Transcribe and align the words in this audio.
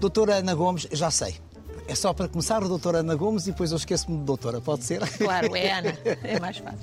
Doutora 0.00 0.36
Ana 0.36 0.54
Gomes, 0.54 0.88
já 0.90 1.10
sei. 1.10 1.36
É 1.86 1.94
só 1.94 2.14
para 2.14 2.26
começar, 2.26 2.60
doutora 2.60 3.00
Ana 3.00 3.14
Gomes, 3.14 3.46
e 3.46 3.50
depois 3.50 3.70
eu 3.70 3.76
esqueço-me 3.76 4.16
de 4.16 4.24
doutora, 4.24 4.58
pode 4.58 4.82
ser? 4.82 5.00
Claro, 5.18 5.54
é 5.54 5.72
Ana, 5.72 5.98
é 6.24 6.40
mais 6.40 6.56
fácil. 6.58 6.78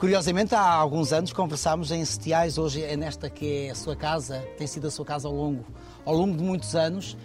Curiosamente, 0.00 0.52
há 0.52 0.68
alguns 0.68 1.12
anos 1.12 1.32
conversámos 1.32 1.92
em 1.92 2.04
Setiais, 2.04 2.58
hoje 2.58 2.82
é 2.82 2.96
nesta 2.96 3.30
que 3.30 3.66
é 3.66 3.70
a 3.70 3.74
sua 3.76 3.94
casa, 3.94 4.40
tem 4.58 4.66
sido 4.66 4.88
a 4.88 4.90
sua 4.90 5.04
casa 5.04 5.28
ao 5.28 5.34
longo, 5.34 5.64
ao 6.04 6.12
longo 6.12 6.36
de 6.36 6.42
muitos 6.42 6.74
anos. 6.74 7.16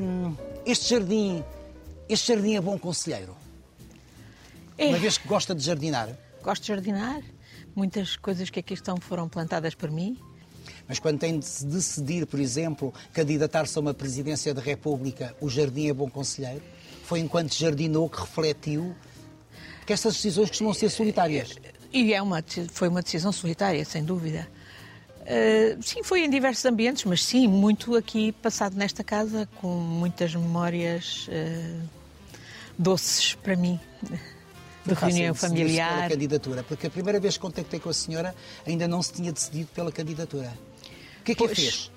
Hum, 0.00 0.36
este 0.64 0.90
jardim, 0.90 1.42
este 2.08 2.32
jardim 2.32 2.54
é 2.54 2.60
bom 2.60 2.78
conselheiro? 2.78 3.34
É. 4.76 4.86
Uma 4.90 4.98
vez 4.98 5.18
que 5.18 5.26
gosta 5.26 5.56
de 5.56 5.64
jardinar? 5.64 6.08
Gosto 6.40 6.62
de 6.62 6.68
jardinar. 6.68 7.20
Muitas 7.74 8.14
coisas 8.14 8.48
que 8.48 8.60
aqui 8.60 8.74
estão 8.74 8.96
foram 8.98 9.28
plantadas 9.28 9.74
por 9.74 9.90
mim. 9.90 10.16
Mas 10.88 10.98
quando 10.98 11.18
tem 11.18 11.38
de 11.38 11.44
se 11.44 11.66
decidir, 11.66 12.26
por 12.26 12.40
exemplo, 12.40 12.94
candidatar-se 13.12 13.76
a 13.76 13.80
uma 13.80 13.92
presidência 13.92 14.54
da 14.54 14.62
República, 14.62 15.36
o 15.38 15.50
jardim 15.50 15.88
é 15.88 15.92
bom 15.92 16.08
conselheiro? 16.08 16.62
Foi 17.04 17.20
enquanto 17.20 17.54
jardinou 17.54 18.08
que 18.08 18.18
refletiu 18.18 18.96
que 19.84 19.92
estas 19.92 20.14
decisões 20.14 20.48
costumam 20.48 20.72
ser 20.72 20.88
solitárias. 20.88 21.56
E 21.92 22.14
é 22.14 22.22
uma, 22.22 22.42
foi 22.72 22.88
uma 22.88 23.02
decisão 23.02 23.32
solitária, 23.32 23.84
sem 23.84 24.02
dúvida. 24.02 24.48
Uh, 25.22 25.82
sim, 25.82 26.02
foi 26.02 26.24
em 26.24 26.30
diversos 26.30 26.64
ambientes, 26.64 27.04
mas 27.04 27.22
sim, 27.22 27.46
muito 27.46 27.94
aqui 27.94 28.32
passado 28.32 28.74
nesta 28.74 29.04
casa, 29.04 29.46
com 29.60 29.68
muitas 29.68 30.34
memórias 30.34 31.28
uh, 31.28 31.88
doces 32.78 33.34
para 33.34 33.56
mim. 33.56 33.78
De 34.86 34.94
reunião 34.94 35.34
familiar. 35.34 35.96
Pela 35.96 36.08
candidatura, 36.08 36.62
porque 36.62 36.86
a 36.86 36.90
primeira 36.90 37.20
vez 37.20 37.34
que 37.34 37.40
contactei 37.40 37.78
com 37.78 37.90
a 37.90 37.94
senhora 37.94 38.34
ainda 38.66 38.88
não 38.88 39.02
se 39.02 39.12
tinha 39.12 39.30
decidido 39.30 39.68
pela 39.74 39.92
candidatura 39.92 40.50
que 41.36 41.44
é 41.44 41.48
que 41.48 41.54
pois, 41.54 41.58
fez? 41.58 41.90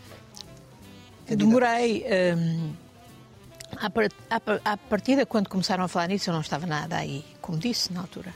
Demorei. 1.27 2.05
Hum, 2.35 2.73
à, 4.65 4.77
partida, 4.77 5.25
quando 5.25 5.47
começaram 5.47 5.83
a 5.83 5.87
falar 5.87 6.07
nisso, 6.07 6.29
eu 6.29 6.33
não 6.33 6.41
estava 6.41 6.65
nada 6.65 6.97
aí, 6.97 7.23
como 7.41 7.57
disse 7.57 7.93
na 7.93 8.01
altura. 8.01 8.33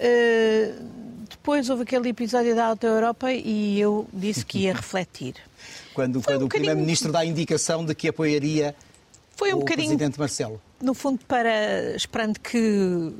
Uh, 0.00 1.22
depois 1.28 1.68
houve 1.70 1.82
aquele 1.82 2.08
episódio 2.08 2.56
da 2.56 2.66
Alta 2.66 2.86
Europa 2.86 3.32
e 3.32 3.78
eu 3.78 4.08
disse 4.12 4.44
que 4.44 4.60
ia 4.60 4.72
refletir. 4.74 5.34
quando, 5.94 6.22
quando 6.22 6.42
um 6.42 6.46
o 6.46 6.48
Primeiro-Ministro 6.48 7.12
dá 7.12 7.20
a 7.20 7.26
indicação 7.26 7.84
de 7.84 7.94
que 7.94 8.08
apoiaria 8.08 8.74
foi 9.36 9.54
um 9.54 9.58
o 9.58 9.64
Presidente 9.64 10.18
Marcelo. 10.18 10.60
No 10.80 10.94
fundo, 10.94 11.20
para 11.26 11.94
esperando 11.94 12.40
que 12.40 13.12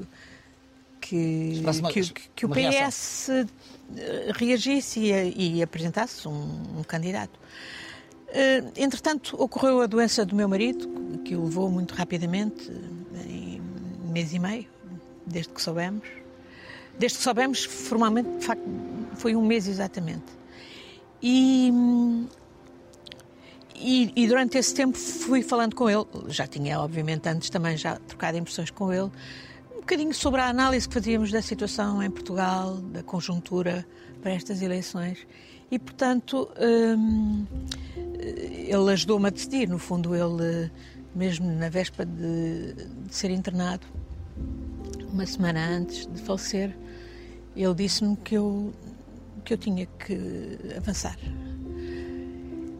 que, 1.12 2.12
que, 2.12 2.28
que 2.36 2.46
o 2.46 2.48
PS 2.48 3.28
reação. 3.28 3.46
reagisse 4.34 5.00
e, 5.00 5.58
e 5.58 5.62
apresentasse 5.62 6.26
um, 6.26 6.78
um 6.78 6.82
candidato. 6.82 7.38
Uh, 8.28 8.72
entretanto, 8.76 9.36
ocorreu 9.38 9.82
a 9.82 9.86
doença 9.86 10.24
do 10.24 10.34
meu 10.34 10.48
marido, 10.48 10.88
que 11.22 11.36
o 11.36 11.44
levou 11.44 11.70
muito 11.70 11.94
rapidamente, 11.94 12.70
em 13.26 13.60
um 14.04 14.10
mês 14.10 14.32
e 14.32 14.38
meio, 14.38 14.66
desde 15.26 15.52
que 15.52 15.60
soubemos. 15.60 16.08
Desde 16.98 17.18
que 17.18 17.24
soubemos, 17.24 17.64
formalmente, 17.64 18.30
de 18.38 18.44
facto, 18.44 18.64
foi 19.16 19.36
um 19.36 19.44
mês 19.44 19.68
exatamente. 19.68 20.24
E, 21.22 21.70
e, 23.76 24.12
e, 24.16 24.26
durante 24.26 24.56
esse 24.56 24.74
tempo 24.74 24.96
fui 24.96 25.42
falando 25.42 25.74
com 25.74 25.88
ele, 25.88 26.06
já 26.28 26.46
tinha, 26.46 26.80
obviamente, 26.80 27.28
antes 27.28 27.50
também 27.50 27.76
já 27.76 27.96
trocado 27.96 28.38
impressões 28.38 28.70
com 28.70 28.92
ele, 28.92 29.10
bocadinho 29.82 30.14
sobre 30.14 30.40
a 30.40 30.48
análise 30.48 30.88
que 30.88 30.94
fazíamos 30.94 31.30
da 31.30 31.42
situação 31.42 32.02
em 32.02 32.10
Portugal, 32.10 32.76
da 32.76 33.02
conjuntura 33.02 33.86
para 34.22 34.32
estas 34.32 34.62
eleições. 34.62 35.26
E, 35.70 35.78
portanto, 35.78 36.48
hum, 36.96 37.44
ele 37.96 38.92
ajudou-me 38.92 39.26
a 39.26 39.30
decidir. 39.30 39.68
No 39.68 39.78
fundo, 39.78 40.14
ele, 40.14 40.70
mesmo 41.14 41.50
na 41.50 41.68
véspera 41.68 42.08
de, 42.08 42.74
de 42.74 43.14
ser 43.14 43.30
internado, 43.30 43.86
uma 45.12 45.26
semana 45.26 45.66
antes 45.68 46.06
de 46.06 46.20
falecer, 46.22 46.76
ele 47.56 47.74
disse-me 47.74 48.16
que 48.16 48.36
eu, 48.36 48.72
que 49.44 49.54
eu 49.54 49.58
tinha 49.58 49.86
que 49.86 50.58
avançar. 50.76 51.18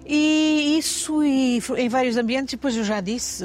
E 0.05 0.79
isso 0.79 1.23
e, 1.23 1.63
em 1.79 1.89
vários 1.89 2.17
ambientes, 2.17 2.53
depois 2.53 2.77
eu 2.77 2.85
já 2.85 3.01
disse, 3.01 3.45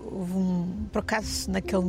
houve 0.00 0.32
um, 0.32 0.88
por 0.92 1.00
acaso, 1.00 1.50
naquele 1.50 1.84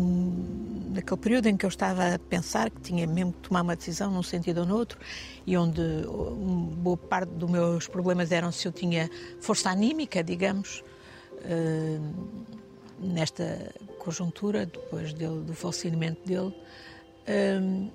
naquele 0.96 1.20
período 1.20 1.48
em 1.48 1.58
que 1.58 1.66
eu 1.66 1.70
estava 1.70 2.16
a 2.16 2.20
pensar 2.20 2.70
que 2.70 2.80
tinha 2.82 3.06
mesmo 3.06 3.34
que 3.34 3.50
tomar 3.50 3.62
uma 3.62 3.76
decisão 3.76 4.12
num 4.12 4.24
sentido 4.24 4.62
ou 4.62 4.66
no 4.66 4.76
outro 4.76 4.98
e 5.46 5.58
onde 5.58 5.82
boa 6.78 6.98
parte 6.98 7.30
dos 7.30 7.50
meus 7.50 7.88
problemas 7.88 8.32
eram 8.32 8.52
se 8.52 8.68
eu 8.68 8.72
tinha 8.72 9.10
força 9.42 9.70
anímica, 9.70 10.24
digamos, 10.24 10.84
uh, 11.42 12.14
nesta 13.00 13.74
conjuntura, 14.00 14.66
depois 14.66 15.14
dele, 15.14 15.42
do 15.42 15.54
falecimento 15.54 16.26
dele, 16.26 16.56
uh, 17.28 17.92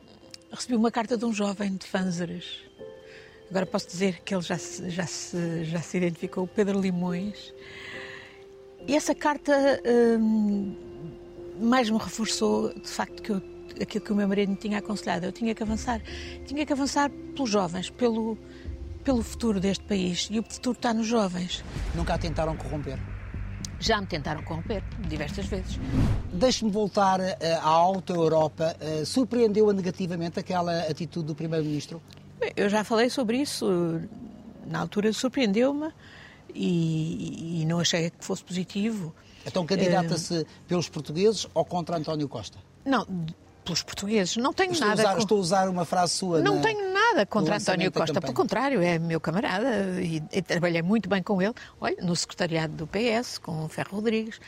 recebi 0.53 0.77
uma 0.77 0.91
carta 0.91 1.17
de 1.17 1.25
um 1.25 1.33
jovem 1.33 1.77
de 1.77 1.87
Fanzeres. 1.87 2.70
Agora 3.51 3.67
posso 3.67 3.89
dizer 3.89 4.21
que 4.25 4.33
ele 4.33 4.43
já 4.43 4.57
se, 4.57 4.89
já 4.91 5.07
se, 5.07 5.65
já 5.65 5.83
se 5.83 5.97
identificou, 5.97 6.47
Pedro 6.47 6.81
Limões. 6.81 7.53
E 8.87 8.95
essa 8.95 9.13
carta 9.13 9.53
uh, 9.53 10.77
mais 11.61 11.91
me 11.91 11.99
reforçou, 11.99 12.73
de 12.73 12.89
facto, 12.89 13.21
que 13.21 13.31
eu, 13.31 13.43
aquilo 13.83 14.05
que 14.05 14.13
o 14.13 14.15
meu 14.15 14.29
marido 14.29 14.51
me 14.51 14.57
tinha 14.57 14.79
aconselhado. 14.79 15.27
Eu 15.27 15.33
tinha 15.33 15.53
que 15.53 15.63
avançar. 15.65 16.01
Tinha 16.47 16.65
que 16.65 16.73
avançar 16.73 17.11
pelos 17.11 17.51
jovens, 17.51 17.91
pelo, 17.91 18.39
pelo 19.03 19.21
futuro 19.21 19.59
deste 19.59 19.83
país. 19.83 20.29
E 20.31 20.39
o 20.39 20.45
futuro 20.45 20.77
está 20.77 20.95
nos 20.95 21.09
jovens. 21.09 21.65
Nunca 21.95 22.15
a 22.15 22.19
tentaram 22.19 22.57
corromper? 22.57 23.01
Já 23.81 24.01
me 24.01 24.07
tentaram 24.07 24.45
corromper, 24.45 24.85
diversas 25.09 25.47
vezes. 25.47 25.81
Deixe-me 26.33 26.71
voltar 26.71 27.19
uh, 27.19 27.25
à 27.63 27.69
Alta 27.69 28.13
Europa. 28.13 28.77
Uh, 28.81 29.05
Surpreendeu-a 29.05 29.73
negativamente 29.73 30.39
aquela 30.39 30.83
atitude 30.83 31.27
do 31.27 31.35
Primeiro-Ministro? 31.35 32.01
Eu 32.57 32.69
já 32.69 32.85
falei 32.85 33.11
sobre 33.11 33.39
isso. 33.39 34.01
Na 34.67 34.81
altura 34.81 35.13
surpreendeu-me 35.13 35.93
e, 36.55 37.63
e 37.63 37.67
não 37.67 37.81
achei 37.81 38.11
que 38.11 38.25
fosse 38.25 38.45
positivo. 38.45 39.15
Então 39.47 39.65
candidata-se 39.65 40.47
pelos 40.69 40.89
portugueses 40.89 41.47
ou 41.55 41.65
contra 41.65 41.97
António 41.97 42.29
Costa? 42.29 42.59
Não, 42.85 43.07
pelos 43.65 43.83
portugueses. 43.83 44.37
Não 44.37 44.53
tenho 44.53 44.73
estou 44.73 44.89
nada. 44.89 45.03
Usar, 45.03 45.19
Estou 45.19 45.39
a 45.39 45.41
usar 45.41 45.69
uma 45.69 45.85
frase 45.85 46.15
sua. 46.15 46.41
Não 46.41 46.57
na... 46.57 46.63
tenho 46.63 46.93
nada 46.93 47.27
contra 47.27 47.57
António 47.57 47.91
Costa. 47.93 48.21
Pelo 48.21 48.35
contrário, 48.35 48.81
é 48.83 48.99
meu 48.99 49.21
camarada 49.21 50.01
e, 50.01 50.23
e, 50.33 50.43
trabalhei 50.43 50.83
muito 50.83 51.09
bem 51.09 51.23
com 51.23 51.41
ele. 51.41 51.55
Olha, 51.81 51.97
no 52.03 52.15
secretariado 52.15 52.75
do 52.75 52.87
PS, 52.87 53.39
com 53.39 53.65
o 53.65 53.69
Ferro 53.69 53.97
Rodrigues, 53.97 54.41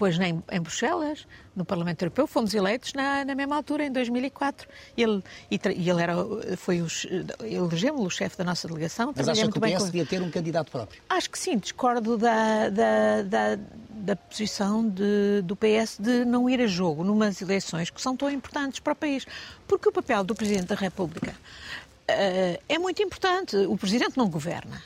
depois 0.00 0.18
em, 0.18 0.42
em 0.50 0.60
Bruxelas, 0.62 1.26
no 1.54 1.62
Parlamento 1.62 2.00
Europeu, 2.00 2.26
fomos 2.26 2.54
eleitos 2.54 2.94
na, 2.94 3.22
na 3.22 3.34
mesma 3.34 3.54
altura, 3.54 3.84
em 3.84 3.92
2004. 3.92 4.66
Ele, 4.96 5.22
e, 5.50 5.60
e 5.76 5.90
ele 5.90 6.02
era, 6.02 6.14
foi 6.56 6.80
os, 6.80 7.06
elegemos-lo 7.42 8.06
o 8.06 8.10
chefe 8.10 8.38
da 8.38 8.44
nossa 8.44 8.66
delegação. 8.66 9.12
Mas 9.14 9.28
acha 9.28 9.46
que 9.46 9.58
o 9.58 9.60
PS 9.60 9.84
devia 9.84 10.06
ter 10.06 10.22
um 10.22 10.30
candidato 10.30 10.70
próprio? 10.72 11.02
Acho 11.06 11.28
que 11.28 11.38
sim, 11.38 11.58
discordo 11.58 12.16
da, 12.16 12.70
da, 12.70 13.22
da, 13.22 13.58
da 13.90 14.16
posição 14.16 14.88
de, 14.88 15.42
do 15.44 15.54
PS 15.54 15.98
de 16.00 16.24
não 16.24 16.48
ir 16.48 16.62
a 16.62 16.66
jogo 16.66 17.04
numas 17.04 17.42
eleições 17.42 17.90
que 17.90 18.00
são 18.00 18.16
tão 18.16 18.30
importantes 18.30 18.80
para 18.80 18.94
o 18.94 18.96
país. 18.96 19.26
Porque 19.68 19.86
o 19.86 19.92
papel 19.92 20.24
do 20.24 20.34
Presidente 20.34 20.68
da 20.68 20.76
República 20.76 21.32
uh, 21.32 22.62
é 22.66 22.78
muito 22.78 23.02
importante. 23.02 23.54
O 23.54 23.76
Presidente 23.76 24.16
não 24.16 24.30
governa, 24.30 24.82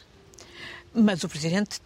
mas 0.93 1.23
o 1.23 1.29
Presidente 1.29 1.81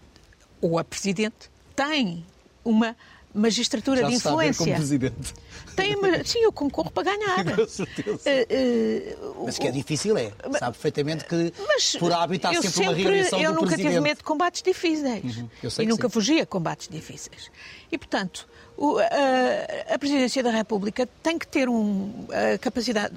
ou 0.63 0.79
a 0.79 0.85
Presidente 0.85 1.51
tem 1.77 2.25
uma 2.65 2.97
magistratura 3.39 4.03
Já 4.03 4.09
de 4.09 4.15
influência. 4.15 4.53
Sabe, 4.53 4.71
como 4.71 4.77
presidente. 4.77 5.35
Tem, 5.77 5.95
sim, 6.25 6.41
eu 6.41 6.53
concorro 6.53 6.91
para 6.91 7.05
ganhar. 7.05 7.45
Com 7.57 7.69
certeza. 7.69 8.19
Uh, 8.19 9.41
uh, 9.41 9.45
mas 9.47 9.59
que 9.59 9.67
é 9.67 9.71
difícil, 9.71 10.17
é. 10.17 10.33
Sabe 10.59 10.73
perfeitamente 10.73 11.25
que 11.25 11.53
mas 11.67 11.97
por 11.97 12.13
hábito 12.13 12.49
há 12.49 12.53
sempre, 12.55 12.69
sempre, 12.71 12.89
uma 12.89 12.95
realização 12.95 13.41
Eu 13.41 13.53
nunca 13.53 13.67
presidente. 13.67 13.93
tive 13.93 14.01
medo 14.01 14.19
de 14.19 14.25
combates 14.25 14.63
difíceis. 14.63 15.37
Uhum, 15.37 15.49
e 15.79 15.87
nunca 15.87 16.09
sim. 16.09 16.13
fugia 16.13 16.43
a 16.43 16.47
combates 16.47 16.89
difíceis. 16.89 17.51
E, 17.91 17.97
portanto, 17.97 18.49
o, 18.77 18.99
a, 18.99 19.95
a 19.95 19.99
Presidência 19.99 20.43
da 20.43 20.51
República 20.51 21.09
tem 21.23 21.39
que 21.39 21.47
ter 21.47 21.69
um, 21.69 22.27
a 22.55 22.59
capacidade 22.59 23.15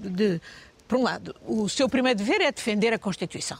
de, 0.00 0.40
por 0.86 0.98
um 0.98 1.02
lado, 1.02 1.34
o 1.46 1.68
seu 1.68 1.88
primeiro 1.88 2.18
dever 2.18 2.40
é 2.40 2.52
defender 2.52 2.92
a 2.92 2.98
Constituição 2.98 3.58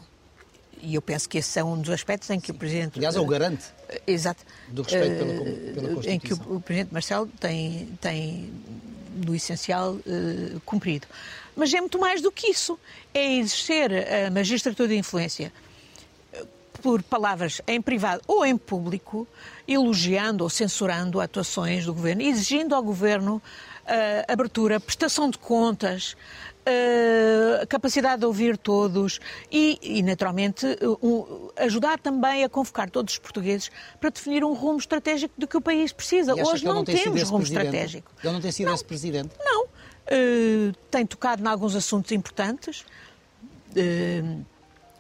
e 0.84 0.94
eu 0.94 1.02
penso 1.02 1.28
que 1.28 1.38
esse 1.38 1.58
é 1.58 1.64
um 1.64 1.80
dos 1.80 1.90
aspectos 1.90 2.28
em 2.30 2.38
que 2.38 2.48
Sim. 2.48 2.52
o 2.52 2.54
Presidente... 2.56 2.98
Aliás, 2.98 3.16
é 3.16 3.20
o 3.20 3.26
garante 3.26 3.64
exato, 4.06 4.44
do 4.68 4.82
respeito 4.82 5.16
pela, 5.16 5.34
pela 5.34 5.94
Constituição. 5.94 6.12
Em 6.12 6.18
que 6.18 6.32
o, 6.34 6.56
o 6.56 6.60
Presidente 6.60 6.92
Marcelo 6.92 7.30
tem, 7.40 7.88
tem 8.00 8.52
do 9.14 9.34
essencial 9.34 9.92
uh, 9.94 10.60
cumprido. 10.64 11.06
Mas 11.56 11.72
é 11.72 11.80
muito 11.80 11.98
mais 11.98 12.20
do 12.20 12.32
que 12.32 12.48
isso. 12.48 12.78
É 13.12 13.34
exercer 13.36 13.90
a 14.26 14.30
magistratura 14.30 14.88
de 14.88 14.96
influência 14.96 15.52
eh, 16.32 16.44
por 16.82 17.00
palavras 17.02 17.60
em 17.68 17.80
privado 17.80 18.22
ou 18.26 18.44
em 18.44 18.56
público, 18.56 19.26
elogiando 19.66 20.42
ou 20.42 20.50
censurando 20.50 21.20
atuações 21.20 21.86
do 21.86 21.94
governo, 21.94 22.22
exigindo 22.22 22.74
ao 22.74 22.82
governo 22.82 23.36
uh, 23.36 24.32
abertura, 24.32 24.80
prestação 24.80 25.30
de 25.30 25.38
contas, 25.38 26.16
a 27.60 27.66
capacidade 27.66 28.20
de 28.20 28.26
ouvir 28.26 28.56
todos 28.56 29.20
e, 29.50 29.78
e 29.82 30.02
naturalmente, 30.02 30.66
uh, 30.82 31.52
ajudar 31.56 31.98
também 31.98 32.44
a 32.44 32.48
convocar 32.48 32.90
todos 32.90 33.14
os 33.14 33.18
portugueses 33.18 33.70
para 34.00 34.10
definir 34.10 34.44
um 34.44 34.54
rumo 34.54 34.78
estratégico 34.78 35.34
do 35.36 35.46
que 35.46 35.56
o 35.56 35.60
país 35.60 35.92
precisa. 35.92 36.34
Hoje 36.34 36.64
não, 36.64 36.76
não 36.76 36.84
temos 36.84 37.22
rumo 37.22 37.38
presidente? 37.38 37.64
estratégico. 37.66 38.12
Ele 38.22 38.32
não 38.32 38.40
tem 38.40 38.52
sido 38.52 38.66
não, 38.66 38.74
esse 38.74 38.84
presidente? 38.84 39.30
Não. 39.38 39.64
Uh, 39.64 40.72
tem 40.90 41.06
tocado 41.06 41.42
em 41.42 41.46
alguns 41.46 41.74
assuntos 41.74 42.12
importantes. 42.12 42.84
Uh, 43.70 44.44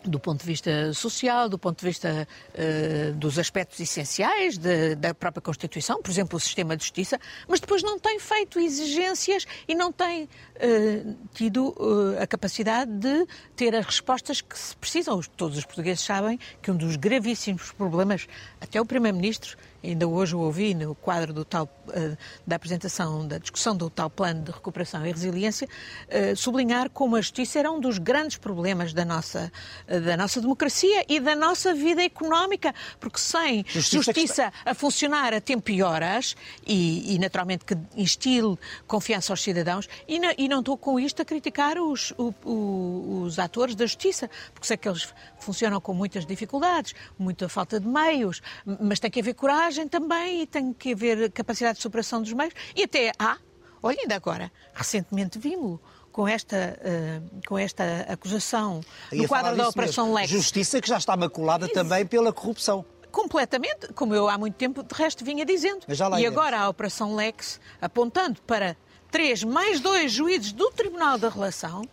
do 0.04 0.20
ponto 0.20 0.40
de 0.40 0.46
vista 0.46 0.92
social, 0.92 1.48
do 1.48 1.58
ponto 1.58 1.80
de 1.80 1.86
vista 1.86 2.28
uh, 2.54 3.12
dos 3.14 3.38
aspectos 3.38 3.80
essenciais 3.80 4.58
de, 4.58 4.94
da 4.94 5.14
própria 5.14 5.40
Constituição, 5.40 6.00
por 6.02 6.10
exemplo, 6.10 6.36
o 6.36 6.40
sistema 6.40 6.76
de 6.76 6.84
justiça, 6.84 7.18
mas 7.48 7.60
depois 7.60 7.82
não 7.82 7.98
tem 7.98 8.18
feito 8.18 8.58
exigências 8.58 9.46
e 9.66 9.74
não 9.74 9.92
tem 9.92 10.24
uh, 10.24 11.16
tido 11.32 11.68
uh, 11.78 12.22
a 12.22 12.26
capacidade 12.26 12.90
de 12.90 13.26
ter 13.56 13.74
as 13.74 13.86
respostas 13.86 14.40
que 14.40 14.58
se 14.58 14.76
precisam. 14.76 15.20
Todos 15.36 15.58
os 15.58 15.64
portugueses 15.64 16.04
sabem 16.04 16.38
que 16.60 16.70
um 16.70 16.76
dos 16.76 16.96
gravíssimos 16.96 17.72
problemas, 17.72 18.26
até 18.60 18.80
o 18.80 18.84
Primeiro-Ministro 18.84 19.56
ainda 19.90 20.08
hoje 20.08 20.34
o 20.34 20.40
ouvi 20.40 20.74
no 20.74 20.94
quadro 20.94 21.32
do 21.32 21.44
tal, 21.44 21.64
uh, 21.88 22.16
da 22.46 22.56
apresentação, 22.56 23.26
da 23.26 23.38
discussão 23.38 23.76
do 23.76 23.90
tal 23.90 24.08
plano 24.08 24.42
de 24.42 24.50
recuperação 24.50 25.04
e 25.06 25.12
resiliência, 25.12 25.68
uh, 26.08 26.36
sublinhar 26.36 26.88
como 26.90 27.16
a 27.16 27.20
justiça 27.20 27.58
era 27.58 27.70
um 27.70 27.78
dos 27.78 27.98
grandes 27.98 28.36
problemas 28.36 28.92
da 28.92 29.04
nossa, 29.04 29.52
uh, 29.88 30.00
da 30.00 30.16
nossa 30.16 30.40
democracia 30.40 31.04
e 31.08 31.20
da 31.20 31.36
nossa 31.36 31.74
vida 31.74 32.02
económica, 32.02 32.74
porque 32.98 33.18
sem 33.18 33.64
justiça, 33.68 34.12
justiça 34.12 34.52
a 34.64 34.74
funcionar 34.74 35.34
a 35.34 35.40
tempo 35.40 35.70
e 35.70 35.82
horas, 35.82 36.34
e, 36.66 37.14
e 37.14 37.18
naturalmente 37.18 37.64
que 37.64 37.76
instile 37.96 38.58
confiança 38.86 39.32
aos 39.32 39.42
cidadãos, 39.42 39.88
e, 40.08 40.18
na, 40.18 40.34
e 40.38 40.48
não 40.48 40.60
estou 40.60 40.78
com 40.78 40.98
isto 40.98 41.20
a 41.20 41.24
criticar 41.24 41.78
os, 41.78 42.12
o, 42.16 42.34
o, 42.44 43.22
os 43.22 43.38
atores 43.38 43.74
da 43.74 43.84
justiça, 43.84 44.30
porque 44.52 44.66
sei 44.66 44.76
que 44.76 44.88
eles 44.88 45.12
funcionam 45.38 45.80
com 45.80 45.92
muitas 45.92 46.24
dificuldades, 46.24 46.94
muita 47.18 47.48
falta 47.48 47.78
de 47.78 47.86
meios, 47.86 48.40
mas 48.80 48.98
tem 48.98 49.10
que 49.10 49.20
haver 49.20 49.34
coragem 49.34 49.73
coragem 49.74 49.88
também 49.88 50.42
e 50.42 50.46
tem 50.46 50.72
que 50.72 50.92
haver 50.92 51.30
capacidade 51.32 51.76
de 51.76 51.82
superação 51.82 52.22
dos 52.22 52.32
meios. 52.32 52.54
E 52.76 52.84
até 52.84 53.12
há, 53.18 53.36
olha, 53.82 53.98
ainda 54.00 54.14
agora, 54.14 54.52
recentemente 54.72 55.38
vimos 55.38 55.80
com 56.12 56.28
esta, 56.28 56.78
uh, 56.80 57.40
com 57.46 57.58
esta 57.58 58.06
acusação 58.08 58.80
no 59.12 59.26
quadro 59.26 59.56
da 59.56 59.68
Operação 59.68 60.06
mesmo. 60.06 60.18
Lex. 60.18 60.30
Justiça 60.30 60.80
que 60.80 60.88
já 60.88 60.96
está 60.96 61.16
maculada 61.16 61.66
Isso. 61.66 61.74
também 61.74 62.06
pela 62.06 62.32
corrupção. 62.32 62.84
Completamente, 63.10 63.92
como 63.94 64.14
eu 64.14 64.28
há 64.28 64.38
muito 64.38 64.54
tempo 64.54 64.82
de 64.82 64.94
resto 64.94 65.24
vinha 65.24 65.44
dizendo. 65.44 65.84
e 66.18 66.26
agora 66.26 66.60
a 66.60 66.68
Operação 66.68 67.14
Lex, 67.14 67.60
apontando 67.80 68.40
para 68.42 68.76
três 69.10 69.42
mais 69.44 69.80
dois 69.80 70.12
juízes 70.12 70.52
do 70.52 70.70
Tribunal 70.70 71.18
da 71.18 71.28
Relação, 71.28 71.88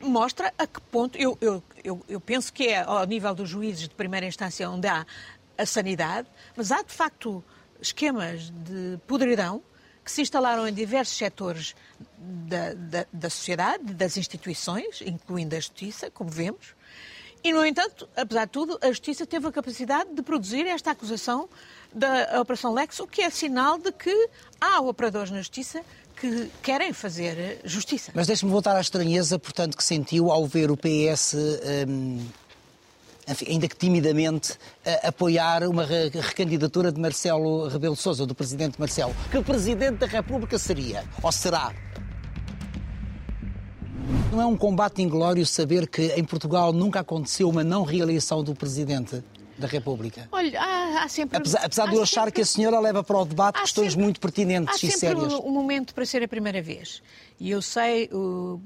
mostra 0.00 0.52
a 0.58 0.66
que 0.66 0.80
ponto. 0.82 1.16
Eu, 1.18 1.36
eu, 1.40 1.62
eu, 1.82 2.02
eu 2.08 2.20
penso 2.20 2.52
que 2.52 2.68
é 2.68 2.82
ao 2.82 3.06
nível 3.06 3.34
dos 3.34 3.48
juízes 3.48 3.88
de 3.88 3.94
primeira 3.94 4.26
instância 4.26 4.68
onde 4.68 4.86
há 4.86 5.06
a 5.60 5.66
sanidade, 5.66 6.28
mas 6.56 6.72
há 6.72 6.82
de 6.82 6.92
facto 6.92 7.44
esquemas 7.80 8.50
de 8.50 8.98
podridão 9.06 9.62
que 10.04 10.10
se 10.10 10.22
instalaram 10.22 10.66
em 10.66 10.72
diversos 10.72 11.16
setores 11.16 11.74
da, 12.18 12.74
da, 12.74 13.06
da 13.12 13.30
sociedade, 13.30 13.94
das 13.94 14.16
instituições, 14.16 15.00
incluindo 15.02 15.54
a 15.54 15.60
justiça, 15.60 16.10
como 16.10 16.30
vemos. 16.30 16.74
E, 17.42 17.52
no 17.52 17.64
entanto, 17.64 18.08
apesar 18.14 18.44
de 18.44 18.50
tudo, 18.50 18.78
a 18.82 18.88
Justiça 18.88 19.24
teve 19.24 19.46
a 19.46 19.52
capacidade 19.52 20.12
de 20.12 20.20
produzir 20.20 20.66
esta 20.66 20.90
acusação 20.90 21.48
da 21.92 22.38
Operação 22.38 22.74
Lex, 22.74 23.00
o 23.00 23.06
que 23.06 23.22
é 23.22 23.30
sinal 23.30 23.78
de 23.78 23.90
que 23.92 24.28
há 24.60 24.80
operadores 24.80 25.30
na 25.30 25.38
Justiça 25.38 25.82
que 26.16 26.50
querem 26.62 26.92
fazer 26.92 27.60
justiça. 27.64 28.12
Mas 28.14 28.26
deixe-me 28.26 28.50
voltar 28.50 28.76
à 28.76 28.80
estranheza, 28.80 29.38
portanto, 29.38 29.74
que 29.74 29.82
sentiu 29.82 30.30
ao 30.30 30.46
ver 30.46 30.70
o 30.70 30.76
PS 30.76 31.34
um, 31.88 32.18
enfim, 32.18 32.30
ainda 33.48 33.68
que 33.68 33.76
timidamente, 33.76 34.58
apoiar 35.02 35.62
uma 35.64 35.84
recandidatura 35.84 36.90
de 36.90 37.00
Marcelo 37.00 37.68
Rebelo 37.68 37.94
de 37.94 38.00
Sousa, 38.00 38.26
do 38.26 38.34
presidente 38.34 38.78
Marcelo. 38.78 39.14
Que 39.30 39.42
presidente 39.42 39.98
da 39.98 40.06
República 40.06 40.58
seria? 40.58 41.04
Ou 41.22 41.30
será? 41.30 41.72
Não 44.32 44.40
é 44.40 44.46
um 44.46 44.56
combate 44.56 45.02
inglório 45.02 45.44
saber 45.46 45.88
que 45.88 46.06
em 46.16 46.24
Portugal 46.24 46.72
nunca 46.72 47.00
aconteceu 47.00 47.48
uma 47.48 47.64
não 47.64 47.82
reeleição 47.82 48.42
do 48.42 48.54
presidente 48.54 49.22
da 49.58 49.66
República? 49.66 50.28
Olha, 50.32 50.60
há, 50.60 51.04
há 51.04 51.08
sempre. 51.08 51.36
Apesar, 51.36 51.64
apesar 51.64 51.86
de 51.86 51.96
eu 51.96 52.02
achar 52.02 52.22
sempre, 52.22 52.32
que 52.32 52.40
a 52.40 52.46
senhora 52.46 52.80
leva 52.80 53.04
para 53.04 53.18
o 53.18 53.24
debate 53.24 53.60
questões 53.60 53.92
sempre, 53.92 54.04
muito 54.04 54.20
pertinentes 54.20 54.82
e 54.82 54.90
sérias. 54.90 55.24
Há 55.24 55.30
sempre 55.30 55.48
um 55.48 55.52
momento 55.52 55.94
para 55.94 56.06
ser 56.06 56.22
a 56.22 56.28
primeira 56.28 56.62
vez. 56.62 57.02
E 57.38 57.50
eu 57.50 57.60
sei, 57.60 58.08
uh, 58.12 58.60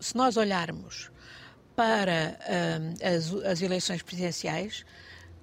se 0.00 0.16
nós 0.16 0.36
olharmos 0.36 1.10
para 1.76 2.38
uh, 2.40 3.06
as, 3.16 3.32
as, 3.44 3.62
eleições 3.62 4.02
presidenciais, 4.02 4.84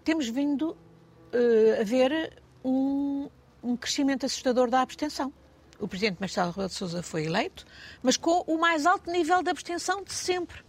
temos 0.04 0.28
vindo 0.28 0.72
uh, 0.72 1.82
a 1.82 1.84
ver 1.84 2.42
um, 2.64 3.30
um, 3.64 3.76
crescimento 3.76 4.26
assustador 4.26 4.70
da 4.70 4.82
abstenção. 4.82 5.32
O 5.80 5.88
presidente 5.88 6.18
Marcelo 6.20 6.50
Rebelo 6.52 6.70
de 6.70 6.76
Sousa 6.76 7.04
foi 7.04 7.26
eleito, 7.26 7.66
mas 8.02 8.18
com 8.18 8.44
o 8.48 8.58
mais 8.58 8.86
alto 8.86 9.12
nível 9.12 9.44
de 9.44 9.50
abstenção 9.50 10.04
de 10.04 10.14
sempre. 10.14 10.66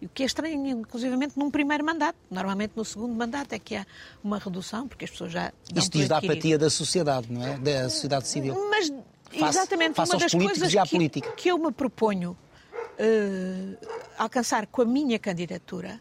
O 0.00 0.08
que 0.08 0.22
é 0.22 0.26
estranho, 0.26 0.66
inclusivamente, 0.66 1.38
num 1.38 1.50
primeiro 1.50 1.84
mandato. 1.84 2.18
Normalmente, 2.30 2.72
no 2.76 2.84
segundo 2.84 3.14
mandato 3.14 3.54
é 3.54 3.58
que 3.58 3.74
há 3.76 3.86
uma 4.22 4.38
redução, 4.38 4.86
porque 4.86 5.06
as 5.06 5.10
pessoas 5.10 5.32
já. 5.32 5.52
Isso 5.74 5.90
diz 5.90 6.08
da 6.08 6.18
apatia 6.18 6.58
da 6.58 6.68
sociedade, 6.68 7.32
não 7.32 7.46
é? 7.46 7.58
Da 7.58 7.88
sociedade 7.88 8.28
civil. 8.28 8.54
Mas, 8.70 8.92
exatamente, 9.32 9.94
face 9.94 10.12
uma 10.12 10.20
das 10.20 10.32
coisas 10.32 10.72
que, 10.90 11.20
que 11.20 11.48
eu 11.48 11.58
me 11.58 11.72
proponho 11.72 12.36
uh, 12.98 13.86
alcançar 14.18 14.66
com 14.66 14.82
a 14.82 14.84
minha 14.84 15.18
candidatura 15.18 16.00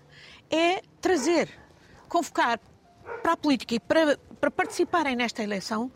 é 0.50 0.82
trazer, 1.02 1.50
convocar 2.08 2.60
para 3.22 3.34
a 3.34 3.38
política 3.38 3.76
e 3.76 3.80
para, 3.80 4.18
para 4.40 4.52
participarem 4.52 5.16
nesta 5.16 5.44
eleição, 5.44 5.92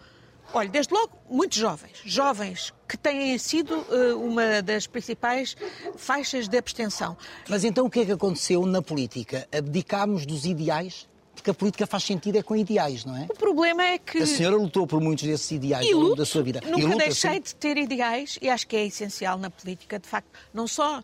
olha, 0.53 0.69
desde 0.69 0.93
logo, 0.93 1.17
muitos 1.29 1.57
jovens, 1.57 2.01
jovens 2.05 2.73
que 2.87 2.97
têm 2.97 3.37
sido 3.37 3.75
uh, 3.75 4.23
uma 4.23 4.61
das 4.61 4.87
principais 4.87 5.55
faixas 5.95 6.47
de 6.47 6.57
abstenção. 6.57 7.17
Mas 7.47 7.63
então 7.63 7.85
o 7.85 7.89
que 7.89 8.01
é 8.01 8.05
que 8.05 8.11
aconteceu 8.11 8.65
na 8.65 8.81
política? 8.81 9.47
Abdicámos 9.51 10.25
dos 10.25 10.45
ideais? 10.45 11.08
Porque 11.39 11.51
a 11.51 11.53
política 11.53 11.87
faz 11.87 12.03
sentido 12.03 12.37
é 12.37 12.43
com 12.43 12.53
ideais, 12.53 13.05
não 13.05 13.15
é? 13.15 13.25
O 13.29 13.33
problema 13.33 13.81
é 13.81 13.97
que... 13.97 14.17
A 14.17 14.25
senhora 14.25 14.57
lutou 14.57 14.85
por 14.85 14.99
muitos 14.99 15.25
desses 15.25 15.49
ideais 15.51 15.87
e 15.87 15.93
ao 15.93 15.99
longo 15.99 16.15
da 16.15 16.25
sua 16.25 16.43
vida. 16.43 16.61
Nunca 16.65 16.97
deixei 16.97 17.39
de 17.39 17.55
ter 17.55 17.77
ideais 17.77 18.37
e 18.41 18.49
acho 18.49 18.67
que 18.67 18.75
é 18.75 18.85
essencial 18.85 19.37
na 19.37 19.49
política, 19.49 19.97
de 19.97 20.07
facto, 20.07 20.29
não 20.53 20.67
só 20.67 20.99
uh, 20.99 21.03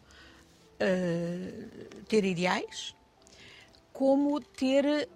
ter 2.10 2.26
ideais, 2.26 2.94
como 3.94 4.42
ter 4.42 5.08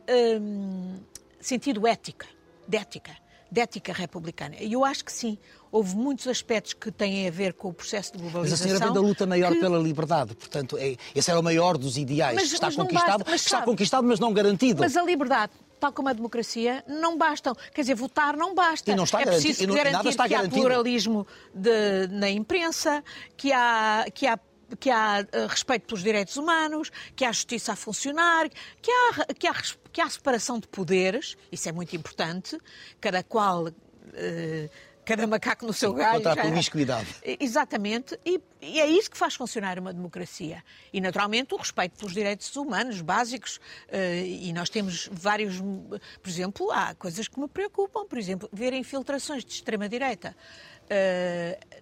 um, 0.42 1.00
sentido 1.42 1.86
ética, 1.86 2.26
de 2.66 2.78
ética, 2.78 3.12
de 3.52 3.62
ética 3.62 3.94
republicana. 3.94 4.56
E 4.60 4.74
eu 4.74 4.86
acho 4.86 5.04
que 5.04 5.12
sim, 5.12 5.38
houve 5.72 5.96
muitos 5.96 6.28
aspectos 6.28 6.74
que 6.74 6.92
têm 6.92 7.28
a 7.28 7.32
ver 7.32 7.54
com 7.54 7.70
o 7.70 7.74
processo 7.74 8.14
de 8.14 8.20
globalização. 8.20 8.52
Mas 8.52 8.60
a 8.60 8.64
senhora 8.64 8.86
vem 8.86 8.94
da 8.94 9.08
luta 9.08 9.26
maior 9.26 9.54
que... 9.54 9.60
pela 9.60 9.78
liberdade, 9.78 10.36
portanto, 10.36 10.78
é, 10.78 10.96
esse 11.16 11.30
era 11.30 11.40
o 11.40 11.44
maior 11.44 11.78
dos 11.78 11.98
ideais, 11.98 12.36
mas, 12.36 12.50
que 12.50 12.56
está 12.56 12.72
conquistado, 12.72 13.20
basta, 13.20 13.32
mas, 13.32 13.42
está 13.42 13.62
conquistado, 13.62 14.08
mas 14.08 14.20
não 14.20 14.34
garantido. 14.34 14.82
Mas 14.82 14.96
a 14.96 15.04
liberdade 15.04 15.54
tal 15.80 15.94
como 15.94 16.10
a 16.10 16.14
democracia, 16.14 16.84
não 16.88 17.18
bastam. 17.18 17.56
Quer 17.74 17.82
dizer, 17.82 17.96
votar 17.96 18.36
não 18.36 18.54
basta. 18.54 18.92
E 18.92 18.96
não 18.96 19.06
está 19.06 19.22
é 19.22 19.26
preciso 19.26 19.66
garantido, 19.66 19.76
garantir 19.76 20.10
que 20.10 20.28
garantido. 20.28 20.58
há 20.58 20.60
pluralismo 20.60 21.28
de, 21.56 22.08
na 22.12 22.30
imprensa, 22.30 23.02
que 23.38 23.54
há, 23.54 24.06
que 24.14 24.28
há 24.28 24.38
que 24.78 24.90
há 24.90 25.22
uh, 25.22 25.48
respeito 25.48 25.88
pelos 25.88 26.04
direitos 26.04 26.38
humanos, 26.38 26.92
que 27.16 27.26
há 27.26 27.32
justiça 27.32 27.74
a 27.74 27.76
funcionar, 27.76 28.50
que 28.82 28.92
há, 28.92 29.34
que 29.34 29.48
há, 29.48 29.56
que 29.92 30.02
há 30.02 30.10
separação 30.10 30.60
de 30.60 30.68
poderes, 30.68 31.38
isso 31.52 31.68
é 31.70 31.72
muito 31.72 31.96
importante, 31.96 32.58
cada 33.00 33.24
qual. 33.24 33.68
Uh, 33.68 34.70
cada 35.06 35.26
macaco 35.26 35.66
no 35.66 35.74
seu 35.74 35.92
galho. 35.92 36.18
Contra 36.18 36.34
a 36.34 36.36
promiscuidade. 36.36 37.08
Exatamente, 37.40 38.20
e, 38.24 38.40
e, 38.62 38.80
é 38.80 38.86
isso 38.86 39.10
que 39.10 39.18
faz 39.18 39.34
funcionar 39.34 39.80
uma 39.80 39.92
democracia. 39.92 40.64
E, 40.94 41.02
naturalmente, 41.02 41.52
o 41.56 41.58
respeito 41.58 41.98
pelos 41.98 42.14
direitos 42.14 42.56
humanos 42.56 43.02
básicos. 43.02 43.58
Uh, 43.88 44.24
e 44.24 44.54
nós 44.54 44.70
temos 44.70 45.10
vários. 45.12 45.60
Por 45.60 46.30
exemplo, 46.30 46.72
há 46.72 46.94
coisas 46.94 47.28
que 47.28 47.40
me 47.40 47.48
preocupam. 47.48 48.06
Por 48.06 48.20
exemplo, 48.20 48.48
ver 48.54 48.72
infiltrações 48.74 49.44
de 49.44 49.52
extrema-direita 49.52 50.36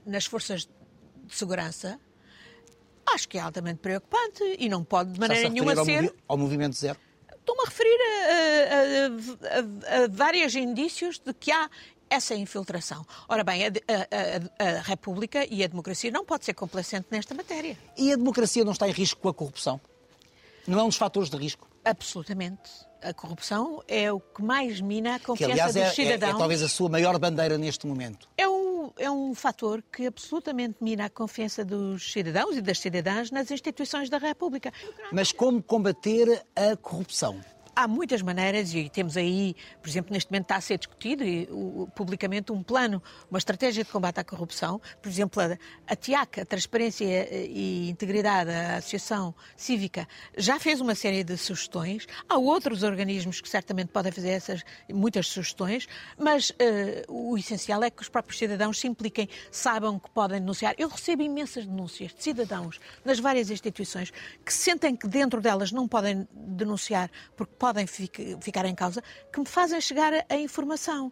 nas 0.05 0.25
forças 0.25 0.67
de 1.27 1.35
segurança 1.35 1.99
acho 3.13 3.27
que 3.27 3.37
é 3.37 3.41
altamente 3.41 3.79
preocupante 3.79 4.43
e 4.59 4.69
não 4.69 4.83
pode 4.83 5.11
de 5.11 5.19
maneira 5.19 5.49
nenhuma 5.49 5.73
ao 5.73 5.85
ser. 5.85 6.01
Movi 6.01 6.15
ao 6.27 6.37
movimento 6.37 6.75
zero? 6.75 6.99
Estou-me 7.39 7.61
a 7.61 7.65
referir 7.65 7.97
a, 8.01 8.75
a, 8.75 9.99
a, 9.99 10.03
a, 10.03 10.07
vários 10.09 10.53
indícios 10.55 11.17
de 11.17 11.33
que 11.33 11.51
há 11.51 11.69
essa 12.09 12.35
infiltração. 12.35 13.05
Ora 13.27 13.43
bem, 13.43 13.63
a, 13.65 14.81
República 14.81 15.45
e 15.49 15.63
a 15.63 15.67
democracia 15.67 16.11
não 16.11 16.25
pode 16.25 16.45
ser 16.45 16.53
complacente 16.53 17.07
nesta 17.11 17.33
matéria. 17.33 17.77
E 17.97 18.11
a 18.11 18.15
democracia 18.15 18.63
não 18.63 18.71
está 18.71 18.87
em 18.87 18.91
risco 18.91 19.21
com 19.21 19.29
a 19.29 19.33
corrupção? 19.33 19.79
Não 20.65 20.79
é 20.79 20.83
um 20.83 20.87
dos 20.87 20.97
fatores 20.97 21.29
de 21.29 21.37
risco? 21.37 21.67
Absolutamente. 21.83 22.69
A 23.01 23.13
corrupção 23.13 23.81
é 23.87 24.11
o 24.11 24.19
que 24.19 24.41
mais 24.41 24.81
mina 24.81 25.15
a 25.15 25.19
confiança 25.19 25.53
que, 25.53 25.61
aliás, 25.61 25.73
dos 25.73 25.83
é, 25.83 25.89
cidadãos. 25.91 26.33
É, 26.33 26.35
é, 26.35 26.37
talvez 26.39 26.61
a 26.63 26.67
sua 26.67 26.89
maior 26.89 27.17
bandeira 27.17 27.57
neste 27.57 27.85
momento. 27.87 28.27
É 28.37 28.47
é 28.97 29.09
um 29.09 29.33
fator 29.33 29.83
que 29.91 30.05
absolutamente 30.07 30.77
mina 30.81 31.05
a 31.05 31.09
confiança 31.09 31.63
dos 31.65 32.11
cidadãos 32.11 32.57
e 32.57 32.61
das 32.61 32.79
cidadãs 32.79 33.31
nas 33.31 33.51
instituições 33.51 34.09
da 34.09 34.17
República. 34.17 34.71
Mas 35.11 35.31
como 35.31 35.61
combater 35.61 36.45
a 36.55 36.75
corrupção? 36.75 37.39
Há 37.77 37.87
muitas 37.87 38.23
maneiras 38.23 38.73
e 38.73 38.89
temos 38.89 39.15
aí, 39.15 39.55
por 39.79 39.87
exemplo, 39.87 40.11
neste 40.11 40.31
momento 40.31 40.45
está 40.45 40.55
a 40.55 40.61
ser 40.61 40.79
discutido 40.79 41.23
e, 41.23 41.47
o, 41.51 41.87
publicamente 41.95 42.51
um 42.51 42.63
plano, 42.63 43.01
uma 43.29 43.37
estratégia 43.37 43.83
de 43.83 43.91
combate 43.91 44.19
à 44.19 44.23
corrupção. 44.23 44.81
Por 44.99 45.07
exemplo, 45.07 45.39
a, 45.43 45.57
a 45.85 45.95
TIAC, 45.95 46.41
a 46.41 46.45
Transparência 46.45 47.05
e 47.31 47.87
Integridade, 47.87 48.49
a 48.49 48.77
Associação 48.77 49.35
Cívica, 49.55 50.07
já 50.35 50.59
fez 50.59 50.81
uma 50.81 50.95
série 50.95 51.23
de 51.23 51.37
sugestões. 51.37 52.07
Há 52.27 52.39
outros 52.39 52.81
organismos 52.81 53.39
que 53.41 53.47
certamente 53.47 53.89
podem 53.89 54.11
fazer 54.11 54.29
essas 54.29 54.63
muitas 54.91 55.27
sugestões, 55.27 55.87
mas 56.17 56.49
uh, 56.49 56.53
o 57.07 57.37
essencial 57.37 57.83
é 57.83 57.91
que 57.91 58.01
os 58.01 58.09
próprios 58.09 58.39
cidadãos 58.39 58.79
se 58.79 58.87
impliquem, 58.87 59.29
saibam 59.51 59.99
que 59.99 60.09
podem 60.09 60.39
denunciar. 60.39 60.73
Eu 60.79 60.89
recebo 60.89 61.21
imensas 61.21 61.67
denúncias 61.67 62.11
de 62.15 62.23
cidadãos 62.23 62.79
nas 63.05 63.19
várias 63.19 63.51
instituições 63.51 64.11
que 64.43 64.51
sentem 64.51 64.95
que 64.95 65.07
dentro 65.07 65.39
delas 65.39 65.71
não 65.71 65.87
podem 65.87 66.27
denunciar 66.33 67.11
porque 67.35 67.53
podem 67.55 67.66
ficar 68.39 68.65
em 68.65 68.75
causa, 68.75 69.01
que 69.31 69.39
me 69.39 69.45
fazem 69.45 69.79
chegar 69.81 70.13
a 70.29 70.35
informação. 70.35 71.11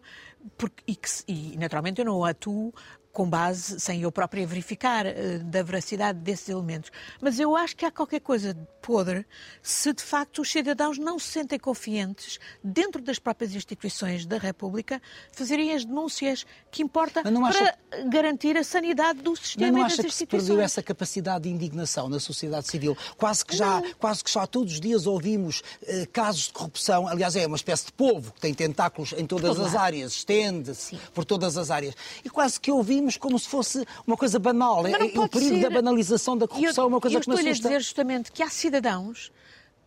Porque, 0.56 0.82
e, 0.86 0.96
que, 0.96 1.08
e, 1.26 1.56
naturalmente, 1.58 2.00
eu 2.00 2.04
não 2.04 2.24
atuo 2.24 2.72
com 3.16 3.26
base, 3.26 3.80
sem 3.80 4.02
eu 4.02 4.12
própria 4.12 4.46
verificar, 4.46 5.06
uh, 5.06 5.42
da 5.42 5.62
veracidade 5.62 6.18
desses 6.18 6.50
elementos. 6.50 6.90
Mas 7.18 7.40
eu 7.40 7.56
acho 7.56 7.74
que 7.74 7.86
há 7.86 7.90
qualquer 7.90 8.20
coisa 8.20 8.54
podre 8.82 9.24
se 9.62 9.90
de 9.94 10.02
facto 10.02 10.42
os 10.42 10.52
cidadãos 10.52 10.98
não 10.98 11.18
se 11.18 11.28
sentem 11.28 11.58
confiantes, 11.58 12.38
dentro 12.62 13.00
das 13.00 13.18
próprias 13.18 13.54
instituições 13.54 14.26
da 14.26 14.36
República, 14.36 15.00
fazerem 15.32 15.72
as 15.72 15.86
denúncias 15.86 16.44
que 16.70 16.82
importa 16.82 17.22
para 17.22 17.78
garantir 18.06 18.54
a 18.58 18.62
sanidade 18.62 19.22
do 19.22 19.34
sistema 19.34 19.78
não 19.78 19.84
acha 19.86 20.02
que 20.02 20.14
se 20.14 20.26
perdeu 20.26 20.60
essa 20.60 20.82
capacidade 20.82 21.44
de 21.44 21.48
indignação 21.48 22.10
na 22.10 22.20
sociedade 22.20 22.68
civil? 22.68 22.94
Quase 23.16 23.46
que 23.46 23.56
já, 23.56 23.82
quase 23.98 24.22
que 24.22 24.30
já 24.30 24.46
todos 24.46 24.74
os 24.74 24.80
dias 24.80 25.06
ouvimos 25.06 25.60
uh, 25.82 26.06
casos 26.12 26.48
de 26.48 26.52
corrupção. 26.52 27.08
Aliás, 27.08 27.34
é 27.34 27.46
uma 27.46 27.56
espécie 27.56 27.86
de 27.86 27.92
povo 27.94 28.30
que 28.32 28.40
tem 28.40 28.52
tentáculos 28.52 29.14
em 29.14 29.26
todas 29.26 29.58
as 29.58 29.74
áreas, 29.74 30.12
estende-se 30.12 30.96
por 31.14 31.24
todas 31.24 31.56
as 31.56 31.70
áreas. 31.70 31.94
E 32.22 32.28
quase 32.28 32.60
que 32.60 32.70
ouvimos 32.70 33.05
como 33.14 33.38
se 33.38 33.46
fosse 33.46 33.84
uma 34.06 34.16
coisa 34.16 34.38
banal. 34.38 34.86
É, 34.86 34.96
o 35.04 35.28
perigo 35.28 35.56
ser... 35.56 35.60
da 35.60 35.70
banalização 35.70 36.36
da 36.36 36.48
corrupção 36.48 36.84
eu, 36.84 36.88
é 36.88 36.88
uma 36.88 37.00
coisa 37.00 37.20
que 37.20 37.28
me 37.28 37.34
assusta. 37.34 37.48
Eu 37.48 37.52
estou-lhe 37.52 37.76
a 37.76 37.78
dizer 37.78 37.84
justamente 37.84 38.32
que 38.32 38.42
há 38.42 38.48
cidadãos 38.48 39.30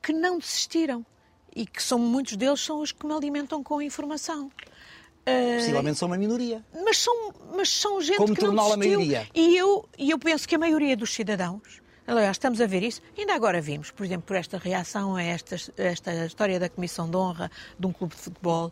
que 0.01 0.13
não 0.13 0.37
desistiram 0.37 1.05
e 1.55 1.65
que 1.65 1.81
são 1.81 1.97
muitos 1.97 2.35
deles 2.37 2.61
são 2.61 2.79
os 2.79 2.91
que 2.91 3.05
me 3.05 3.13
alimentam 3.13 3.63
com 3.63 3.81
informação. 3.81 4.51
Ah, 5.25 5.57
Possivelmente 5.57 5.97
são 5.97 6.07
uma 6.07 6.17
minoria. 6.17 6.63
Mas 6.85 6.97
são, 6.97 7.33
mas 7.55 7.69
são 7.69 8.01
gente 8.01 8.17
Como 8.17 8.35
que 8.35 8.41
não 8.43 8.55
desistiu. 8.55 8.73
a 8.73 8.77
maioria. 8.77 9.27
E 9.33 9.57
eu, 9.57 9.87
e 9.97 10.11
eu 10.11 10.19
penso 10.19 10.47
que 10.47 10.55
a 10.55 10.59
maioria 10.59 10.95
dos 10.95 11.13
cidadãos, 11.13 11.81
aliás, 12.07 12.31
estamos 12.31 12.61
a 12.61 12.65
ver 12.65 12.83
isso, 12.83 13.01
ainda 13.17 13.33
agora 13.33 13.61
vimos, 13.61 13.91
por 13.91 14.05
exemplo, 14.05 14.23
por 14.25 14.35
esta 14.35 14.57
reação 14.57 15.15
a 15.15 15.23
esta, 15.23 15.55
esta 15.77 16.25
história 16.25 16.59
da 16.59 16.69
Comissão 16.69 17.09
de 17.09 17.17
Honra 17.17 17.51
de 17.77 17.87
um 17.87 17.91
clube 17.91 18.15
de 18.15 18.21
futebol. 18.21 18.71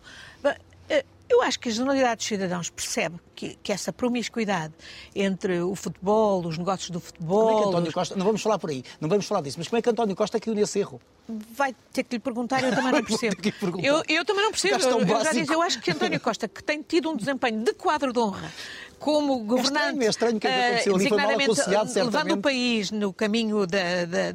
Eu 1.38 1.44
acho 1.44 1.60
que 1.60 1.70
a 1.70 1.72
generalidade 1.72 2.18
dos 2.18 2.26
cidadãos 2.26 2.70
percebe 2.72 3.18
que, 3.36 3.56
que, 3.62 3.72
essa 3.72 3.94
promiscuidade 3.94 4.74
entre 5.16 5.62
o 5.62 5.76
futebol, 5.76 6.44
os 6.44 6.58
negócios 6.58 6.90
do 6.90 7.00
futebol. 7.00 7.48
Como 7.48 7.60
é 7.60 7.62
que 7.62 7.68
António 7.70 7.94
Costa. 7.94 8.16
Não 8.16 8.26
vamos 8.26 8.42
falar 8.42 8.58
por 8.58 8.72
aí, 8.72 8.84
não 9.00 9.08
vamos 9.08 9.28
falar 9.28 9.42
disso, 9.42 9.60
mas 9.60 9.68
como 9.68 9.78
é 9.78 9.82
que 9.84 9.90
António 9.90 10.16
Costa 10.16 10.40
caiu 10.40 10.56
nesse 10.56 10.80
erro? 10.80 11.00
Vai 11.28 11.76
ter 11.94 12.04
que 12.04 12.16
lhe 12.16 12.20
perguntar, 12.20 12.64
eu 12.64 12.74
também 12.74 12.90
não 12.92 13.04
percebo. 13.04 13.36
eu, 13.84 14.04
eu, 14.08 14.26
também 14.26 14.44
não 14.44 14.52
percebo. 14.52 14.84
Eu, 14.84 15.00
eu, 15.00 15.24
já 15.24 15.32
disse, 15.32 15.54
eu 15.54 15.62
acho 15.62 15.80
que 15.80 15.92
António 15.92 16.20
Costa, 16.20 16.48
que 16.48 16.64
tem 16.64 16.82
tido 16.82 17.12
um 17.12 17.16
desempenho 17.16 17.64
de 17.64 17.74
quadro 17.74 18.12
de 18.12 18.18
honra 18.20 18.52
como 19.00 19.44
governante, 19.44 20.04
é 20.04 20.10
estranho, 20.10 20.34
é 20.34 20.38
estranho 20.38 20.40
que 20.40 20.48
aconteceu 20.48 20.96
ali, 20.96 21.10
foi 21.10 21.18
mal 21.18 21.30
aconselhado, 21.30 21.94
levando 21.94 22.32
o 22.32 22.38
país 22.38 22.92
no 22.92 23.14
caminho 23.14 23.68
da, 23.68 24.06
da, 24.06 24.32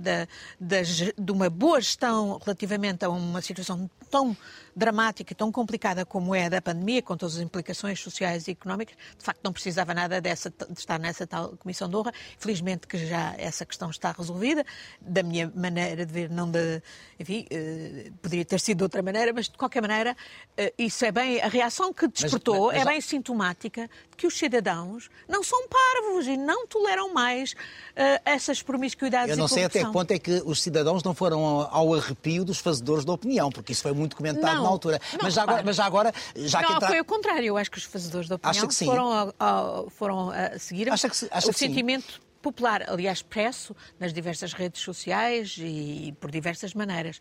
da, 0.60 0.82
de 1.18 1.32
uma 1.32 1.50
boa 1.50 1.80
gestão 1.80 2.38
relativamente 2.44 3.04
a 3.04 3.10
uma 3.10 3.40
situação 3.40 3.90
tão 4.10 4.36
dramática 4.74 5.32
e 5.32 5.36
tão 5.36 5.52
complicada 5.52 6.04
como 6.04 6.34
é 6.34 6.46
a 6.46 6.48
da 6.48 6.62
pandemia, 6.62 7.02
com 7.02 7.16
todas 7.16 7.36
as 7.36 7.42
implicações 7.42 8.00
sociais 8.00 8.48
e 8.48 8.52
económicas, 8.52 8.96
de 9.18 9.24
facto 9.24 9.40
não 9.42 9.52
precisava 9.52 9.92
nada 9.94 10.20
dessa, 10.20 10.50
de 10.50 10.78
estar 10.78 10.98
nessa 10.98 11.26
tal 11.26 11.56
Comissão 11.58 11.88
de 11.88 11.96
Honra. 11.96 12.12
Felizmente 12.38 12.86
que 12.86 13.06
já 13.06 13.34
essa 13.38 13.64
questão 13.66 13.90
está 13.90 14.12
resolvida, 14.12 14.64
da 15.00 15.22
minha 15.22 15.52
maneira 15.54 16.06
de 16.06 16.12
ver, 16.12 16.30
não 16.30 16.50
de. 16.50 16.82
Enfim, 17.18 17.46
eh, 17.50 18.10
poderia 18.20 18.44
ter 18.44 18.60
sido 18.60 18.78
de 18.78 18.82
outra 18.84 19.02
maneira, 19.02 19.32
mas 19.32 19.48
de 19.48 19.56
qualquer 19.56 19.82
maneira, 19.82 20.16
eh, 20.56 20.72
isso 20.78 21.04
é 21.04 21.12
bem. 21.12 21.40
A 21.40 21.48
reação 21.48 21.92
que 21.92 22.08
despertou 22.08 22.66
mas, 22.66 22.76
mas, 22.76 22.76
mas, 22.76 22.86
é 22.86 22.90
bem 22.90 23.00
sintomática 23.00 23.90
de 24.10 24.16
que 24.16 24.26
os 24.26 24.36
cidadãos 24.52 25.08
não 25.26 25.42
são 25.42 25.66
parvos 25.66 26.26
e 26.26 26.36
não 26.36 26.66
toleram 26.66 27.12
mais 27.12 27.52
uh, 27.52 28.20
essas 28.24 28.62
promiscuidades 28.62 29.30
Eu 29.30 29.36
não 29.36 29.48
sei 29.48 29.64
até 29.64 29.84
que 29.84 29.90
ponto 29.90 30.10
é 30.10 30.18
que 30.18 30.42
os 30.44 30.60
cidadãos 30.60 31.02
não 31.02 31.14
foram 31.14 31.42
ao 31.70 31.94
arrepio 31.94 32.44
dos 32.44 32.58
fazedores 32.58 33.04
da 33.04 33.12
opinião, 33.12 33.50
porque 33.50 33.72
isso 33.72 33.82
foi 33.82 33.92
muito 33.92 34.14
comentado 34.14 34.56
não, 34.56 34.64
na 34.64 34.68
altura. 34.68 35.00
Não, 35.12 35.20
mas, 35.22 35.34
já 35.34 35.42
agora, 35.42 35.62
mas 35.64 35.76
já 35.76 35.84
agora, 35.84 36.12
já 36.36 36.60
não, 36.60 36.68
que 36.68 36.74
entra... 36.74 36.88
foi 36.88 37.00
o 37.00 37.04
contrário. 37.04 37.46
Eu 37.46 37.56
acho 37.56 37.70
que 37.70 37.78
os 37.78 37.84
fazedores 37.84 38.28
da 38.28 38.36
opinião 38.36 38.70
foram, 38.70 39.12
a, 39.12 39.34
a, 39.38 39.84
foram 39.90 40.30
a 40.30 40.58
seguir 40.58 40.90
acha 40.90 41.08
que, 41.08 41.16
acha 41.30 41.50
o 41.50 41.52
sentimento... 41.52 42.12
Sim 42.12 42.32
popular, 42.42 42.82
aliás, 42.88 43.18
expresso 43.18 43.74
nas 44.00 44.12
diversas 44.12 44.52
redes 44.52 44.82
sociais 44.82 45.56
e 45.60 46.12
por 46.20 46.28
diversas 46.28 46.74
maneiras. 46.74 47.20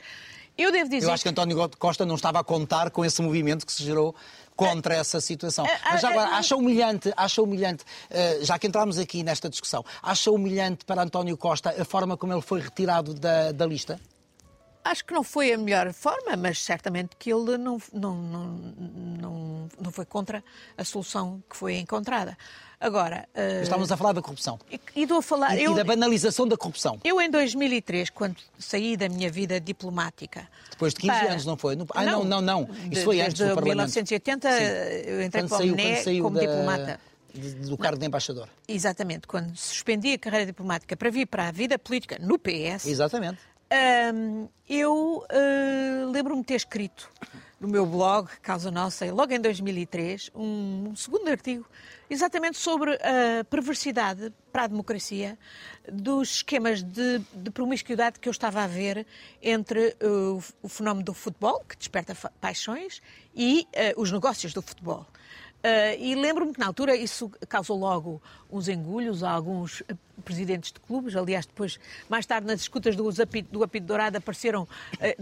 Eu 0.58 0.72
devo 0.72 0.90
dizer. 0.90 1.06
Eu 1.06 1.14
acho 1.14 1.24
que 1.24 1.30
António 1.30 1.70
Costa 1.78 2.06
não 2.06 2.16
estava 2.16 2.40
a 2.40 2.44
contar 2.44 2.90
com 2.90 3.06
esse 3.06 3.22
movimento 3.22 3.66
que 3.66 3.72
se 3.72 3.84
gerou 3.84 4.16
contra 4.62 4.96
essa 4.96 5.20
situação. 5.20 5.66
Mas 5.84 6.04
agora, 6.04 6.30
acha 6.30 6.56
humilhante, 6.56 7.12
acha 7.18 7.42
humilhante, 7.42 7.84
eh, 8.10 8.40
já 8.42 8.60
que 8.60 8.68
entramos 8.68 8.98
aqui 8.98 9.24
nesta 9.24 9.50
discussão, 9.50 9.84
acha 10.02 10.32
humilhante 10.32 10.86
para 10.86 11.02
António 11.02 11.36
Costa 11.38 11.74
a 11.78 11.86
forma 11.86 12.16
como 12.16 12.34
ele 12.34 12.42
foi 12.42 12.62
retirado 12.62 13.14
da, 13.14 13.52
da 13.52 13.66
lista? 13.66 14.00
Acho 14.84 15.06
que 15.06 15.14
não 15.14 15.24
foi 15.24 15.54
a 15.54 15.58
melhor 15.58 15.94
forma, 15.94 16.36
mas 16.36 16.60
certamente 16.60 17.16
que 17.18 17.32
ele 17.32 17.58
não, 17.58 17.78
não, 17.94 18.16
não, 18.16 18.46
não, 18.48 19.70
não 19.80 19.92
foi 19.92 20.06
contra 20.06 20.44
a 20.76 20.84
solução 20.84 21.44
que 21.48 21.56
foi 21.56 21.78
encontrada. 21.78 22.36
Agora. 22.82 23.30
Uh... 23.36 23.62
Estávamos 23.62 23.92
a 23.92 23.96
falar 23.96 24.14
da 24.14 24.22
corrupção. 24.22 24.60
E, 24.72 24.82
e, 24.96 25.04
a 25.06 25.22
falar, 25.22 25.56
e, 25.56 25.64
eu, 25.64 25.74
e 25.74 25.76
da 25.76 25.84
banalização 25.84 26.48
da 26.48 26.58
corrupção. 26.58 27.00
Eu, 27.04 27.22
em 27.22 27.30
2003, 27.30 28.10
quando 28.10 28.38
saí 28.58 28.98
da 28.98 29.08
minha 29.08 29.32
vida 29.32 29.62
diplomática. 29.62 30.48
Depois 30.72 30.96
de 30.96 31.02
15 31.02 31.14
para... 31.14 31.32
anos, 31.32 31.46
não 31.46 31.56
foi? 31.56 31.78
Ah, 31.94 32.04
não, 32.04 32.24
não, 32.24 32.42
não. 32.42 32.62
não. 32.62 32.92
Isso 32.92 33.04
foi 33.04 33.22
antes 33.22 33.38
do 33.38 33.54
Parlamento. 33.54 33.98
Em 33.98 34.02
1980, 34.02 34.52
Sim. 34.52 34.64
eu 35.06 35.22
entrei 35.22 35.48
para 35.48 35.58
o 35.58 35.68
MNE 35.68 36.22
como 36.22 36.36
da... 36.36 36.42
diplomata 36.42 37.00
do 37.68 37.78
cargo 37.78 37.98
de 37.98 38.06
embaixador. 38.06 38.50
Exatamente, 38.68 39.28
quando 39.28 39.56
suspendi 39.56 40.14
a 40.14 40.18
carreira 40.18 40.48
diplomática 40.48 40.98
para 40.98 41.10
vir 41.10 41.28
para 41.28 41.48
a 41.48 41.52
vida 41.52 41.80
política 41.80 42.18
no 42.20 42.38
PS. 42.38 42.86
Exatamente. 42.88 43.40
Um, 44.14 44.50
eu 44.68 45.24
uh, 45.24 46.12
lembro-me 46.12 46.42
de 46.42 46.48
ter 46.48 46.56
escrito 46.56 47.10
no 47.62 47.68
meu 47.68 47.86
blog, 47.86 48.28
Causa 48.42 48.72
Nossa, 48.72 49.06
logo 49.14 49.32
em 49.32 49.40
2003, 49.40 50.32
um 50.34 50.96
segundo 50.96 51.28
artigo 51.30 51.64
exatamente 52.10 52.58
sobre 52.58 52.96
a 52.96 53.44
perversidade 53.44 54.34
para 54.52 54.64
a 54.64 54.68
democracia 54.68 55.38
dos 55.88 56.38
esquemas 56.38 56.82
de, 56.82 57.20
de 57.32 57.52
promiscuidade 57.52 58.20
que 58.20 58.28
eu 58.28 58.32
estava 58.32 58.64
a 58.64 58.68
ver 58.68 59.06
entre 59.44 59.96
uh, 60.02 60.44
o 60.64 60.68
fenómeno 60.68 61.06
do 61.06 61.14
futebol, 61.14 61.64
que 61.70 61.78
desperta 61.78 62.16
paixões, 62.42 63.00
e 63.36 63.68
uh, 63.96 64.02
os 64.02 64.12
negócios 64.12 64.54
do 64.54 64.62
futebol. 64.64 65.06
Uh, 65.64 65.96
e 66.00 66.16
lembro-me 66.16 66.54
que 66.54 66.60
na 66.60 66.66
altura 66.66 66.96
isso 66.96 67.30
causou 67.48 67.78
logo 67.78 68.20
uns 68.50 68.68
engulhos 68.68 69.24
a 69.24 69.30
alguns 69.30 69.84
presidentes 70.22 70.72
de 70.72 70.80
clubes. 70.80 71.16
Aliás, 71.16 71.46
depois, 71.46 71.80
mais 72.10 72.26
tarde, 72.26 72.48
nas 72.48 72.62
escutas 72.62 72.96
do 72.96 73.10
apito, 73.22 73.52
do 73.52 73.64
apito 73.64 73.86
dourado, 73.86 74.18
apareceram 74.18 74.64
uh, 74.64 74.68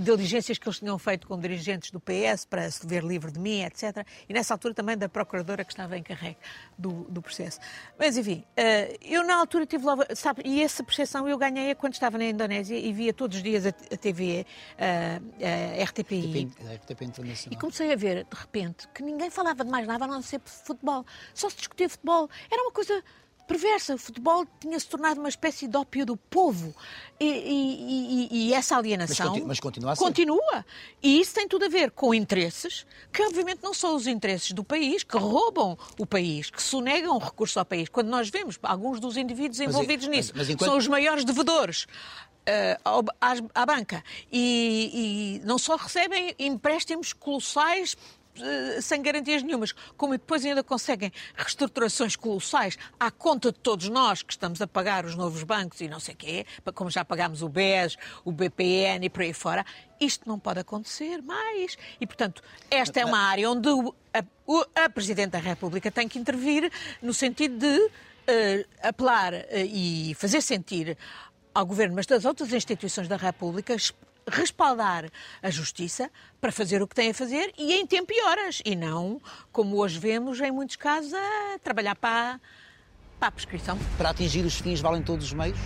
diligências 0.01 0.57
que 0.57 0.67
eles 0.67 0.79
tinham 0.79 0.97
feito 0.99 1.27
com 1.27 1.39
dirigentes 1.39 1.91
do 1.91 1.99
PS 1.99 2.45
para 2.45 2.69
se 2.69 2.85
ver 2.85 3.03
livre 3.03 3.31
de 3.31 3.39
mim, 3.39 3.63
etc. 3.63 4.05
E 4.27 4.33
nessa 4.33 4.53
altura 4.53 4.73
também 4.73 4.97
da 4.97 5.09
procuradora 5.09 5.63
que 5.63 5.71
estava 5.71 5.97
em 5.97 6.03
carrego 6.03 6.37
do, 6.77 7.05
do 7.09 7.21
processo. 7.21 7.59
Mas, 7.97 8.17
enfim, 8.17 8.43
uh, 8.57 8.97
eu 9.01 9.23
na 9.23 9.35
altura 9.35 9.65
tive 9.65 9.85
logo, 9.85 10.03
sabe, 10.15 10.41
e 10.45 10.61
essa 10.61 10.83
percepção 10.83 11.27
eu 11.27 11.37
ganhei 11.37 11.73
quando 11.75 11.93
estava 11.93 12.17
na 12.17 12.25
Indonésia 12.25 12.77
e 12.77 12.91
via 12.93 13.13
todos 13.13 13.37
os 13.37 13.43
dias 13.43 13.65
a, 13.65 13.69
a 13.69 13.97
TV, 13.97 14.45
uh, 14.75 15.79
a 15.79 15.83
RTPI. 15.83 16.45
RTP, 16.45 16.75
RTP 16.75 17.01
Internacional. 17.03 17.57
E 17.57 17.59
comecei 17.59 17.93
a 17.93 17.95
ver, 17.95 18.25
de 18.25 18.35
repente, 18.35 18.87
que 18.89 19.03
ninguém 19.03 19.29
falava 19.29 19.63
de 19.63 19.69
mais 19.69 19.87
nada 19.87 20.05
a 20.05 20.07
não 20.07 20.21
ser 20.21 20.41
futebol. 20.43 21.05
Só 21.33 21.49
se 21.49 21.57
discutia 21.57 21.89
futebol. 21.89 22.29
Era 22.51 22.61
uma 22.63 22.71
coisa 22.71 23.03
perversa. 23.49 23.95
O 23.95 23.97
futebol 23.97 24.45
tinha 24.59 24.79
se 24.79 24.87
tornado 24.87 25.19
uma 25.19 25.27
espécie 25.27 25.67
de 25.67 25.75
ópio 25.75 26.05
do 26.05 26.15
povo. 26.15 26.75
E, 27.19 27.25
e, 27.25 28.27
e, 28.31 28.49
e 28.49 28.53
essa 28.53 28.77
alienação. 28.77 29.33
Mas, 29.33 29.43
mas 29.43 29.59
continua 29.59 29.91
a 29.91 29.95
ser. 29.95 30.03
Continua. 30.03 30.65
E 31.01 31.19
isso 31.19 31.33
tem 31.33 31.47
tudo 31.47 31.65
a 31.65 31.67
ver 31.67 31.89
com 31.91 32.13
interesses, 32.13 32.85
que 33.11 33.23
obviamente 33.23 33.61
não 33.63 33.73
são 33.73 33.95
os 33.95 34.05
interesses 34.05 34.51
do 34.51 34.63
país, 34.63 35.03
que 35.03 35.17
roubam 35.17 35.77
o 35.99 36.05
país, 36.05 36.51
que 36.51 36.61
sonegam 36.61 37.15
o 37.15 37.19
recurso 37.19 37.57
ao 37.57 37.65
país. 37.65 37.89
Quando 37.89 38.07
nós 38.07 38.29
vemos 38.29 38.59
alguns 38.61 38.99
dos 38.99 39.17
indivíduos 39.17 39.59
envolvidos 39.59 40.07
mas, 40.07 40.15
nisso, 40.15 40.33
mas, 40.35 40.49
enquanto... 40.49 40.69
são 40.69 40.77
os 40.77 40.87
maiores 40.87 41.25
devedores. 41.25 41.87
Uh, 42.47 43.05
à, 43.21 43.61
à 43.61 43.65
banca 43.65 44.03
e, 44.31 45.39
e 45.41 45.45
não 45.45 45.59
só 45.59 45.75
recebem 45.75 46.33
empréstimos 46.39 47.13
colossais 47.13 47.95
eh, 47.95 48.18
sem 48.81 49.01
garantias 49.01 49.43
nenhumas, 49.43 49.73
como 49.97 50.13
depois 50.13 50.45
ainda 50.45 50.63
conseguem 50.63 51.11
reestruturações 51.35 52.15
colossais 52.15 52.77
à 52.99 53.11
conta 53.11 53.51
de 53.51 53.59
todos 53.59 53.89
nós 53.89 54.21
que 54.21 54.33
estamos 54.33 54.61
a 54.61 54.67
pagar 54.67 55.05
os 55.05 55.15
novos 55.15 55.43
bancos 55.43 55.81
e 55.81 55.87
não 55.87 55.99
sei 55.99 56.13
o 56.13 56.17
quê, 56.17 56.45
como 56.73 56.89
já 56.89 57.03
pagámos 57.03 57.41
o 57.41 57.49
BES, 57.49 57.97
o 58.23 58.31
BPN 58.31 59.05
e 59.05 59.09
por 59.09 59.21
aí 59.21 59.33
fora, 59.33 59.65
isto 59.99 60.27
não 60.27 60.39
pode 60.39 60.59
acontecer 60.59 61.21
mais. 61.21 61.77
E, 61.99 62.07
portanto, 62.07 62.41
esta 62.69 62.99
é 62.99 63.05
uma 63.05 63.19
área 63.19 63.49
onde 63.49 63.69
a, 64.13 64.83
a 64.85 64.89
Presidente 64.89 65.31
da 65.31 65.39
República 65.39 65.91
tem 65.91 66.07
que 66.07 66.17
intervir 66.17 66.71
no 67.01 67.13
sentido 67.13 67.57
de 67.57 67.79
uh, 67.79 68.69
apelar 68.81 69.33
uh, 69.33 69.45
e 69.53 70.13
fazer 70.15 70.41
sentir 70.41 70.97
ao 71.53 71.65
Governo, 71.65 71.95
mas 71.95 72.05
das 72.05 72.25
outras 72.25 72.53
instituições 72.53 73.07
da 73.07 73.17
República, 73.17 73.75
respaldar 74.29 75.09
a 75.41 75.49
justiça 75.49 76.09
para 76.39 76.51
fazer 76.51 76.81
o 76.81 76.87
que 76.87 76.95
tem 76.95 77.09
a 77.09 77.13
fazer 77.13 77.53
e 77.57 77.73
em 77.73 77.85
tempo 77.85 78.11
e 78.13 78.21
horas. 78.23 78.61
E 78.65 78.75
não, 78.75 79.21
como 79.51 79.77
hoje 79.77 79.99
vemos, 79.99 80.39
em 80.39 80.51
muitos 80.51 80.75
casos, 80.75 81.13
a 81.13 81.59
trabalhar 81.63 81.95
para, 81.95 82.39
para 83.19 83.27
a 83.27 83.31
prescrição. 83.31 83.77
Para 83.97 84.09
atingir 84.09 84.45
os 84.45 84.55
fins 84.55 84.79
valem 84.79 85.01
todos 85.01 85.25
os 85.25 85.33
meios? 85.33 85.57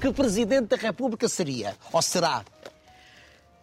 Que 0.00 0.12
Presidente 0.12 0.68
da 0.68 0.76
República 0.76 1.28
seria? 1.28 1.76
Ou 1.92 2.02
será? 2.02 2.44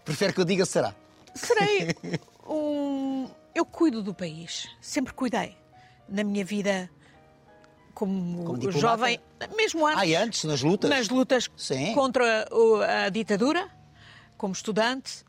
Prefere 0.03 0.33
que 0.33 0.41
eu 0.41 0.45
diga 0.45 0.65
será? 0.65 0.93
Serei 1.33 1.95
um... 2.47 3.29
Eu 3.55 3.65
cuido 3.65 4.01
do 4.01 4.13
país. 4.13 4.67
Sempre 4.81 5.13
cuidei. 5.13 5.55
Na 6.09 6.23
minha 6.23 6.43
vida 6.43 6.89
como, 7.93 8.43
como 8.43 8.71
jovem, 8.71 9.19
mesmo 9.55 9.85
antes. 9.85 10.15
Ah, 10.15 10.23
antes, 10.23 10.43
nas 10.43 10.61
lutas? 10.61 10.89
Nas 10.89 11.09
lutas 11.09 11.49
Sim. 11.55 11.93
contra 11.93 12.47
a, 12.85 13.05
a 13.05 13.09
ditadura, 13.09 13.69
como 14.37 14.53
estudante. 14.53 15.23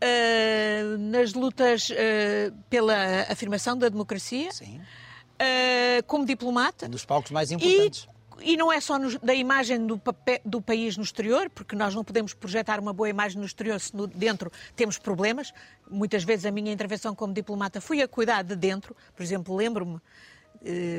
Uh, 0.00 0.96
nas 0.96 1.32
lutas 1.32 1.90
uh, 1.90 2.54
pela 2.70 2.94
afirmação 3.28 3.76
da 3.76 3.88
democracia, 3.88 4.48
uh, 4.50 6.02
como 6.06 6.24
diplomata. 6.24 6.86
Um 6.86 6.90
dos 6.90 7.04
palcos 7.04 7.32
mais 7.32 7.50
importantes. 7.50 8.06
E, 8.40 8.52
e 8.52 8.56
não 8.56 8.72
é 8.72 8.80
só 8.80 8.96
no, 8.96 9.18
da 9.18 9.34
imagem 9.34 9.84
do, 9.84 9.98
papel, 9.98 10.40
do, 10.44 10.62
país 10.62 10.96
no 10.96 11.02
exterior, 11.02 11.50
porque 11.50 11.74
nós 11.74 11.96
não 11.96 12.04
podemos 12.04 12.32
projetar 12.32 12.78
uma 12.78 12.92
boa 12.92 13.08
imagem 13.08 13.40
no 13.40 13.44
exterior 13.44 13.80
se 13.80 13.96
no, 13.96 14.06
dentro 14.06 14.52
temos 14.76 14.98
problemas. 14.98 15.52
Muitas 15.90 16.22
vezes 16.22 16.46
a 16.46 16.52
minha 16.52 16.72
intervenção 16.72 17.12
como 17.12 17.34
diplomata 17.34 17.80
fui 17.80 18.00
a 18.00 18.06
cuidar 18.06 18.42
de 18.42 18.54
dentro. 18.54 18.94
Por 19.16 19.24
exemplo, 19.24 19.56
lembro-me 19.56 20.00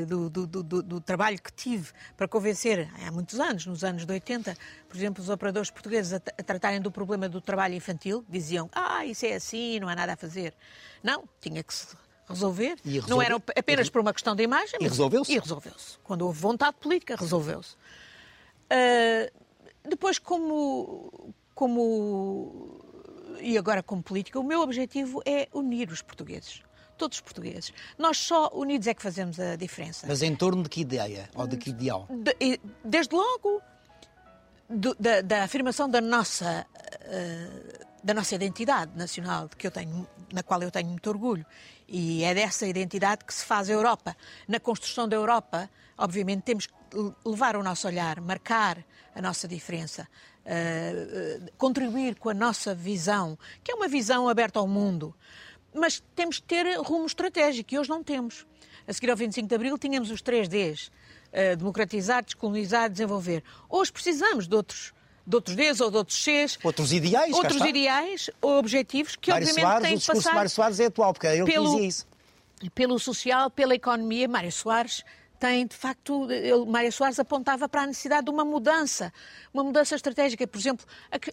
do, 0.08 0.30
do, 0.30 0.48
do, 0.48 0.84
do, 0.84 1.02
trabalho 1.02 1.42
que 1.42 1.52
tive 1.52 1.92
para 2.16 2.28
convencer, 2.28 2.90
há 3.06 3.12
muitos 3.12 3.40
anos, 3.40 3.66
nos 3.66 3.84
anos 3.84 4.06
de 4.06 4.12
80, 4.12 4.56
por 4.88 4.98
exemplo, 4.98 5.24
os 5.24 5.30
operadores 5.30 5.70
portugueses 5.70 6.14
a, 6.14 6.18
a 6.18 6.44
tratarem 6.44 6.82
do 6.82 6.92
problema 6.92 7.28
do 7.28 7.42
trabalho 7.42 7.74
infantil, 7.74 8.24
diziam, 8.30 8.70
ah, 8.74 9.06
isso 9.06 9.26
é 9.26 9.34
assim, 9.34 9.80
não 9.80 9.90
há 9.90 9.96
nada 9.96 10.14
a 10.14 10.18
fazer. 10.18 10.54
Não, 11.04 11.24
tinha 11.42 11.64
que 11.64 11.74
se 11.74 11.88
resolver. 12.28 12.78
Resolve... 12.84 13.10
Não 13.10 13.22
era 13.22 13.36
apenas 13.36 13.88
e... 13.88 13.92
por 13.92 14.02
uma 14.02 14.14
questão 14.14 14.36
de 14.36 14.44
imagem. 14.44 14.80
E 14.80 14.88
resolveu-se? 14.88 15.34
E 15.34 15.40
resolveu-se. 15.40 15.98
Quando 16.04 16.22
houve 16.22 16.40
vontade 16.40 16.78
política, 16.80 17.16
resolveu-se. 17.16 17.76
Uh, 18.72 19.32
depois, 19.88 20.20
como, 20.20 21.34
como. 21.56 22.80
E 23.42 23.58
agora, 23.58 23.82
como 23.82 24.04
política, 24.04 24.40
o 24.40 24.44
meu 24.44 24.62
objetivo 24.62 25.22
é 25.26 25.48
unir 25.54 25.90
os 25.90 26.02
portugueses 26.02 26.62
todos 27.00 27.18
os 27.18 27.22
portugueses. 27.22 27.74
Nós 27.98 28.18
só 28.18 28.52
unidos 28.54 28.86
é 28.86 28.94
que 28.94 29.02
fazemos 29.02 29.40
a 29.40 29.56
diferença. 29.56 30.06
Mas 30.06 30.22
em 30.22 30.36
torno 30.36 30.62
de 30.62 30.70
que 30.70 30.82
ideia 30.82 31.30
ou 31.34 31.48
de 31.48 31.58
que 31.58 31.72
ideal? 31.72 32.08
De, 32.10 32.60
desde 32.84 33.16
logo 33.16 33.62
do, 34.70 34.94
da, 35.00 35.22
da, 35.22 35.44
afirmação 35.44 35.90
da 35.90 36.02
nossa, 36.02 36.68
uh, 37.06 37.86
da 38.04 38.14
nossa 38.14 38.36
identidade 38.36 38.92
nacional, 38.96 39.48
de 39.48 39.56
que 39.56 39.66
eu 39.66 39.72
tenho, 39.72 40.08
na 40.32 40.44
qual 40.44 40.62
eu 40.62 40.70
tenho 40.70 40.90
muito 40.90 41.10
orgulho. 41.10 41.46
E 41.88 42.24
é 42.24 42.36
dessa 42.36 42.68
identidade 42.68 43.26
que 43.26 43.34
se 43.34 43.44
faz 43.44 43.70
a 43.70 43.74
Europa. 43.74 44.16
Na 44.48 44.60
construção 44.60 45.08
da 45.08 45.16
Europa, 45.16 45.70
obviamente, 45.98 46.44
temos 46.44 46.68
que 46.68 46.74
levar 47.26 47.56
o 47.56 47.64
nosso 47.64 47.88
olhar, 47.88 48.20
marcar 48.22 48.84
a 49.16 49.22
nossa 49.22 49.48
diferença, 49.48 50.08
uh, 50.46 51.46
uh, 51.46 51.52
contribuir 51.58 52.16
com 52.16 52.30
a 52.30 52.34
nossa 52.34 52.76
visão, 52.76 53.38
que 53.64 53.72
é 53.72 53.76
uma 53.76 53.88
visão 53.88 54.28
aberta 54.28 54.60
ao 54.60 54.68
mundo 54.68 55.16
mas 55.74 56.02
temos 56.16 56.40
que 56.40 56.46
ter 56.46 56.78
rumo 56.78 57.06
estratégico 57.06 57.74
e 57.74 57.80
hoje 57.80 57.90
não 57.90 58.04
temos. 58.04 58.46
A 58.88 58.94
seguir 58.94 59.10
ao 59.12 59.18
25 59.18 59.48
de 59.48 59.56
Abril 59.56 59.78
tínhamos 59.78 60.10
os 60.10 60.22
3 60.22 60.48
Ds, 60.48 60.88
uh, 60.88 61.56
democratizar, 61.58 62.24
descolonizar, 62.24 62.90
desenvolver. 62.90 63.44
Hoje 63.70 63.92
precisamos 63.92 64.48
de 64.48 64.56
outros 64.56 64.94
de 65.28 65.36
outros 65.36 65.56
Ds 65.56 65.80
ou 65.80 65.92
de 65.92 65.98
outros 65.98 66.24
Cs. 66.24 66.58
Outros 66.64 66.92
ideais, 66.92 67.36
Outros 67.36 67.62
ideais 67.62 68.32
ou 68.42 68.58
objetivos 68.58 69.16
que 69.16 69.30
Mário 69.30 69.48
obviamente 69.48 69.70
Soares, 69.70 69.88
têm 69.88 69.98
de 69.98 70.06
passar... 70.08 70.34
Mário 70.34 70.50
Soares 70.50 70.80
é 70.80 70.86
atual, 70.86 71.14
porque 71.14 71.28
é 71.28 71.38
ele 71.38 71.46
pelo, 71.46 71.66
que 71.66 71.72
dizia 71.72 71.88
isso. 71.88 72.08
Pelo 72.74 72.98
social, 72.98 73.52
pela 73.52 73.76
economia, 73.76 74.28
Mário 74.28 74.52
Soares 74.52 75.04
tem, 75.40 75.66
de 75.66 75.76
facto, 75.76 76.30
ele, 76.30 76.66
Mário 76.66 76.92
Soares 76.92 77.18
apontava 77.18 77.70
para 77.70 77.84
a 77.84 77.88
necessidade 77.88 78.26
de 78.26 78.32
uma 78.32 78.44
mudança, 78.44 79.12
uma 79.54 79.64
mudança 79.64 79.96
estratégica. 79.96 80.46
Por 80.46 80.60
exemplo, 80.60 80.86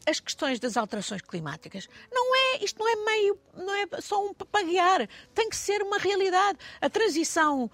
as 0.07 0.21
questões 0.21 0.61
das 0.61 0.77
alterações 0.77 1.21
climáticas. 1.23 1.89
Não 2.13 2.35
é, 2.35 2.65
isto 2.65 2.79
não 2.79 2.89
é 2.89 3.05
meio, 3.05 3.39
não 3.55 3.75
é 3.75 4.01
só 4.01 4.25
um 4.25 4.33
papaguear, 4.33 5.09
tem 5.35 5.49
que 5.49 5.57
ser 5.57 5.83
uma 5.83 5.99
realidade. 5.99 6.59
A 6.81 6.89
transição 6.89 7.69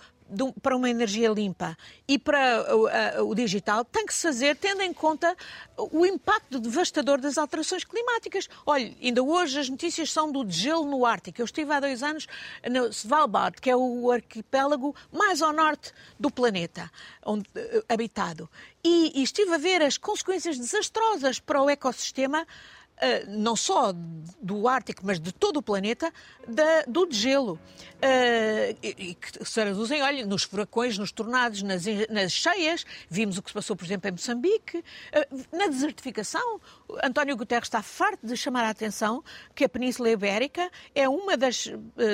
para 0.63 0.77
uma 0.77 0.89
energia 0.89 1.29
limpa 1.29 1.77
e 2.07 2.19
para 2.19 2.67
o, 2.75 3.31
o, 3.31 3.35
digital 3.35 3.85
tem 3.85 4.07
que 4.07 4.15
se 4.15 4.23
fazer 4.23 4.57
tendo 4.57 4.83
em 4.83 4.93
conta 4.93 5.37
o 5.77 6.05
impacto 6.07 6.59
devastador 6.59 7.21
das 7.21 7.39
alterações 7.39 7.85
climáticas. 7.85 8.49
Olha, 8.67 8.95
ainda 9.03 9.23
hoje 9.23 9.59
as 9.59 9.69
notícias 9.69 10.11
são 10.11 10.31
do 10.31 10.49
gelo 10.51 10.85
no 10.85 11.05
Ártico. 11.05 11.41
Eu 11.41 11.45
estive 11.45 11.73
há 11.73 11.81
dois 11.81 12.03
anos 12.03 12.27
no 12.71 12.87
Svalbard, 12.89 13.61
que 13.61 13.71
é 13.71 13.77
o 13.77 14.11
arquipélago 14.11 14.95
mais 15.13 15.43
ao 15.43 15.53
norte 15.53 15.93
do 16.19 16.31
planeta 16.31 16.91
onde, 17.25 17.49
uh, 17.49 17.85
habitado. 17.89 18.49
E, 18.85 19.21
e 19.21 19.23
estive 19.23 19.55
a 19.55 19.59
ver 19.59 19.83
as 19.83 19.97
consequências 19.97 20.59
desastrosas 20.59 21.39
para 21.39 21.63
o 21.63 21.71
ecossistema 21.71 22.47
Uh, 22.82 22.82
não 23.29 23.57
só 23.57 23.93
do 24.41 24.69
Ártico, 24.69 25.03
mas 25.05 25.21
de 25.21 25.33
todo 25.33 25.59
o 25.59 25.63
planeta, 25.63 26.13
da, 26.47 26.83
do 26.87 27.07
degelo. 27.07 27.59
Uh, 28.03 28.77
e, 28.83 29.15
que 29.15 29.45
se 29.45 29.55
traduzem, 29.55 30.03
olha, 30.03 30.27
nos 30.27 30.43
furacões, 30.43 30.99
nos 30.99 31.13
tornados, 31.13 31.63
nas, 31.63 31.85
nas 32.11 32.33
cheias. 32.33 32.85
Vimos 33.09 33.39
o 33.39 33.43
que 33.43 33.51
se 33.51 33.55
passou, 33.55 33.77
por 33.77 33.85
exemplo, 33.85 34.09
em 34.09 34.13
Moçambique. 34.13 34.79
Uh, 34.79 35.57
na 35.57 35.67
desertificação, 35.67 36.61
António 37.03 37.37
Guterres 37.37 37.67
está 37.67 37.81
farto 37.81 38.27
de 38.27 38.37
chamar 38.37 38.65
a 38.65 38.71
atenção 38.71 39.23
que 39.55 39.65
a 39.65 39.69
Península 39.69 40.11
Ibérica 40.11 40.69
é 40.95 41.09
uma 41.09 41.37
das 41.37 41.71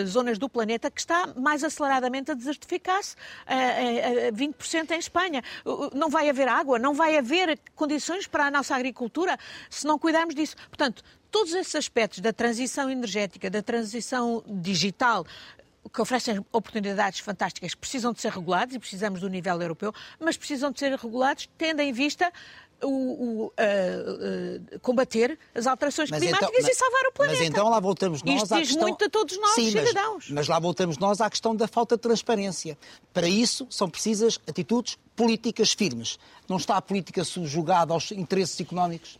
zonas 0.06 0.38
do 0.38 0.48
planeta 0.48 0.90
que 0.90 1.00
está 1.00 1.32
mais 1.34 1.64
aceleradamente 1.64 2.30
a 2.30 2.34
desertificar-se. 2.34 3.16
20% 4.32 4.90
em 4.90 4.98
Espanha. 4.98 5.42
Não 5.94 6.10
vai 6.10 6.28
haver 6.28 6.48
água, 6.48 6.78
não 6.78 6.92
vai 6.92 7.16
haver 7.16 7.58
condições 7.74 8.26
para 8.26 8.46
a 8.46 8.50
nossa 8.50 8.74
agricultura 8.74 9.38
se 9.70 9.86
não 9.86 9.98
cuidarmos 9.98 10.34
disso. 10.34 10.54
Portanto, 10.78 11.02
todos 11.28 11.52
esses 11.54 11.74
aspectos 11.74 12.20
da 12.20 12.32
transição 12.32 12.88
energética, 12.88 13.50
da 13.50 13.60
transição 13.60 14.44
digital, 14.46 15.26
que 15.92 16.00
oferecem 16.00 16.38
oportunidades 16.52 17.18
fantásticas, 17.18 17.74
precisam 17.74 18.12
de 18.12 18.20
ser 18.20 18.30
regulados 18.30 18.76
e 18.76 18.78
precisamos 18.78 19.20
do 19.20 19.28
nível 19.28 19.60
europeu, 19.60 19.92
mas 20.20 20.36
precisam 20.36 20.70
de 20.70 20.78
ser 20.78 20.96
regulados 20.96 21.48
tendo 21.58 21.80
em 21.80 21.92
vista 21.92 22.32
o, 22.80 22.86
o 22.86 23.46
uh, 23.46 23.50
uh, 24.76 24.80
combater 24.80 25.36
as 25.52 25.66
alterações 25.66 26.10
mas 26.10 26.20
climáticas 26.20 26.48
então, 26.48 26.62
mas, 26.62 26.76
e 26.76 26.78
salvar 26.78 27.06
o 27.06 27.12
planeta. 27.12 27.38
Mas 27.40 27.48
então 27.48 27.68
lá 27.68 27.80
voltamos 27.80 28.22
nós 28.22 28.42
Isto 28.42 28.54
à 28.54 28.58
diz 28.58 28.68
questão... 28.68 28.88
muito 28.88 29.04
a 29.04 29.08
todos 29.08 29.36
nós, 29.36 29.54
Sim, 29.56 29.70
cidadãos. 29.72 30.26
Mas, 30.26 30.30
mas 30.30 30.48
lá 30.48 30.60
voltamos 30.60 30.96
nós 30.96 31.20
à 31.20 31.28
questão 31.28 31.56
da 31.56 31.66
falta 31.66 31.96
de 31.96 32.02
transparência. 32.02 32.78
Para 33.12 33.26
isso 33.26 33.66
são 33.68 33.90
precisas 33.90 34.38
atitudes 34.46 34.96
políticas 35.16 35.72
firmes. 35.72 36.20
Não 36.48 36.56
está 36.56 36.76
a 36.76 36.82
política 36.82 37.24
subjugada 37.24 37.92
aos 37.92 38.12
interesses 38.12 38.60
económicos? 38.60 39.18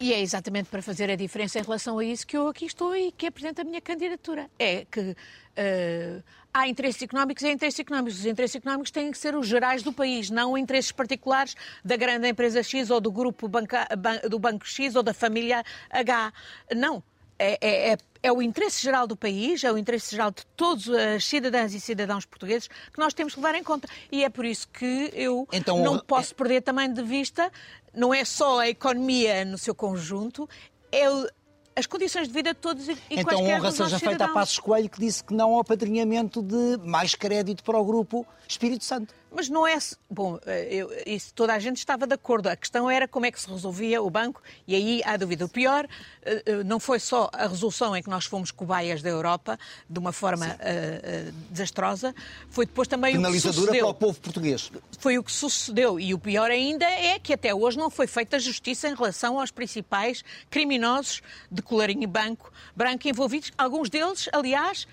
E 0.00 0.12
é 0.12 0.20
exatamente 0.20 0.68
para 0.68 0.82
fazer 0.82 1.10
a 1.10 1.16
diferença 1.16 1.58
em 1.58 1.62
relação 1.62 1.98
a 1.98 2.04
isso 2.04 2.26
que 2.26 2.36
eu 2.36 2.48
aqui 2.48 2.66
estou 2.66 2.96
e 2.96 3.12
que 3.12 3.26
apresento 3.26 3.60
a 3.60 3.64
minha 3.64 3.80
candidatura. 3.80 4.50
É 4.58 4.84
que 4.90 5.00
uh, 5.00 6.22
há 6.52 6.68
interesses 6.68 7.02
económicos 7.02 7.42
e 7.42 7.46
há 7.46 7.52
interesses 7.52 7.80
económicos. 7.80 8.18
Os 8.18 8.26
interesses 8.26 8.56
económicos 8.56 8.90
têm 8.90 9.10
que 9.10 9.18
ser 9.18 9.34
os 9.36 9.46
gerais 9.46 9.82
do 9.82 9.92
país, 9.92 10.30
não 10.30 10.58
interesses 10.58 10.92
particulares 10.92 11.54
da 11.84 11.96
grande 11.96 12.28
empresa 12.28 12.62
X 12.62 12.90
ou 12.90 13.00
do 13.00 13.10
grupo 13.12 13.48
banca, 13.48 13.86
do 14.28 14.38
Banco 14.38 14.66
X 14.66 14.96
ou 14.96 15.02
da 15.02 15.14
família 15.14 15.62
H. 15.90 16.32
Não. 16.74 17.02
É, 17.36 17.58
é, 17.60 17.92
é, 17.92 17.98
é, 18.22 18.32
o 18.32 18.40
interesse 18.40 18.80
geral 18.80 19.08
do 19.08 19.16
país, 19.16 19.64
é 19.64 19.72
o 19.72 19.76
interesse 19.76 20.12
geral 20.12 20.30
de 20.30 20.46
todos 20.56 20.86
os 20.86 21.24
cidadãos 21.24 21.74
e 21.74 21.80
cidadãos 21.80 22.24
portugueses 22.24 22.68
que 22.68 22.98
nós 22.98 23.12
temos 23.12 23.34
que 23.34 23.40
levar 23.40 23.56
em 23.56 23.64
conta. 23.64 23.88
E 24.10 24.22
é 24.22 24.28
por 24.28 24.44
isso 24.44 24.68
que 24.68 25.10
eu 25.12 25.46
então, 25.52 25.82
não 25.82 25.98
posso 25.98 26.32
perder 26.34 26.62
também 26.62 26.92
de 26.92 27.02
vista 27.02 27.50
não 27.94 28.12
é 28.12 28.24
só 28.24 28.60
a 28.60 28.68
economia 28.68 29.44
no 29.44 29.58
seu 29.58 29.74
conjunto, 29.74 30.48
é 30.90 31.10
o, 31.10 31.28
as 31.76 31.86
condições 31.86 32.28
de 32.28 32.34
vida 32.34 32.54
de 32.54 32.60
todos 32.60 32.88
e 32.88 32.96
Então 33.10 33.42
honra 33.42 33.70
seja 33.70 33.98
feita 33.98 34.24
a 34.24 34.28
Passos 34.28 34.58
Coelho 34.58 34.88
que 34.88 35.00
disse 35.00 35.24
que 35.24 35.34
não 35.34 35.54
ao 35.54 35.60
apadrinhamento 35.60 36.42
de 36.42 36.78
mais 36.84 37.14
crédito 37.14 37.64
para 37.64 37.78
o 37.78 37.84
grupo 37.84 38.26
Espírito 38.46 38.84
Santo. 38.84 39.14
Mas 39.34 39.48
não 39.48 39.66
é. 39.66 39.76
Bom, 40.08 40.38
eh, 40.46 40.68
eu, 40.70 40.90
isso 41.04 41.34
toda 41.34 41.52
a 41.52 41.58
gente 41.58 41.78
estava 41.78 42.06
de 42.06 42.14
acordo. 42.14 42.48
A 42.48 42.56
questão 42.56 42.88
era 42.88 43.08
como 43.08 43.26
é 43.26 43.30
que 43.32 43.40
se 43.40 43.48
resolvia 43.50 44.00
o 44.00 44.08
banco, 44.08 44.40
e 44.66 44.74
aí 44.74 45.02
há 45.04 45.16
dúvida. 45.16 45.44
O 45.44 45.48
pior 45.48 45.88
eh, 46.22 46.42
eh, 46.46 46.64
não 46.64 46.78
foi 46.78 47.00
só 47.00 47.28
a 47.32 47.48
resolução 47.48 47.96
em 47.96 48.02
que 48.02 48.08
nós 48.08 48.26
fomos 48.26 48.52
cobaias 48.52 49.02
da 49.02 49.10
Europa, 49.10 49.58
de 49.90 49.98
uma 49.98 50.12
forma 50.12 50.46
uh, 50.46 50.50
uh, 50.50 51.32
desastrosa, 51.50 52.14
foi 52.48 52.64
depois 52.64 52.86
também 52.86 53.18
o 53.18 53.32
que 53.32 53.40
sucedeu. 53.40 53.84
para 53.84 53.88
o 53.88 53.94
povo 53.94 54.20
português. 54.20 54.70
Foi 54.98 55.18
o 55.18 55.22
que 55.24 55.32
sucedeu. 55.32 55.98
E 55.98 56.14
o 56.14 56.18
pior 56.18 56.50
ainda 56.50 56.86
é 56.86 57.18
que 57.18 57.32
até 57.32 57.52
hoje 57.52 57.76
não 57.76 57.90
foi 57.90 58.06
feita 58.06 58.38
justiça 58.38 58.88
em 58.88 58.94
relação 58.94 59.40
aos 59.40 59.50
principais 59.50 60.22
criminosos 60.48 61.22
de 61.50 61.60
colarinho 61.60 62.06
branco, 62.06 62.52
branco 62.76 63.08
envolvidos, 63.08 63.50
alguns 63.58 63.90
deles, 63.90 64.28
aliás, 64.32 64.86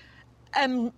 um, 0.68 0.86
uh, 0.86 0.92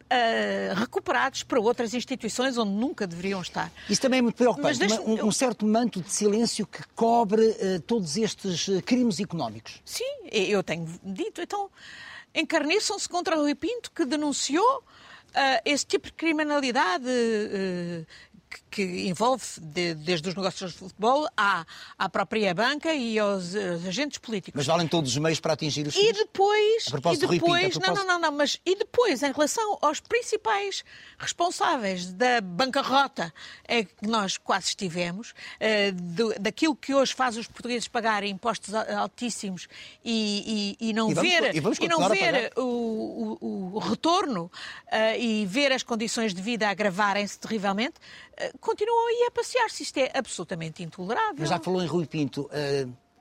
recuperados 0.76 1.42
para 1.42 1.60
outras 1.60 1.94
instituições 1.94 2.58
onde 2.58 2.72
nunca 2.72 3.06
deveriam 3.06 3.40
estar. 3.40 3.72
Isso 3.88 4.00
também 4.00 4.18
é 4.18 4.22
muito 4.22 4.36
preocupante. 4.36 4.78
Deixa... 4.78 5.00
Um, 5.00 5.26
um, 5.26 5.32
certo 5.32 5.64
manto 5.64 6.00
de 6.00 6.10
silêncio 6.10 6.66
que 6.66 6.82
cobre 6.94 7.42
uh, 7.42 7.80
todos 7.86 8.16
estes 8.16 8.68
uh, 8.68 8.82
crimes 8.82 9.20
económicos. 9.20 9.80
Sim, 9.84 10.28
eu 10.30 10.62
tenho 10.62 10.86
dito. 11.04 11.40
Então, 11.40 11.70
encarniçam-se 12.34 13.08
contra 13.08 13.36
o 13.36 13.42
Rui 13.42 13.54
Pinto, 13.54 13.90
que 13.90 14.04
denunciou 14.04 14.82
esse 15.64 15.84
tipo 15.84 16.06
de 16.06 16.12
criminalidade 16.12 17.04
que 18.74 18.82
envolve 19.08 19.44
de, 19.60 19.94
desde 19.94 20.28
os 20.28 20.34
negócios 20.34 20.72
de 20.72 20.78
futebol 20.78 21.28
à, 21.36 21.64
à 21.96 22.08
própria 22.08 22.52
banca 22.52 22.92
e 22.92 23.16
aos, 23.20 23.54
aos, 23.54 23.86
agentes 23.86 24.18
políticos. 24.18 24.58
Mas 24.58 24.66
valem 24.66 24.88
todos 24.88 25.12
os 25.12 25.16
meios 25.16 25.38
para 25.38 25.52
atingir 25.52 25.86
os 25.86 25.94
fins? 25.94 26.08
E 26.08 26.12
depois, 26.12 26.86
e 26.88 27.16
depois, 27.18 27.74
Pinto, 27.74 27.86
não, 27.86 27.94
não, 27.94 28.04
não, 28.04 28.18
não, 28.18 28.32
mas 28.32 28.60
e 28.66 28.74
depois, 28.74 29.22
em 29.22 29.30
relação 29.30 29.78
aos 29.80 30.00
principais 30.00 30.84
responsáveis 31.16 32.12
da 32.12 32.40
bancarrota 32.40 33.32
é 33.68 33.84
que 33.84 34.08
nós 34.08 34.36
quase 34.36 34.66
estivemos, 34.70 35.30
uh, 35.30 35.92
do, 35.92 36.34
daquilo 36.40 36.74
que 36.74 36.92
hoje 36.92 37.14
faz 37.14 37.36
os 37.36 37.46
portugueses 37.46 37.86
pagarem 37.86 38.32
impostos 38.32 38.74
altíssimos 38.74 39.68
e, 40.04 40.76
e, 40.80 40.88
e 40.88 40.92
não 40.92 41.12
e 41.12 41.14
vamos, 41.14 41.30
ver, 41.30 41.54
e, 41.54 41.58
e 41.58 41.88
não 41.88 42.08
ver 42.08 42.52
o, 42.56 43.38
o, 43.40 43.76
o, 43.76 43.78
retorno 43.78 44.50
uh, 44.86 45.16
e 45.16 45.46
ver 45.46 45.70
as 45.70 45.84
condições 45.84 46.34
de 46.34 46.42
vida 46.42 46.68
agravarem-se 46.68 47.38
terrivelmente, 47.38 47.94
uh, 48.32 48.58
continuam 48.64 49.08
aí 49.08 49.26
a 49.28 49.30
passear-se. 49.30 49.82
Isto 49.82 49.98
é 49.98 50.10
absolutamente 50.14 50.82
intolerável. 50.82 51.36
Mas 51.38 51.50
já 51.50 51.60
falou 51.60 51.82
em 51.82 51.86
Rui 51.86 52.06
Pinto. 52.06 52.50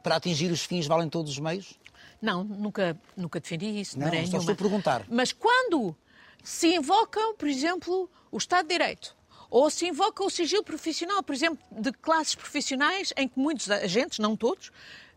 para 0.02 0.16
atingir 0.16 0.52
os 0.52 0.64
fins 0.64 0.88
valem 0.88 1.10
todos 1.10 1.32
os 1.32 1.40
meios? 1.40 1.78
Não, 2.22 2.44
nunca, 2.44 2.98
nunca 3.18 3.40
defendi 3.40 3.66
isso. 3.80 4.00
Não, 4.00 4.08
só 4.28 4.38
estou 4.38 4.54
a 4.54 4.56
perguntar. 4.56 5.06
Mas 5.10 5.34
quando 5.34 5.96
se 6.44 6.76
invocam, 6.76 7.36
por 7.36 7.48
exemplo, 7.48 8.10
o 8.32 8.38
Estado 8.38 8.68
de 8.68 8.78
Direito, 8.78 9.16
ou 9.50 9.70
se 9.70 9.88
invoca 9.88 10.24
o 10.24 10.30
sigilo 10.30 10.64
profissional, 10.64 11.22
por 11.22 11.36
exemplo, 11.36 11.60
de 11.72 11.92
classes 11.92 12.34
profissionais 12.34 13.14
em 13.16 13.28
que 13.28 13.38
muitos 13.38 13.70
agentes, 13.70 14.20
não 14.20 14.36
todos, 14.36 14.72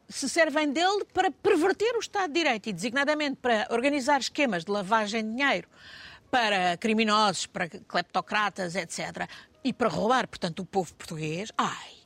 se 0.09 0.29
servem 0.29 0.71
dele 0.73 1.05
para 1.13 1.31
perverter 1.31 1.97
o 1.97 2.01
Estado 2.01 2.33
de 2.33 2.41
Direito 2.41 2.69
e 2.69 2.73
designadamente 2.73 3.37
para 3.37 3.67
organizar 3.71 4.21
esquemas 4.21 4.65
de 4.65 4.71
lavagem 4.71 5.25
de 5.25 5.31
dinheiro 5.31 5.69
para 6.31 6.77
criminosos, 6.77 7.47
para 7.47 7.69
cleptocratas, 7.69 8.75
etc. 8.75 9.29
E 9.65 9.73
para 9.73 9.89
roubar, 9.89 10.27
portanto, 10.29 10.61
o 10.61 10.67
povo 10.67 10.95
português. 10.95 11.51
Ai, 11.57 11.97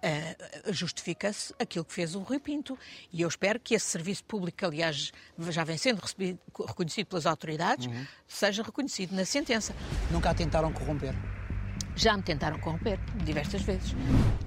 Uh, 0.00 0.72
justifica-se 0.72 1.54
aquilo 1.58 1.84
que 1.84 1.92
fez 1.92 2.14
o 2.14 2.20
Rui 2.20 2.40
Pinto. 2.40 2.78
E 3.12 3.20
eu 3.20 3.28
espero 3.28 3.60
que 3.60 3.74
esse 3.74 3.84
serviço 3.84 4.24
público, 4.24 4.56
que 4.56 4.64
aliás 4.64 5.12
já 5.50 5.62
vem 5.62 5.76
sendo 5.76 6.00
recebido, 6.00 6.38
reconhecido 6.66 7.06
pelas 7.08 7.26
autoridades, 7.26 7.84
uhum. 7.84 8.06
seja 8.26 8.62
reconhecido 8.62 9.14
na 9.14 9.26
sentença. 9.26 9.74
Nunca 10.10 10.30
a 10.30 10.34
tentaram 10.34 10.72
corromper? 10.72 11.14
Já 11.94 12.16
me 12.16 12.22
tentaram 12.22 12.58
corromper, 12.58 12.98
diversas 13.22 13.60
vezes. 13.60 13.94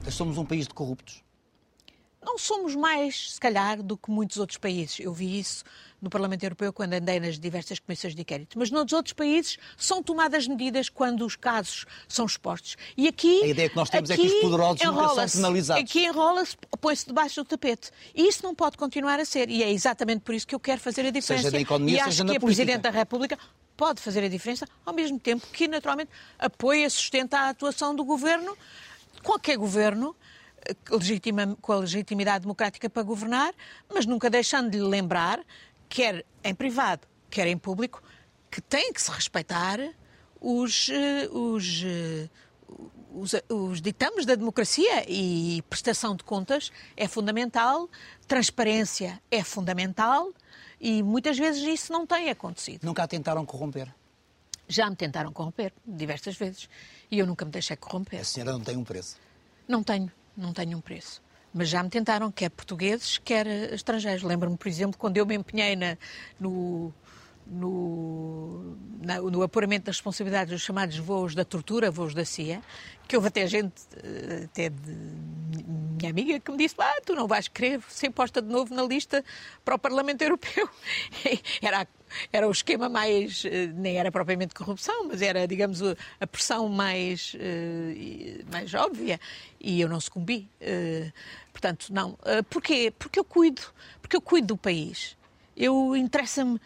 Somos 0.09 0.39
um 0.39 0.45
país 0.45 0.67
de 0.67 0.73
corruptos? 0.73 1.23
Não 2.25 2.37
somos 2.37 2.75
mais, 2.75 3.33
se 3.33 3.39
calhar, 3.39 3.81
do 3.81 3.97
que 3.97 4.09
muitos 4.09 4.37
outros 4.37 4.57
países. 4.57 4.99
Eu 4.99 5.13
vi 5.13 5.39
isso 5.39 5.63
no 6.01 6.09
Parlamento 6.09 6.43
Europeu 6.43 6.73
quando 6.73 6.93
andei 6.93 7.19
nas 7.19 7.39
diversas 7.39 7.79
comissões 7.79 8.13
de 8.13 8.21
inquérito. 8.21 8.59
Mas 8.59 8.69
nos 8.69 8.91
outros 8.91 9.13
países 9.13 9.57
são 9.77 10.03
tomadas 10.03 10.47
medidas 10.47 10.89
quando 10.89 11.25
os 11.25 11.35
casos 11.35 11.85
são 12.07 12.25
expostos. 12.25 12.75
E 12.97 13.07
aqui. 13.07 13.43
A 13.43 13.47
ideia 13.47 13.69
que 13.69 13.75
nós 13.75 13.89
temos 13.89 14.09
é 14.09 14.15
que 14.15 14.21
os 14.21 14.33
poderosos 14.41 14.81
nunca 14.85 15.27
são 15.27 15.41
penalizados. 15.41 15.83
Aqui 15.83 16.05
enrola-se, 16.05 16.57
põe-se 16.79 17.05
debaixo 17.05 17.43
do 17.43 17.47
tapete. 17.47 17.91
E 18.13 18.27
isso 18.27 18.43
não 18.43 18.53
pode 18.53 18.77
continuar 18.77 19.19
a 19.19 19.25
ser. 19.25 19.49
E 19.49 19.63
é 19.63 19.71
exatamente 19.71 20.21
por 20.21 20.35
isso 20.35 20.45
que 20.45 20.55
eu 20.55 20.59
quero 20.59 20.81
fazer 20.81 21.05
a 21.05 21.11
diferença. 21.11 21.43
Seja 21.43 21.55
na 21.55 21.61
economia, 21.61 21.97
e 21.97 21.99
acho 21.99 22.11
seja 22.11 22.25
que 22.25 22.37
a 22.37 22.39
política. 22.39 22.63
Presidente 22.65 22.81
da 22.81 22.89
República 22.89 23.37
pode 23.75 24.01
fazer 24.01 24.23
a 24.23 24.27
diferença, 24.27 24.67
ao 24.85 24.93
mesmo 24.93 25.19
tempo 25.19 25.47
que, 25.51 25.67
naturalmente, 25.67 26.11
apoia, 26.37 26.89
sustenta 26.89 27.37
a 27.39 27.49
atuação 27.49 27.95
do 27.95 28.03
governo, 28.03 28.55
qualquer 29.23 29.57
governo, 29.57 30.15
legitima, 30.89 31.57
com 31.61 31.71
a 31.73 31.77
legitimidade 31.77 32.41
democrática 32.41 32.89
para 32.89 33.03
governar, 33.03 33.53
mas 33.93 34.05
nunca 34.05 34.29
deixando 34.29 34.69
de 34.69 34.77
lhe 34.77 34.83
lembrar 34.83 35.43
quer 35.89 36.25
em 36.43 36.55
privado, 36.55 37.07
quer 37.29 37.47
em 37.47 37.57
público, 37.57 38.01
que 38.49 38.59
têm 38.61 38.91
que 38.91 39.01
se 39.01 39.11
respeitar 39.11 39.79
os, 40.41 40.89
eh, 40.89 41.27
os, 41.31 41.83
eh, 41.85 42.29
os, 43.13 43.33
os 43.49 43.81
ditames 43.81 44.25
da 44.25 44.35
democracia 44.35 45.05
e 45.07 45.61
prestação 45.69 46.15
de 46.15 46.23
contas 46.23 46.71
é 46.97 47.07
fundamental, 47.07 47.87
transparência 48.27 49.21
é 49.29 49.43
fundamental 49.43 50.33
e 50.81 51.03
muitas 51.03 51.37
vezes 51.37 51.63
isso 51.63 51.93
não 51.93 52.07
tem 52.07 52.29
acontecido. 52.29 52.83
Nunca 52.83 53.03
a 53.03 53.07
tentaram 53.07 53.45
corromper? 53.45 53.93
Já 54.67 54.89
me 54.89 54.95
tentaram 54.95 55.31
corromper, 55.31 55.71
diversas 55.85 56.35
vezes. 56.35 56.67
E 57.11 57.19
eu 57.19 57.27
nunca 57.27 57.45
me 57.45 57.51
deixei 57.51 57.75
corromper. 57.77 58.21
A 58.21 58.23
senhora 58.23 58.53
não 58.53 58.61
tem 58.61 58.75
um 58.75 58.83
preço? 58.83 59.17
Não 59.67 59.83
tenho, 59.83 60.11
não 60.35 60.53
tenho 60.53 60.77
um 60.77 60.81
preço. 60.81 61.21
Mas 61.53 61.69
já 61.69 61.83
me 61.83 61.89
tentaram, 61.89 62.31
quer 62.31 62.49
portugueses, 62.49 63.19
quer 63.19 63.45
estrangeiros. 63.73 64.23
Lembro-me, 64.23 64.57
por 64.57 64.67
exemplo, 64.67 64.97
quando 64.97 65.17
eu 65.17 65.25
me 65.25 65.35
empenhei 65.35 65.75
na, 65.75 65.97
no, 66.39 66.91
no, 67.45 68.75
na, 69.01 69.21
no 69.21 69.43
apuramento 69.43 69.85
das 69.85 69.97
responsabilidades 69.97 70.51
dos 70.51 70.61
chamados 70.63 70.97
voos 70.97 71.35
da 71.35 71.45
tortura, 71.45 71.91
voos 71.91 72.13
da 72.15 72.25
CIA, 72.25 72.61
que 73.07 73.15
houve 73.15 73.27
até 73.27 73.45
gente, 73.45 73.81
eh, 74.03 74.45
até 74.45 74.69
de 74.69 74.91
minha 76.03 76.09
amiga, 76.09 76.39
que 76.39 76.51
me 76.51 76.57
disse: 76.57 76.75
ah, 76.79 77.01
tu 77.05 77.13
não 77.13 77.27
vais 77.27 77.47
querer 77.47 77.79
ser 77.87 78.09
posta 78.09 78.41
de 78.41 78.49
novo 78.49 78.73
na 78.73 78.83
lista 78.83 79.23
para 79.63 79.75
o 79.75 79.79
Parlamento 79.79 80.21
Europeu. 80.23 80.67
Era 81.61 81.87
era 82.31 82.47
o 82.47 82.51
esquema 82.51 82.89
mais, 82.89 83.43
eh, 83.45 83.67
nem 83.67 83.97
era 83.97 84.11
propriamente 84.11 84.53
corrupção, 84.53 85.07
mas 85.07 85.21
era, 85.21 85.47
digamos, 85.47 85.81
a 86.19 86.27
pressão 86.27 86.69
mais, 86.69 87.35
eh, 87.39 88.43
mais 88.51 88.73
óbvia. 88.73 89.19
E 89.59 89.79
eu 89.81 89.89
não 89.89 89.99
sucumbi. 89.99 90.49
Eh, 90.59 91.11
portanto, 91.51 91.87
não. 91.91 92.17
Porquê? 92.49 92.93
Porque 92.97 93.19
eu 93.19 93.23
cuido. 93.23 93.61
Porque 94.01 94.15
eu 94.15 94.21
cuido 94.21 94.47
do 94.47 94.57
país. 94.57 95.17
Eu 95.55 95.95
interessa-me 95.95 96.59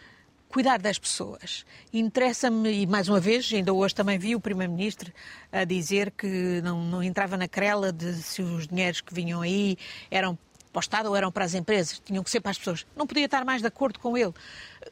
cuidar 0.50 0.80
das 0.80 0.98
pessoas. 0.98 1.66
Interessa-me, 1.94 2.82
e 2.82 2.88
mais 2.88 3.08
uma 3.10 3.20
vez, 3.20 3.52
ainda 3.54 3.74
hoje 3.74 3.94
também 3.94 4.18
vi 4.18 4.36
o 4.36 4.40
Primeiro-Ministro 4.40 5.12
a 5.52 5.64
dizer 5.64 6.12
que 6.12 6.62
não, 6.64 6.84
não 6.84 7.04
entrava 7.04 7.38
na 7.38 7.48
crela 7.48 7.92
de 7.92 8.14
se 8.16 8.42
os 8.42 8.68
dinheiros 8.68 9.02
que 9.02 9.14
vinham 9.14 9.42
aí 9.42 9.78
eram 10.10 10.38
para 10.71 10.80
o 10.80 10.82
Estado 10.82 11.10
ou 11.10 11.15
eram 11.15 11.32
para 11.32 11.45
as 11.45 11.53
empresas, 11.53 12.01
tinham 12.03 12.23
que 12.23 12.30
ser 12.30 12.39
para 12.39 12.51
as 12.51 12.58
pessoas. 12.58 12.86
Não 12.95 13.08
podia 13.08 13.25
estar 13.25 13.43
mais 13.45 13.62
de 13.62 13.67
acordo 13.67 13.99
com 13.99 14.17
ele. 14.17 14.34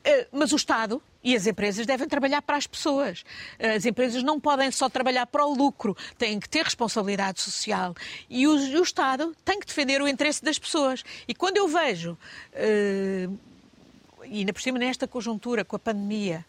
Eh, 0.03 0.27
mas 0.31 0.51
o 0.51 0.55
Estado 0.55 1.01
e 1.23 1.35
as 1.35 1.47
empresas 1.47 1.85
devem 1.85 2.07
trabalhar 2.07 2.41
para 2.41 2.57
as 2.57 2.67
pessoas. 2.67 3.23
As 3.75 3.85
empresas 3.85 4.21
não 4.21 4.39
podem 4.39 4.71
só 4.71 4.87
trabalhar 4.87 5.25
para 5.25 5.45
o 5.45 5.55
lucro, 5.55 5.97
têm 6.17 6.39
que 6.39 6.47
ter 6.47 6.63
responsabilidade 6.63 7.41
social. 7.41 7.95
E 8.29 8.47
o, 8.47 8.51
o 8.51 8.83
Estado 8.83 9.35
tem 9.43 9.59
que 9.59 9.65
defender 9.65 10.01
o 10.01 10.07
interesse 10.07 10.43
das 10.43 10.59
pessoas. 10.59 11.03
E 11.27 11.33
quando 11.33 11.57
eu 11.57 11.67
vejo, 11.67 12.11
uh, 12.53 13.39
e 14.25 14.39
ainda 14.39 14.53
por 14.53 14.61
cima 14.61 14.77
nesta 14.77 15.07
conjuntura, 15.07 15.65
com 15.65 15.75
a 15.75 15.79
pandemia, 15.79 16.45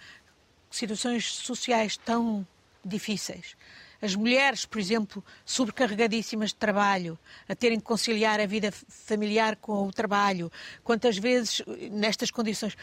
situações 0.70 1.32
sociais 1.32 1.96
tão 1.96 2.46
difíceis, 2.84 3.56
as 4.00 4.14
mulheres, 4.14 4.64
por 4.64 4.78
exemplo, 4.78 5.24
sobrecarregadíssimas 5.44 6.50
de 6.50 6.56
trabalho, 6.56 7.18
a 7.48 7.54
terem 7.54 7.78
que 7.78 7.84
conciliar 7.84 8.40
a 8.40 8.46
vida 8.46 8.72
familiar 8.72 9.56
com 9.56 9.86
o 9.86 9.92
trabalho, 9.92 10.50
quantas 10.84 11.18
vezes, 11.18 11.62
nestas 11.90 12.30
condições, 12.30 12.76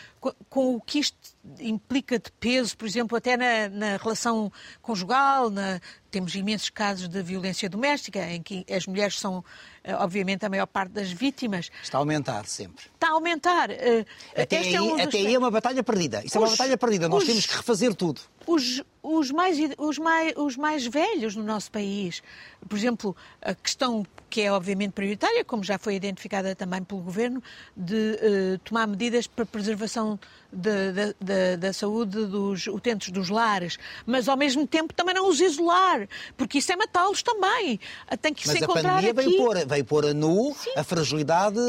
com, 0.50 0.76
o 0.76 0.82
que 0.82 1.00
isto 1.00 1.18
implica 1.60 2.18
de 2.18 2.32
peso, 2.32 2.78
por 2.78 2.88
exemplo, 2.88 3.18
até 3.18 3.38
na, 3.38 3.70
na 3.70 3.98
relação 3.98 4.52
conjugal, 4.82 5.50
na, 5.50 5.80
temos 6.14 6.36
imensos 6.36 6.70
casos 6.70 7.08
de 7.08 7.24
violência 7.24 7.68
doméstica, 7.68 8.20
em 8.30 8.40
que 8.40 8.64
as 8.72 8.86
mulheres 8.86 9.20
são, 9.20 9.44
eh, 9.84 9.96
obviamente, 9.96 10.46
a 10.46 10.50
maior 10.50 10.68
parte 10.68 10.92
das 10.92 11.12
vítimas. 11.12 11.72
Está 11.82 11.98
a 11.98 12.02
aumentar 12.02 12.46
sempre. 12.46 12.86
Está 12.94 13.08
a 13.08 13.12
aumentar. 13.14 13.72
Eh, 13.72 14.06
até 14.38 14.60
aí 14.60 14.76
é, 14.76 14.82
um 14.82 15.02
até 15.02 15.18
aí 15.18 15.34
é 15.34 15.40
uma 15.40 15.50
batalha 15.50 15.82
perdida. 15.82 16.20
Isso 16.24 16.28
os, 16.28 16.36
é 16.36 16.40
uma 16.40 16.50
batalha 16.52 16.78
perdida. 16.78 17.10
Nós 17.10 17.24
os, 17.24 17.28
temos 17.28 17.46
que 17.48 17.56
refazer 17.56 17.96
tudo. 17.96 18.22
Os, 18.46 18.84
os, 19.02 19.32
mais, 19.32 19.58
os, 19.76 19.98
mais, 19.98 20.34
os 20.38 20.56
mais 20.56 20.86
velhos 20.86 21.36
no 21.36 21.44
nosso 21.44 21.72
país, 21.72 22.22
por 22.70 22.78
exemplo, 22.78 23.16
a 23.42 23.56
questão 23.56 24.06
que 24.34 24.42
é 24.42 24.52
obviamente 24.52 24.94
prioritária, 24.94 25.46
como 25.46 25.64
já 25.64 25.78
foi 25.78 25.94
identificada 25.94 26.56
também 26.56 26.84
pelo 26.84 27.02
Governo, 27.02 27.42
de 27.78 27.94
uh, 27.94 28.58
tomar 28.64 28.88
medidas 28.88 29.28
para 29.28 29.44
a 29.44 29.46
preservação 29.46 30.20
da, 30.52 31.14
da, 31.22 31.56
da, 31.56 31.72
saúde 31.72 32.26
dos 32.26 32.66
utentes 32.66 33.12
dos 33.12 33.30
lares, 33.30 33.78
mas 34.08 34.28
ao 34.28 34.36
mesmo 34.36 34.66
tempo 34.66 34.92
também 34.92 35.14
não 35.14 35.30
os 35.30 35.40
isolar, 35.40 36.10
porque 36.36 36.58
isso 36.58 36.72
é 36.72 36.76
matá-los 36.76 37.22
também. 37.22 37.80
Tem 38.24 38.34
que 38.34 38.48
Mas 38.48 38.58
se 38.58 38.64
a 38.64 38.66
encontrar 38.66 38.96
pandemia 38.96 39.12
aqui. 39.12 39.22
veio 39.22 39.38
pôr, 39.38 39.68
veio 39.68 39.86
pôr 39.86 40.06
a 40.08 40.14
nu 40.16 40.56
Sim. 40.56 40.72
a 40.76 40.84
fragilidade 40.84 41.60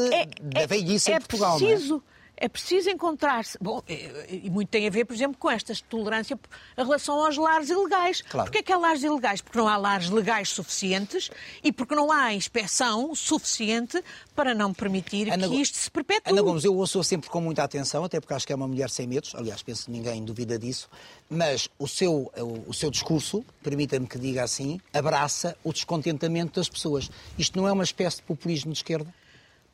da 0.41 0.65
velhice 0.65 1.11
é 1.11 1.17
em 1.17 1.19
Portugal. 1.19 1.59
não 1.59 1.69
é? 1.69 2.14
É 2.37 2.47
preciso 2.47 2.89
encontrar-se. 2.89 3.57
Bom, 3.61 3.81
e 3.87 4.45
e 4.45 4.49
muito 4.49 4.69
tem 4.69 4.87
a 4.87 4.89
ver, 4.89 5.05
por 5.05 5.13
exemplo, 5.13 5.37
com 5.37 5.49
esta 5.49 5.73
tolerância 5.89 6.37
em 6.77 6.83
relação 6.83 7.23
aos 7.25 7.37
lares 7.37 7.69
ilegais. 7.69 8.21
Claro. 8.21 8.45
Porquê 8.49 8.59
é 8.59 8.63
que 8.63 8.71
há 8.71 8.77
lares 8.77 9.03
ilegais? 9.03 9.41
Porque 9.41 9.57
não 9.57 9.67
há 9.67 9.77
lares 9.77 10.09
legais 10.09 10.49
suficientes 10.49 11.29
e 11.63 11.71
porque 11.71 11.95
não 11.95 12.11
há 12.11 12.33
inspeção 12.33 13.13
suficiente 13.15 14.03
para 14.35 14.53
não 14.53 14.73
permitir 14.73 15.31
Ana 15.31 15.47
que 15.47 15.55
isto 15.55 15.77
se 15.77 15.89
perpetue. 15.89 16.31
Ana 16.31 16.41
Gomes, 16.41 16.63
eu 16.63 16.75
ouço 16.75 17.03
sempre 17.03 17.29
com 17.29 17.41
muita 17.41 17.63
atenção, 17.63 18.03
até 18.03 18.19
porque 18.19 18.33
acho 18.33 18.45
que 18.45 18.53
é 18.53 18.55
uma 18.55 18.67
mulher 18.67 18.89
sem 18.89 19.07
medos, 19.07 19.33
aliás, 19.35 19.63
penso 19.63 19.85
que 19.85 19.91
ninguém 19.91 20.23
duvida 20.23 20.59
disso, 20.59 20.89
mas 21.29 21.69
o 21.79 21.87
seu, 21.87 22.31
o, 22.37 22.69
o 22.69 22.73
seu 22.73 22.91
discurso, 22.91 23.45
permita-me 23.63 24.07
que 24.07 24.19
diga 24.19 24.43
assim, 24.43 24.79
abraça 24.93 25.57
o 25.63 25.71
descontentamento 25.71 26.59
das 26.59 26.69
pessoas. 26.69 27.09
Isto 27.37 27.59
não 27.59 27.67
é 27.67 27.71
uma 27.71 27.83
espécie 27.83 28.17
de 28.17 28.23
populismo 28.23 28.71
de 28.71 28.79
esquerda? 28.79 29.13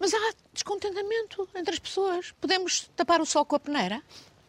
Mas 0.02 0.14
há 0.14 0.34
descontentamento 0.52 1.48
entre 1.56 1.74
as 1.74 1.80
pessoas. 1.80 2.34
Podemos 2.42 2.90
tapar 2.96 3.22
o 3.22 3.26
sol 3.26 3.46
com 3.46 3.56
a 3.56 3.60
peneira? 3.60 4.02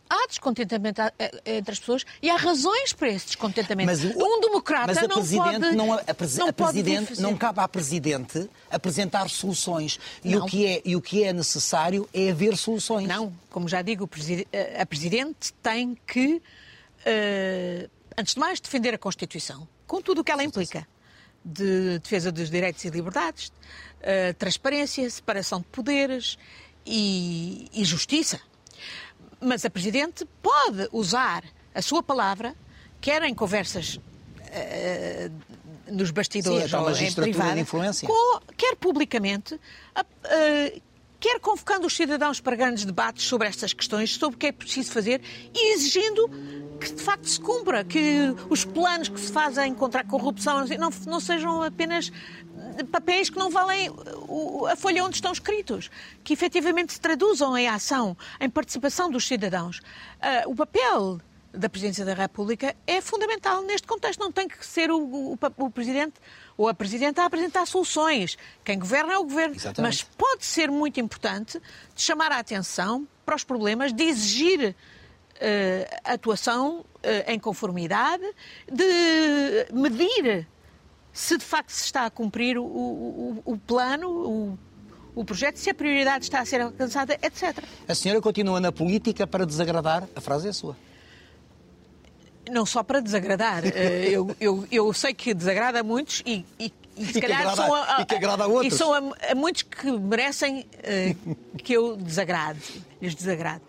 Há 0.08 0.26
descontentamento 0.26 1.00
a- 1.00 1.06
a- 1.18 1.50
entre 1.50 1.72
as 1.72 1.78
pessoas 1.78 2.04
e 2.20 2.28
há 2.28 2.36
razões 2.36 2.92
para 2.92 3.08
esse 3.08 3.26
descontentamento. 3.26 3.86
Mas, 3.86 4.02
o- 4.04 4.08
um 4.18 4.40
democrata 4.40 4.86
mas 4.88 4.98
a 4.98 5.02
não 5.02 5.08
presidente 5.16 5.60
pode. 5.60 5.76
não, 5.76 5.92
a, 5.92 5.96
não 6.38 6.48
a 6.48 6.52
presidente 6.52 7.20
não 7.20 7.36
cabe 7.36 7.60
à 7.60 7.68
presidente 7.68 8.50
apresentar 8.70 9.28
soluções 9.30 9.98
e 10.24 10.34
Não. 10.34 10.44
o 10.44 10.48
que 10.48 10.66
é 10.66 10.82
e 10.84 10.96
o 10.96 11.00
que 11.00 11.22
é 11.24 11.32
necessário 11.32 12.06
é 12.12 12.30
haver 12.30 12.56
soluções. 12.58 13.06
Não, 13.08 13.32
como 13.50 13.68
já 13.68 13.80
digo, 13.82 14.06
preside- 14.06 14.46
a 14.78 14.84
Presidente 14.84 15.52
tem 15.62 15.96
que, 16.06 16.42
eh, 17.06 17.88
antes 18.16 18.34
de 18.34 18.40
mais, 18.40 18.60
defender 18.60 18.92
a 18.94 18.98
Constituição, 18.98 19.66
com 19.86 20.00
tudo 20.02 20.20
o 20.20 20.24
que 20.24 20.30
ela 20.32 20.44
implica. 20.44 20.86
De 21.44 21.98
defesa 21.98 22.31
dos 22.31 22.48
direitos 22.50 22.85
e 22.85 22.90
liberdades, 22.90 23.52
eh, 24.00 24.33
transparência, 24.35 25.09
separação 25.11 25.61
de 25.61 25.66
poderes 25.66 26.38
e, 26.87 27.68
e 27.72 27.85
justiça. 27.85 28.40
Mas 29.40 29.64
a 29.64 29.70
Presidente 29.70 30.24
pode 30.40 30.88
usar 30.92 31.42
a 31.74 31.83
sua 31.83 32.00
palavra, 32.02 32.55
quer 33.00 33.22
em 33.24 33.35
conversas 33.35 33.98
eh, 34.52 35.31
nos 35.88 36.11
bastidores 36.12 36.70
Sim, 36.70 36.76
ou 36.76 36.90
em 36.90 37.12
privado, 37.33 37.50
com- 38.07 38.40
quer 38.57 38.76
publicamente, 38.76 39.59
eh, 40.24 40.81
quer 41.18 41.40
convocando 41.40 41.87
os 41.87 41.94
cidadãos 41.96 42.40
para 42.40 42.55
grandes 42.55 42.85
debates 42.85 43.24
sobre 43.26 43.48
estas 43.48 43.72
questões, 43.72 44.14
sobre 44.14 44.37
o 44.37 44.38
que 44.38 44.46
é 44.46 44.52
preciso 44.52 44.92
fazer 44.92 45.20
e 45.55 45.74
exigindo 45.74 46.28
que 46.83 46.92
de 46.92 47.03
facto 47.03 47.29
se 47.29 47.40
cumpra, 47.40 47.85
que 47.85 48.35
os 48.51 48.64
planos 48.64 49.09
que 49.09 49.21
se 49.21 49.31
fazem 49.33 49.75
contra 49.75 50.01
a 50.01 50.05
corrupção 50.05 50.64
não, 50.79 50.90
não 51.07 51.21
sejam 51.21 51.62
apenas 51.62 52.11
papéis 52.90 53.29
que 53.31 53.38
não 53.38 53.51
valem 53.51 53.90
o- 54.29 54.66
a 54.66 54.77
folha 54.77 55.05
onde 55.05 55.16
estão 55.16 55.33
escritos, 55.33 55.90
que 56.25 56.33
efetivamente 56.33 56.92
se 56.92 57.01
traduzam 57.01 57.57
em 57.57 57.68
ação, 57.68 58.16
em 58.40 58.49
participação 58.49 59.11
dos 59.11 59.27
cidadãos. 59.27 59.81
Ah, 60.21 60.45
o 60.47 60.55
papel 60.55 61.21
da 61.53 61.68
Presidência 61.68 62.03
da 62.05 62.14
República 62.14 62.75
é 62.87 63.01
fundamental 63.03 63.61
neste 63.62 63.87
contexto. 63.87 64.18
Não 64.21 64.33
tem 64.33 64.49
que 64.49 64.64
ser 64.66 64.90
o, 64.90 64.99
o- 64.99 65.38
o 65.59 65.71
Presidente 65.71 66.14
ou 66.57 66.66
a 66.66 66.73
Presidenta 66.73 67.23
a 67.23 67.27
apresentar 67.27 67.66
soluções. 67.66 68.38
Quem 68.64 68.79
governa 68.79 69.12
é 69.12 69.18
o 69.18 69.25
Governo. 69.25 69.55
Exatamente. 69.55 69.83
Mas 69.83 70.03
pode 70.16 70.47
ser 70.47 70.71
muito 70.71 70.99
importante 70.99 71.61
chamar 71.95 72.33
a 72.33 72.38
atenção 72.38 73.07
para 73.27 73.37
os 73.37 73.45
problemas, 73.45 73.92
de 73.92 74.03
exigir 74.03 74.61
eh, 74.62 74.75
atuação 76.05 76.85
eh, 77.02 77.33
em 77.33 77.38
conformidade, 77.38 78.24
de 78.70 79.66
medir 79.72 80.46
se 81.12 81.37
de 81.37 81.44
facto 81.44 81.70
se 81.70 81.85
está 81.85 82.07
a 82.07 82.11
cumprir 82.11 82.57
o, 82.59 82.64
o- 82.64 83.42
o 83.44 83.59
plano, 83.59 84.09
o, 84.09 84.59
o 85.14 85.24
projeto, 85.24 85.57
se 85.57 85.68
a 85.68 85.74
prioridade 85.74 86.24
está 86.24 86.40
a 86.40 86.44
ser 86.46 86.61
alcançada, 86.61 87.14
etc. 87.22 87.62
A 87.87 87.94
senhora 87.94 88.20
continua 88.20 88.61
na 88.61 88.72
política 88.72 89.26
para 89.26 89.44
desagradar, 89.44 90.09
a 90.16 90.20
frase 90.20 90.48
é 90.48 90.52
sua. 90.52 90.76
Não 92.50 92.66
só 92.66 92.83
para 92.83 93.00
desagradar. 93.00 93.62
Eh, 93.66 94.09
eu, 94.11 94.35
eu, 94.40 94.66
eu 94.70 94.92
sei 94.92 95.14
que 95.14 95.33
desagrada 95.35 95.81
a 95.81 95.83
muitos 95.83 96.22
e, 96.26 96.44
e, 96.59 96.72
e 96.96 97.07
se 97.07 97.12
que 97.14 97.20
calhar 97.20 97.40
agrada- 97.40 97.57
são 97.57 97.74
a, 97.74 98.00
e 98.00 98.05
que 98.07 98.14
agrada 98.14 98.44
a 98.44 98.46
outros. 98.46 98.74
E 98.74 98.76
são 98.76 98.92
a, 98.92 99.31
a 99.31 99.35
muitos 99.35 99.62
que 99.62 99.90
merecem 99.92 100.66
eh, 100.83 101.14
que 101.59 101.72
eu 101.74 101.96
desagrade, 101.96 102.61
lhes 103.00 103.14
desagrade. 103.14 103.62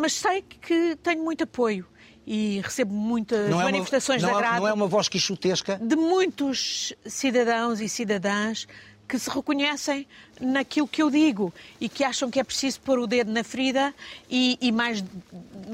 Mas 0.00 0.14
sei 0.14 0.42
que 0.42 0.96
tenho 1.02 1.22
muito 1.22 1.44
apoio 1.44 1.86
e 2.26 2.60
recebo 2.62 2.94
muitas 2.94 3.50
Não 3.50 3.60
é, 3.60 3.64
uma, 3.64 3.72
manifestações 3.72 4.22
não, 4.22 4.30
de 4.30 4.34
é, 4.34 4.38
agrado 4.38 4.60
não 4.60 4.68
é 4.68 4.72
uma 4.72 4.86
voz 4.86 5.08
quixotesca? 5.08 5.78
de 5.82 5.96
muitos 5.96 6.94
cidadãos 7.04 7.80
e 7.80 7.88
cidadãs 7.88 8.66
que 9.10 9.18
se 9.18 9.28
reconhecem 9.28 10.06
naquilo 10.40 10.86
que 10.86 11.02
eu 11.02 11.10
digo 11.10 11.52
e 11.80 11.88
que 11.88 12.04
acham 12.04 12.30
que 12.30 12.38
é 12.38 12.44
preciso 12.44 12.80
pôr 12.80 13.00
o 13.00 13.08
dedo 13.08 13.32
na 13.32 13.42
ferida 13.42 13.92
e, 14.30 14.56
e 14.60 14.70
mais, 14.70 15.02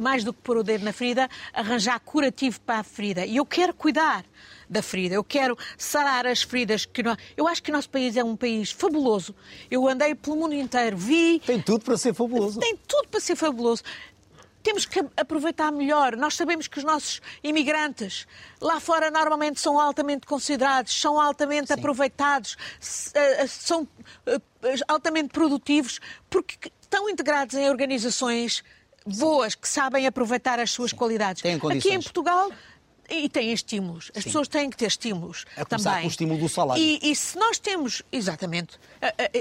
mais 0.00 0.24
do 0.24 0.32
que 0.32 0.40
pôr 0.40 0.56
o 0.56 0.62
dedo 0.62 0.82
na 0.82 0.92
ferida, 0.92 1.28
arranjar 1.52 2.00
curativo 2.00 2.58
para 2.62 2.78
a 2.78 2.82
ferida. 2.82 3.26
E 3.26 3.36
eu 3.36 3.44
quero 3.44 3.74
cuidar 3.74 4.24
da 4.68 4.80
ferida, 4.80 5.14
eu 5.14 5.22
quero 5.22 5.56
sarar 5.76 6.26
as 6.26 6.42
feridas 6.42 6.86
que 6.86 7.02
nós... 7.02 7.18
Eu 7.36 7.46
acho 7.46 7.62
que 7.62 7.70
o 7.70 7.74
nosso 7.74 7.90
país 7.90 8.16
é 8.16 8.24
um 8.24 8.34
país 8.34 8.70
fabuloso. 8.70 9.34
Eu 9.70 9.86
andei 9.86 10.14
pelo 10.14 10.36
mundo 10.36 10.54
inteiro, 10.54 10.96
vi... 10.96 11.38
Tem 11.40 11.60
tudo 11.60 11.84
para 11.84 11.98
ser 11.98 12.14
fabuloso. 12.14 12.58
Tem 12.58 12.74
tudo 12.88 13.08
para 13.08 13.20
ser 13.20 13.36
fabuloso. 13.36 13.82
Temos 14.66 14.84
que 14.84 14.98
aproveitar 15.16 15.70
melhor. 15.70 16.16
Nós 16.16 16.34
sabemos 16.34 16.66
que 16.66 16.76
os 16.78 16.82
nossos 16.84 17.20
imigrantes 17.40 18.26
lá 18.60 18.80
fora 18.80 19.12
normalmente 19.12 19.60
são 19.60 19.80
altamente 19.80 20.26
considerados, 20.26 21.00
são 21.00 21.20
altamente 21.20 21.72
aproveitados, 21.72 22.56
s- 22.80 23.12
eh, 23.14 23.44
eh, 23.44 23.46
são 23.46 23.86
eh, 24.26 24.40
altamente 24.88 25.28
produtivos, 25.28 26.00
porque 26.28 26.68
estão 26.82 27.08
integrados 27.08 27.54
em 27.54 27.68
organizações 27.70 28.64
boas 29.06 29.54
que 29.54 29.68
sabem 29.68 30.04
aproveitar 30.04 30.58
as 30.58 30.72
suas 30.72 30.92
qualidades. 30.92 31.42
Têm 31.42 31.54
Aqui 31.54 31.94
em 31.94 32.02
Portugal. 32.02 32.50
E 33.08 33.28
têm 33.28 33.52
estímulos. 33.52 34.10
As 34.16 34.24
pessoas 34.24 34.48
têm 34.48 34.68
que 34.68 34.76
ter 34.76 34.86
estímulos 34.86 35.44
A 35.56 35.64
começar 35.64 35.90
também. 35.90 36.00
pelo 36.00 36.10
estímulo 36.10 36.40
do 36.40 36.48
salário. 36.48 36.82
E, 36.82 36.98
e 37.02 37.14
se 37.14 37.38
nós 37.38 37.58
temos, 37.58 38.02
exatamente, 38.10 38.78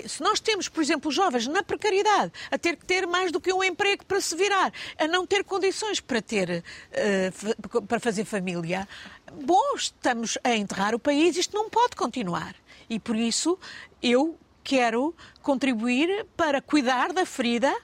se 0.07 0.21
nós 0.21 0.39
temos, 0.39 0.69
por 0.69 0.81
exemplo, 0.83 1.11
jovens 1.11 1.47
na 1.47 1.63
precariedade, 1.63 2.31
a 2.51 2.57
ter 2.57 2.75
que 2.75 2.85
ter 2.85 3.07
mais 3.07 3.31
do 3.31 3.41
que 3.41 3.51
um 3.51 3.63
emprego 3.63 4.05
para 4.05 4.21
se 4.21 4.35
virar, 4.35 4.71
a 4.97 5.07
não 5.07 5.25
ter 5.25 5.43
condições 5.43 5.99
para 5.99 6.21
ter, 6.21 6.63
eh, 6.91 7.31
para 7.87 7.99
fazer 7.99 8.25
família, 8.25 8.87
bom, 9.43 9.75
estamos 9.75 10.37
a 10.43 10.55
enterrar 10.55 10.93
o 10.93 10.99
país, 10.99 11.37
isto 11.37 11.55
não 11.55 11.69
pode 11.69 11.95
continuar. 11.95 12.55
E 12.89 12.99
por 12.99 13.15
isso 13.15 13.57
eu 14.01 14.37
quero 14.63 15.15
contribuir 15.41 16.25
para 16.35 16.61
cuidar 16.61 17.13
da 17.13 17.25
ferida 17.25 17.75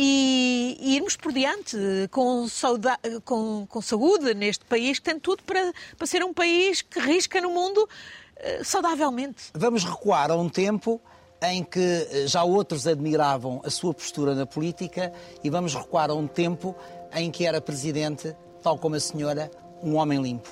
e, 0.00 0.76
e 0.80 0.94
irmos 0.96 1.16
por 1.16 1.32
diante 1.32 1.76
com, 2.12 2.46
sauda- 2.46 2.98
com- 3.24 3.66
com 3.68 3.82
saúde 3.82 4.32
neste 4.32 4.64
país 4.64 5.00
que 5.00 5.04
tem 5.06 5.18
tudo 5.18 5.42
para, 5.42 5.72
para 5.96 6.06
ser 6.06 6.22
um 6.22 6.32
país 6.32 6.82
que 6.82 7.00
risca 7.00 7.40
no 7.40 7.50
mundo 7.50 7.88
eh, 8.36 8.62
saudavelmente. 8.62 9.50
Vamos 9.54 9.82
recuar 9.84 10.30
a 10.30 10.36
um 10.36 10.48
tempo 10.48 11.00
em 11.42 11.64
que 11.64 11.80
eh, 11.80 12.26
já 12.28 12.44
outros 12.44 12.86
admiravam 12.86 13.60
a 13.64 13.70
sua 13.70 13.92
postura 13.92 14.36
na 14.36 14.46
política 14.46 15.12
e 15.42 15.50
vamos 15.50 15.74
recuar 15.74 16.10
a 16.10 16.14
um 16.14 16.28
tempo 16.28 16.76
em 17.12 17.28
que 17.30 17.44
era 17.44 17.60
presidente, 17.60 18.36
tal 18.62 18.78
como 18.78 18.94
a 18.94 19.00
senhora, 19.00 19.50
um 19.82 19.96
homem 19.96 20.22
limpo. 20.22 20.48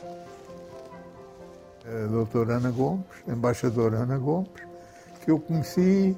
a 1.84 2.06
doutora 2.08 2.56
Ana 2.56 2.70
Gomes, 2.72 3.04
a 3.28 3.32
embaixadora 3.32 3.98
Ana 3.98 4.18
Gomes, 4.18 4.50
que 5.24 5.30
eu 5.30 5.38
conheci, 5.38 6.16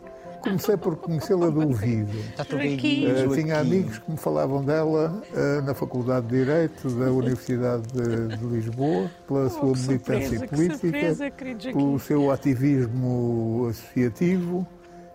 comecei 0.49 0.77
por 0.77 0.97
conhecê-la 0.97 1.51
do 1.51 1.61
ouvido. 1.61 2.19
Joaquim. 2.49 3.07
tinha 3.35 3.61
amigos 3.61 3.99
que 3.99 4.11
me 4.11 4.17
falavam 4.17 4.65
dela 4.65 5.23
eh, 5.35 5.61
na 5.63 5.75
Faculdade 5.75 6.27
de 6.27 6.39
Direito 6.39 6.89
da 6.91 7.11
Universidade 7.11 7.83
de, 7.93 8.37
de 8.37 8.45
Lisboa, 8.45 9.11
pela 9.27 9.49
sua 9.51 9.69
Oh, 9.69 9.73
que 9.73 9.81
militância 9.81 10.39
surpresa, 10.39 10.47
política, 10.47 10.79
surpresa, 10.79 11.73
pelo 11.73 11.99
seu 11.99 12.31
ativismo 12.31 13.67
associativo 13.71 14.67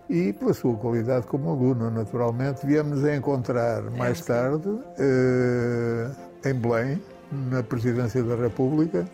e 0.09 0.33
pela 0.33 0.53
sua 0.53 0.75
qualidade 0.75 1.25
como 1.27 1.49
aluno, 1.49 1.89
naturalmente. 1.89 2.65
Viemos 2.65 3.03
a 3.03 3.15
encontrar 3.15 3.81
mais 3.91 4.21
tarde, 4.21 4.69
eh, 4.99 6.09
em 6.45 6.53
Belém, 6.53 7.01
na 7.49 7.63
Presidência 7.63 8.21
da 8.21 8.35
República, 8.35 9.07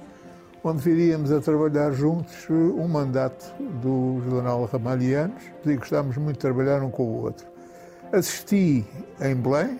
onde 0.63 0.81
viríamos 0.81 1.31
a 1.31 1.39
trabalhar 1.39 1.91
juntos 1.91 2.47
eh, 2.49 2.53
um 2.53 2.87
mandato 2.87 3.53
do 3.81 4.21
Jornal 4.29 4.65
Ramalhianos 4.65 5.41
e 5.65 5.75
gostávamos 5.75 6.17
muito 6.17 6.35
de 6.35 6.41
trabalhar 6.41 6.81
um 6.83 6.89
com 6.89 7.03
o 7.03 7.23
outro. 7.23 7.47
Assisti 8.11 8.85
em 9.21 9.35
Belém 9.35 9.79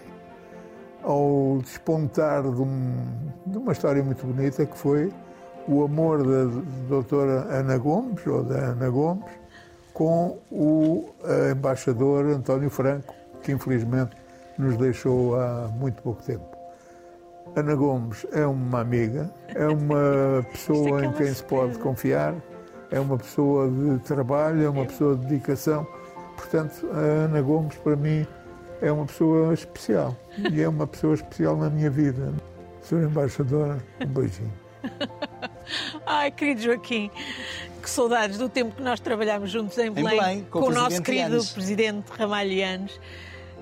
ao 1.03 1.59
despontar 1.63 2.43
de, 2.43 2.61
um- 2.61 3.05
de 3.45 3.57
uma 3.57 3.71
história 3.71 4.03
muito 4.03 4.25
bonita 4.25 4.65
que 4.65 4.77
foi 4.77 5.11
o 5.67 5.83
amor 5.83 6.23
da 6.23 6.61
doutora 6.87 7.45
Ana 7.49 7.77
Gomes, 7.77 8.25
ou 8.25 8.43
da 8.43 8.55
Ana 8.55 8.89
Gomes, 8.89 9.25
com 9.93 10.37
o 10.51 11.09
embaixador 11.51 12.25
António 12.27 12.69
Franco, 12.69 13.13
que 13.43 13.51
infelizmente 13.51 14.15
nos 14.57 14.77
deixou 14.77 15.39
há 15.39 15.67
muito 15.67 16.01
pouco 16.01 16.23
tempo. 16.23 16.58
Ana 17.59 17.75
Gomes 17.75 18.25
é 18.31 18.45
uma 18.45 18.81
amiga, 18.81 19.29
é 19.47 19.67
uma 19.67 20.45
pessoa 20.51 21.05
em 21.05 21.11
quem 21.13 21.33
se 21.33 21.43
pode 21.43 21.77
confiar, 21.79 22.33
é 22.91 22.99
uma 22.99 23.17
pessoa 23.17 23.69
de 23.69 23.99
trabalho, 23.99 24.63
é 24.63 24.69
uma 24.69 24.85
pessoa 24.85 25.15
de 25.15 25.25
dedicação. 25.25 25.85
Portanto, 26.35 26.87
a 26.93 26.97
Ana 26.97 27.41
Gomes, 27.41 27.75
para 27.77 27.95
mim, 27.95 28.25
é 28.81 28.91
uma 28.91 29.05
pessoa 29.05 29.53
especial. 29.53 30.15
E 30.51 30.61
é 30.61 30.67
uma 30.67 30.87
pessoa 30.87 31.13
especial 31.13 31.57
na 31.57 31.69
minha 31.69 31.89
vida. 31.89 32.33
Senhor 32.81 33.03
Embaixador, 33.03 33.77
um 34.01 34.07
beijinho. 34.07 34.53
Ai, 36.05 36.31
querido 36.31 36.61
Joaquim, 36.61 37.11
que 37.81 37.89
saudades 37.89 38.37
do 38.37 38.49
tempo 38.49 38.75
que 38.75 38.81
nós 38.81 38.99
trabalhámos 38.99 39.51
juntos 39.51 39.77
em 39.77 39.91
Belém, 39.91 40.13
em 40.13 40.19
Belém 40.19 40.47
com, 40.49 40.59
com 40.61 40.65
o, 40.65 40.69
o 40.69 40.73
nosso 40.73 41.01
querido 41.03 41.35
Yanes. 41.35 41.51
presidente 41.51 42.09
Ramalho 42.09 42.51
Yanes. 42.51 42.99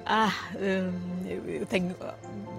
Ah, 0.09 0.33
hum, 0.55 0.93
eu 1.47 1.65
tenho 1.65 1.93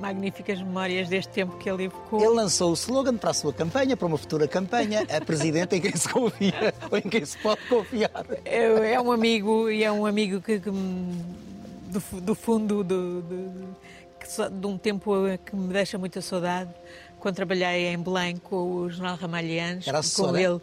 magníficas 0.01 0.59
memórias 0.61 1.09
deste 1.09 1.33
tempo 1.33 1.57
que 1.57 1.69
ele 1.71 1.85
evocou. 1.85 2.21
Ele 2.21 2.29
lançou 2.35 2.71
o 2.71 2.75
slogan 2.75 3.17
para 3.17 3.31
a 3.31 3.35
sua 3.35 3.53
campanha, 3.55 3.97
para 3.97 4.07
uma 4.07 4.19
futura 4.19 4.47
campanha, 4.47 5.07
a 5.11 5.25
presidente 5.25 5.75
em 5.77 5.81
quem 5.81 5.97
se 5.97 6.09
confia 6.09 6.75
ou 6.91 6.99
em 6.99 7.03
quem 7.03 7.25
se 7.25 7.39
pode 7.39 7.61
confiar. 7.69 8.27
É, 8.45 8.93
é 8.93 9.01
um 9.01 9.11
amigo 9.11 9.71
e 9.71 9.83
é 9.83 9.91
um 9.91 10.05
amigo 10.05 10.41
que, 10.43 10.61
que 10.61 10.71
do, 10.71 12.21
do 12.21 12.35
fundo 12.35 12.85
do, 12.85 13.23
do- 13.23 13.77
que 14.21 14.51
de 14.51 14.67
um 14.67 14.77
tempo 14.77 15.13
que 15.45 15.57
me 15.57 15.73
deixa 15.73 15.97
muita 15.97 16.21
saudade. 16.21 16.71
Quando 17.19 17.35
trabalhei 17.37 17.87
em 17.89 17.99
Belém 17.99 18.37
com 18.37 18.57
o 18.57 18.91
Jornal 18.91 19.17
Ramalhianos, 19.17 19.85
com 19.87 19.97
assessora? 19.97 20.41
ele. 20.41 20.61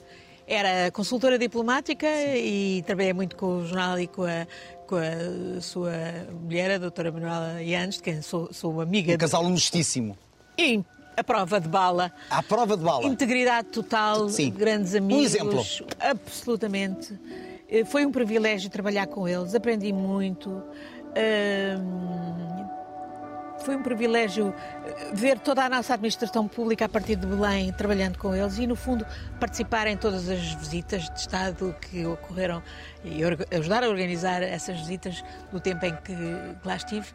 Era 0.48 0.92
consultora 0.92 1.40
diplomática 1.40 2.06
e 2.38 2.84
trabalhei 2.86 3.14
muito 3.14 3.36
com 3.36 3.58
o 3.58 3.66
jornal 3.66 4.00
e 4.00 4.06
com 4.06 4.24
a, 4.24 4.46
com 4.88 4.96
a 4.96 5.62
sua 5.62 5.92
mulher, 6.42 6.72
a 6.72 6.78
doutora 6.78 7.12
Manuela 7.12 7.62
Yanes, 7.62 7.96
de 7.96 8.04
quem 8.04 8.22
sou, 8.22 8.52
sou 8.54 8.82
amiga. 8.82 9.14
Um 9.14 9.18
casal 9.18 9.44
honestíssimo. 9.46 10.18
E 10.58 10.84
a 11.18 11.24
prova 11.24 11.60
de 11.60 11.68
bala. 11.68 12.12
À 12.30 12.42
prova 12.44 12.76
de 12.78 12.84
bala. 12.84 13.06
Integridade 13.06 13.70
total, 13.70 14.30
Sim. 14.30 14.52
grandes 14.52 14.94
Um 14.94 14.98
amigos. 14.98 15.26
exemplo. 15.26 15.66
Absolutamente. 16.00 17.18
Eh, 17.70 17.84
Foi 17.86 18.06
um 18.06 18.12
privilégio 18.12 18.70
trabalhar 18.70 19.08
com 19.08 19.28
eles, 19.28 19.56
aprendi 19.56 19.92
muito. 19.92 20.62
Foi 23.66 23.76
um 23.76 23.82
privilégio 23.82 24.54
eh, 24.86 25.10
ver 25.12 25.40
toda 25.40 25.64
a 25.66 25.70
nossa 25.70 25.96
administração 25.96 26.48
pública 26.48 26.86
a 26.86 26.90
partir 26.90 27.16
de 27.16 27.26
Belém 27.26 27.74
trabalhando 27.74 28.16
com 28.20 28.36
eles 28.36 28.60
e, 28.60 28.68
no 28.68 28.76
fundo, 28.76 29.04
participar 29.40 29.88
em 29.88 29.98
todas 29.98 30.30
as 30.30 30.54
visitas 30.54 31.10
de 31.10 31.20
Estado 31.20 31.76
que 31.82 32.06
ocorreram 32.06 32.62
e 33.04 33.22
ajudar 33.58 33.84
a 33.84 33.90
organizar 33.90 34.44
essas 34.44 34.78
visitas 34.80 35.24
no 35.52 35.60
tempo 35.60 35.84
em 35.84 35.96
que 35.96 36.14
lá 36.64 36.76
estive. 36.76 37.08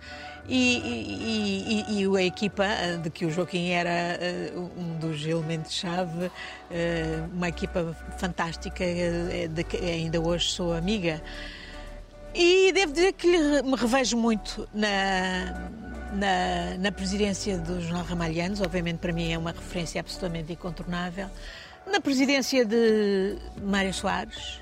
E, 0.49 0.79
e- 0.79 1.85
e- 2.01 2.03
e 2.03 2.17
a 2.17 2.23
equipa, 2.25 2.65
eh, 2.65 2.97
de 2.97 3.11
que 3.11 3.25
o 3.27 3.31
Joaquim 3.31 3.71
era 3.71 3.89
eh, 4.21 4.53
um 4.77 4.99
dos 4.99 5.25
elementos-chave, 5.25 6.33
uma 7.33 7.49
equipa 7.49 7.97
fantástica, 8.19 8.85
de 9.53 9.63
que 9.65 9.77
ainda 9.77 10.21
hoje 10.21 10.51
sou 10.51 10.73
amiga. 10.75 11.23
E 12.35 12.73
devo 12.73 12.93
dizer 12.93 13.13
que 13.15 13.27
lhe- 13.27 13.63
me 13.63 13.77
revejo 13.77 14.17
muito 14.17 14.69
na, 14.73 15.71
na, 16.13 16.77
na 16.79 16.93
presidência 16.93 17.59
do 17.59 17.81
Jornal 17.81 18.05
Ramalhianos, 18.05 18.61
obviamente 18.61 18.99
para 18.99 19.13
mim 19.13 19.33
é 19.33 19.39
uma 19.39 19.51
referência 19.53 20.01
absolutamente 20.01 20.53
incontornável, 20.53 21.29
na 21.91 22.01
presidência 22.01 22.65
de 22.65 23.37
Mário 23.63 23.93
Soares 23.93 24.61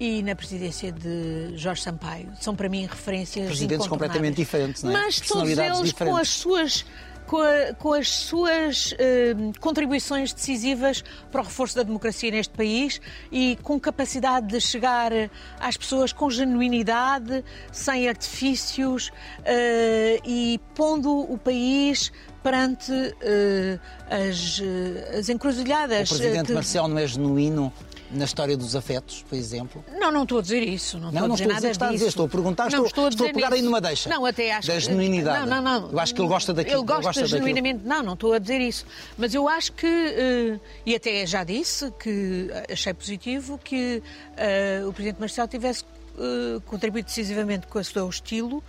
e 0.00 0.22
na 0.22 0.34
presidência 0.34 0.90
de 0.90 1.56
Jorge 1.56 1.82
Sampaio. 1.82 2.28
São 2.40 2.56
para 2.56 2.68
mim 2.68 2.82
referências 2.86 3.46
Presidentes 3.46 3.86
completamente 3.86 4.34
diferentes, 4.36 4.82
não 4.82 4.90
é? 4.90 4.94
Mas 4.94 5.20
todos 5.20 5.48
eles 5.50 5.78
com 5.78 5.84
diferentes. 5.84 6.20
as 6.20 6.28
suas 6.28 6.86
com, 7.26 7.38
a- 7.38 7.74
com 7.78 7.92
as 7.92 8.08
suas 8.08 8.94
eh, 8.98 9.34
contribuições 9.60 10.32
decisivas 10.32 11.02
para 11.30 11.40
o 11.40 11.44
reforço 11.44 11.74
da 11.76 11.82
democracia 11.82 12.30
neste 12.30 12.54
país 12.54 13.00
e 13.32 13.58
com 13.62 13.78
capacidade 13.80 14.46
de 14.46 14.60
chegar 14.60 15.10
às 15.58 15.76
pessoas 15.76 16.12
com 16.12 16.30
genuinidade, 16.30 17.44
sem 17.72 18.08
artifícios 18.08 19.10
eh, 19.44 20.20
e 20.24 20.60
pondo 20.74 21.10
o 21.32 21.36
país 21.38 22.12
perante 22.42 22.92
eh, 23.20 23.78
as, 24.08 24.60
eh, 24.62 25.18
as 25.18 25.28
encruzilhadas. 25.28 26.10
O 26.10 26.16
presidente 26.16 26.46
que- 26.46 26.52
Marcelo 26.52 26.88
não 26.88 26.98
é 26.98 27.06
genuíno 27.06 27.72
na 28.10 28.24
história 28.24 28.56
dos 28.56 28.76
afetos, 28.76 29.24
por 29.28 29.36
exemplo. 29.36 29.84
Não, 29.98 30.12
não 30.12 30.22
estou 30.22 30.38
a 30.38 30.42
dizer 30.42 30.62
isso. 30.62 30.96
Não, 30.98 31.10
Não, 31.10 31.20
estou 31.20 31.28
não 31.28 31.34
a 31.34 31.36
dizer 31.36 31.70
estou 31.70 31.84
a 31.84 31.86
nada 31.86 31.86
a 31.86 31.90
disso. 31.92 32.08
estou 32.08 32.26
a 32.26 32.28
perguntar, 32.28 32.62
Não, 32.70 32.84
estou- 32.84 32.86
estou 32.86 33.06
a 33.06 33.08
dizer 33.10 33.32
pegar 33.34 33.48
aí 33.48 33.52
nisso. 33.54 33.64
numa 33.64 33.80
deixa 33.80 34.08
Não, 34.08 34.24
até 34.24 34.52
acho 34.54 34.68
da 34.68 34.78
genuinidade. 34.78 35.48
Não, 35.50 35.60
não, 35.62 35.80
não. 35.80 35.90
Eu 35.92 35.98
acho 36.00 36.14
que 36.14 36.20
ele 36.20 36.28
gosta 36.28 36.54
daquilo, 36.54 36.76
Ele 36.80 36.86
gosta, 36.86 36.94
ele 37.00 37.04
gosta 37.06 37.20
daquilo. 37.22 37.38
genuinamente. 37.38 37.84
Não, 37.84 38.02
não 38.02 38.12
estou 38.14 38.32
a 38.32 38.38
dizer 38.38 38.60
isso. 38.60 38.86
Mas 39.18 39.34
eu 39.34 39.48
acho 39.48 39.72
que, 39.72 39.86
eh, 39.86 40.58
e 40.84 40.94
até 40.94 41.26
já 41.26 41.42
disse, 41.44 41.90
que 41.98 42.48
achei 42.70 42.94
positivo 42.94 43.58
que 43.62 44.02
eh, 44.36 44.82
o 44.86 44.92
Presidente 44.92 45.18
Marcelo 45.20 45.48
tivesse 45.48 45.84
eh, 46.18 46.60
contribuído 46.66 47.06
decisivamente 47.06 47.66
com 47.66 47.78
o 47.78 47.84
seu 47.84 48.08
estilo 48.08 48.62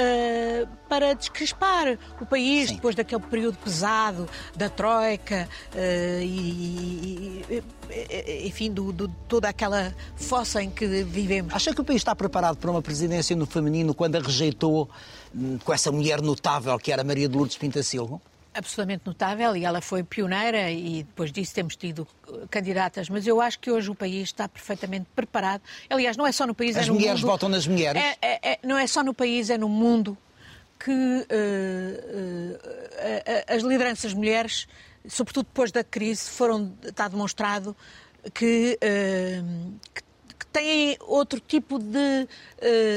eh, 0.00 0.64
para 0.88 1.12
descrispar 1.14 1.98
o 2.20 2.24
país 2.24 2.68
Sim. 2.68 2.76
depois 2.76 2.94
daquele 2.94 3.20
período 3.22 3.58
pesado 3.58 4.28
da 4.56 4.68
Troika 4.70 5.48
eh, 5.74 6.20
e, 6.22 7.44
e- 7.50 7.62
e- 7.90 8.46
enfim, 8.46 8.70
do, 8.70 8.92
do- 8.92 9.08
toda 9.26 9.48
aquela 9.48 9.92
fossa 10.16 10.62
em 10.62 10.70
que 10.70 10.86
vivemos. 11.02 11.52
Acha 11.52 11.74
que 11.74 11.80
o 11.80 11.84
país 11.84 12.00
está 12.00 12.14
preparado 12.14 12.56
para 12.56 12.70
uma 12.70 12.80
presidência 12.80 13.34
no 13.34 13.44
feminino 13.46 13.92
quando 13.92 14.14
a 14.16 14.20
rejeitou 14.20 14.88
hum, 15.34 15.58
com 15.64 15.72
essa 15.72 15.90
mulher 15.90 16.22
notável 16.22 16.78
que 16.78 16.92
era 16.92 17.02
Maria 17.02 17.28
de 17.28 17.36
Lourdes 17.36 17.56
Pintacilgo? 17.56 18.22
Absolutamente 18.58 19.02
notável 19.06 19.56
e 19.56 19.64
ela 19.64 19.80
foi 19.80 20.02
pioneira 20.02 20.70
e 20.70 21.02
depois 21.02 21.32
disso 21.32 21.54
temos 21.54 21.76
tido 21.76 22.06
candidatas, 22.50 23.08
mas 23.08 23.26
eu 23.26 23.40
acho 23.40 23.58
que 23.58 23.70
hoje 23.70 23.90
o 23.90 23.94
país 23.94 24.24
está 24.28 24.48
perfeitamente 24.48 25.06
preparado. 25.16 25.62
Aliás, 25.88 26.16
não 26.16 26.26
é 26.26 26.32
só 26.32 26.46
no 26.46 26.54
país, 26.54 26.76
As 26.76 26.84
é 26.84 26.88
no 26.88 26.94
mulheres 26.94 27.20
mundo. 27.20 27.30
votam 27.30 27.48
nas 27.48 27.66
mulheres? 27.66 28.02
É- 28.02 28.16
é- 28.20 28.52
é- 28.52 28.58
não 28.62 28.76
é 28.76 28.86
só 28.86 29.02
no 29.02 29.14
país, 29.14 29.48
é 29.50 29.56
no 29.58 29.68
mundo 29.68 30.16
que 30.78 31.26
eh, 31.28 32.58
eh, 33.26 33.44
as 33.54 33.62
lideranças 33.62 34.12
mulheres, 34.14 34.66
sobretudo 35.08 35.46
depois 35.46 35.72
da 35.72 35.82
crise, 35.82 36.28
foram 36.30 36.72
está 36.84 37.08
demonstrado 37.08 37.76
que, 38.34 38.78
eh, 38.80 39.42
que- 39.94 40.02
que 40.38 40.46
têm 40.46 40.96
outro 41.00 41.40
tipo 41.40 41.78
de, 41.78 42.28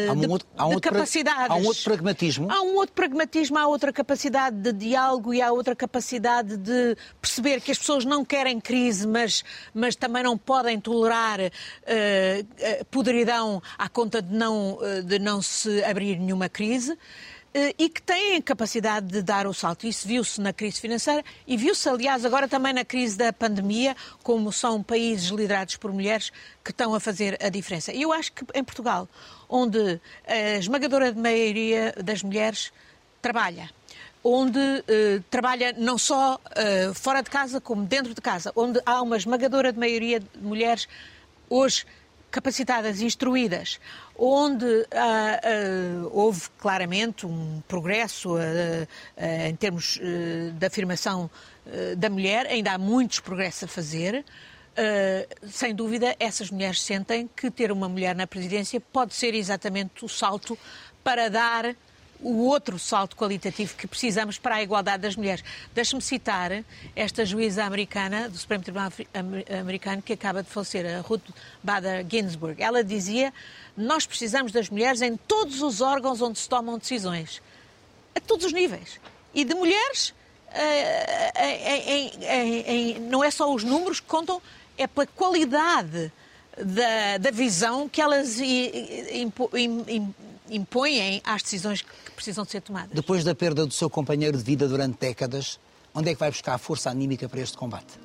Há 0.08 0.12
um 0.14 0.16
de- 0.20 0.28
outro- 0.28 0.48
um 0.60 0.70
de 0.76 0.82
pra- 0.82 0.92
capacidades. 0.92 1.50
há 1.50 1.56
um 1.56 1.66
outro 1.66 1.84
pragmatismo? 1.84 2.52
Há 2.52 2.62
um 2.62 2.76
outro 2.76 2.94
pragmatismo, 2.94 3.58
há 3.58 3.68
outra 3.68 3.92
capacidade 3.92 4.56
de 4.58 4.72
diálogo 4.72 5.34
e 5.34 5.42
há 5.42 5.52
outra 5.52 5.76
capacidade 5.76 6.56
de 6.58 6.96
perceber 7.20 7.62
que 7.62 7.72
as 7.72 7.78
pessoas 7.80 8.06
não 8.06 8.24
querem 8.24 8.60
crise, 8.60 9.08
mas, 9.08 9.44
mas 9.74 9.96
também 9.96 10.22
não 10.24 10.38
podem 10.38 10.80
tolerar 10.80 11.40
eh, 11.86 12.46
podridão 12.92 13.62
à 13.78 13.90
conta 13.90 14.22
de 14.22 14.34
não, 14.34 14.78
de 15.06 15.18
não 15.20 15.42
se 15.42 15.84
abrir 15.84 16.18
nenhuma 16.20 16.48
crise. 16.50 16.98
Eh, 17.54 17.76
E 17.78 17.90
que 17.90 18.02
têm 18.02 18.42
capacidade 18.42 19.08
de 19.08 19.22
dar 19.22 19.46
o 19.46 19.54
salto. 19.54 19.86
Isso 19.86 20.08
viu-se 20.08 20.40
na 20.40 20.54
crise 20.54 20.80
financeira 20.80 21.24
e 21.46 21.58
viu-se, 21.58 21.88
aliás, 21.90 22.26
agora 22.26 22.48
também 22.48 22.74
na 22.74 22.86
crise 22.86 23.18
da 23.18 23.34
pandemia, 23.34 23.96
como 24.24 24.52
são 24.52 24.82
países 24.82 25.30
liderados 25.30 25.76
por 25.76 25.92
mulheres 25.92 26.32
que 26.64 26.72
estão 26.72 26.96
a 26.96 27.00
fazer 27.00 27.38
a 27.44 27.50
diferença. 27.50 27.92
E 27.92 28.02
eu 28.02 28.14
acho 28.14 28.32
que 28.32 28.46
em 28.54 28.64
Portugal, 28.64 29.08
onde 29.50 30.00
a 30.26 30.58
esmagadora 30.58 31.14
maioria 31.14 31.94
das 32.02 32.24
mulheres 32.24 32.72
trabalha, 33.22 33.70
onde 34.24 34.60
eh, 34.88 35.20
trabalha 35.30 35.74
não 35.78 35.98
só 35.98 36.40
eh, 36.56 36.92
fora 36.94 37.22
de 37.22 37.30
casa 37.30 37.60
como 37.60 37.86
dentro 37.86 38.14
de 38.14 38.22
casa, 38.22 38.52
onde 38.56 38.80
há 38.86 39.02
uma 39.02 39.18
esmagadora 39.18 39.74
de 39.74 39.80
maioria 39.80 40.20
de 40.20 40.28
mulheres 40.40 40.88
hoje 41.50 41.86
capacitadas, 42.32 43.02
instruídas, 43.02 43.80
onde 44.18 44.88
ah, 44.92 45.40
ah, 45.44 46.10
houve 46.12 46.50
claramente 46.58 47.26
um 47.26 47.62
progresso 47.68 48.36
ah, 48.38 49.48
em 49.48 49.56
termos 49.56 50.00
ah, 50.02 50.52
de 50.58 50.66
afirmação 50.66 51.30
da 51.96 52.10
mulher, 52.10 52.48
ainda 52.48 52.72
há 52.72 52.78
muitos 52.78 53.20
progressos 53.20 53.64
a 53.64 53.68
fazer. 53.68 54.26
Uh, 54.72 55.48
sem 55.50 55.76
dúvida, 55.76 56.16
essas 56.18 56.50
mulheres 56.50 56.82
sentem 56.82 57.30
que 57.36 57.52
ter 57.52 57.72
uma 57.72 57.88
mulher 57.88 58.16
na 58.16 58.26
presidência 58.26 58.80
pode 58.80 59.14
ser 59.14 59.36
exatamente 59.36 60.04
o 60.04 60.10
salto 60.10 60.58
para 61.04 61.30
dar 61.30 61.76
o 62.22 62.46
outro 62.46 62.78
salto 62.78 63.16
qualitativo 63.16 63.76
que 63.76 63.88
precisamos 63.88 64.38
para 64.38 64.56
a 64.56 64.64
igualdade 64.64 65.02
das 65.04 65.16
mulheres. 65.16 65.44
Deixe-me 65.74 66.02
citar 66.02 66.52
esta 66.96 67.26
juíza 67.26 67.64
americana 67.66 68.30
do 68.30 68.38
Supremo 68.38 68.64
Tribunal 68.64 68.92
Americano 69.60 70.02
que 70.02 70.14
acaba 70.14 70.44
de 70.44 70.50
falecer, 70.50 70.86
a 70.86 71.02
Ruth 71.02 71.24
Bader 71.64 72.06
Ginsburg. 72.10 72.62
Ela 72.62 72.84
dizia: 72.84 73.34
Nós 73.76 74.06
precisamos 74.06 74.52
das 74.52 74.70
mulheres 74.70 75.02
em 75.02 75.18
todos 75.18 75.62
os 75.62 75.82
órgãos 75.82 76.22
onde 76.22 76.38
se 76.40 76.48
tomam 76.48 76.78
decisões, 76.78 77.42
a 78.16 78.20
todos 78.20 78.46
os 78.46 78.54
níveis. 78.54 79.00
E 79.34 79.44
de 79.44 79.54
mulheres, 79.56 80.14
eh, 80.54 81.32
em- 82.68 83.00
não 83.00 83.24
é 83.24 83.32
só 83.32 83.54
os 83.54 83.64
números 83.64 84.00
que 84.00 84.08
contam, 84.08 84.42
é 84.78 84.86
pela 84.88 85.08
qualidade 85.08 86.12
da, 86.58 87.18
da 87.18 87.32
visão 87.32 87.88
que 87.88 88.02
elas 88.02 88.38
impõem 90.50 91.22
às 91.24 91.42
decisões 91.44 91.82
que 91.82 92.11
precisam 92.22 92.46
de 92.46 92.52
ser 92.52 92.62
tomadas. 92.62 92.92
Depois 92.92 93.24
da 93.24 93.34
perda 93.34 93.66
do 93.66 93.74
seu 93.74 93.90
companheiro 93.90 94.38
de 94.38 94.44
vida 94.44 94.68
durante 94.68 95.00
décadas, 95.00 95.60
onde 95.94 96.12
é 96.12 96.14
que 96.14 96.20
vai 96.20 96.30
buscar 96.30 96.54
a 96.54 96.58
força 96.58 96.90
anímica 96.90 97.28
para 97.28 97.42
este 97.42 97.58
combate? 97.58 98.00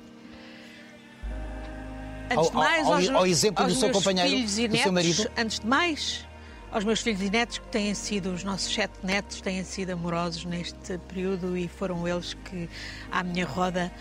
Antes 2.29 2.49
de 2.49 2.55
mais, 2.55 2.85
ao, 2.85 2.93
aos, 2.93 3.09
ao 3.09 3.27
exemplo 3.27 3.63
aos 3.63 3.73
do 3.73 3.79
seu 3.79 3.91
companheiro, 3.91 4.29
filhos 4.29 4.57
e 4.57 4.67
do 4.67 4.71
netos, 4.71 4.83
seu 4.83 4.91
marido? 4.91 5.31
Antes 5.37 5.59
de 5.59 5.67
mais, 5.67 6.25
aos 6.71 6.83
meus 6.83 6.99
filhos 6.99 7.21
e 7.21 7.29
netos, 7.29 7.59
que 7.59 7.67
têm 7.67 7.93
sido, 7.93 8.33
os 8.33 8.43
nossos 8.43 8.73
sete 8.73 8.93
netos, 9.03 9.39
têm 9.39 9.63
sido 9.63 9.91
amorosos 9.91 10.43
neste 10.43 10.97
período 11.07 11.55
e 11.55 11.67
foram 11.67 12.07
eles 12.07 12.33
que, 12.33 12.67
à 13.11 13.23
minha 13.23 13.45
roda, 13.45 13.91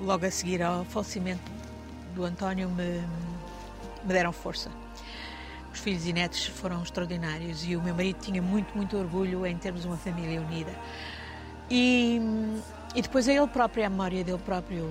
logo 0.00 0.26
a 0.26 0.30
seguir 0.30 0.62
ao 0.62 0.84
falecimento 0.86 1.52
do 2.14 2.24
António, 2.24 2.68
me, 2.70 3.00
me 4.04 4.12
deram 4.12 4.32
força. 4.32 4.70
Os 5.72 5.80
filhos 5.80 6.06
e 6.06 6.12
netos 6.12 6.46
foram 6.46 6.82
extraordinários 6.82 7.64
e 7.64 7.76
o 7.76 7.82
meu 7.82 7.94
marido 7.94 8.18
tinha 8.20 8.42
muito, 8.42 8.76
muito 8.76 8.96
orgulho 8.96 9.46
em 9.46 9.56
termos 9.56 9.84
uma 9.84 9.96
família 9.96 10.40
unida. 10.40 10.72
E, 11.70 12.20
e 12.94 13.02
depois 13.02 13.28
é 13.28 13.36
ele 13.36 13.46
próprio, 13.46 13.86
a 13.86 13.90
memória 13.90 14.24
dele 14.24 14.38
próprio. 14.38 14.84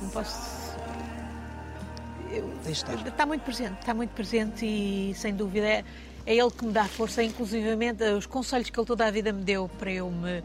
Não 0.00 0.08
posso. 0.10 0.62
Eu, 2.30 2.50
está 2.66 3.26
muito 3.26 3.42
presente, 3.42 3.78
está 3.78 3.94
muito 3.94 4.10
presente 4.10 4.66
e 4.66 5.14
sem 5.14 5.34
dúvida 5.34 5.66
é, 5.66 5.84
é 6.26 6.34
ele 6.34 6.50
que 6.50 6.64
me 6.64 6.72
dá 6.72 6.84
força, 6.86 7.22
inclusivamente 7.22 8.02
os 8.04 8.26
conselhos 8.26 8.70
que 8.70 8.80
ele 8.80 8.86
toda 8.86 9.06
a 9.06 9.10
vida 9.10 9.32
me 9.32 9.44
deu 9.44 9.68
para 9.68 9.92
eu 9.92 10.10
me 10.10 10.42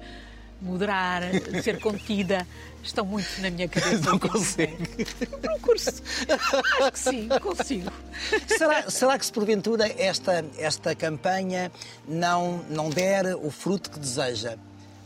moderar, 0.62 1.24
ser 1.64 1.80
contida, 1.80 2.48
estão 2.84 3.06
muito 3.06 3.28
na 3.42 3.50
minha 3.50 3.68
cabeça. 3.68 4.10
Não 4.10 4.20
consegue. 4.20 5.08
Um 5.56 5.60
curso. 5.60 6.02
Acho 6.82 6.92
que 6.92 7.00
sim, 7.00 7.30
consigo. 7.42 7.92
Será, 8.48 8.90
será 8.90 9.18
que 9.20 9.26
se 9.26 9.32
porventura 9.32 9.88
esta, 10.02 10.46
esta 10.58 10.96
campanha 10.96 11.72
não, 12.08 12.64
não 12.70 12.90
der 12.90 13.36
o 13.36 13.52
fruto 13.52 13.92
que 13.92 14.00
deseja? 14.00 14.58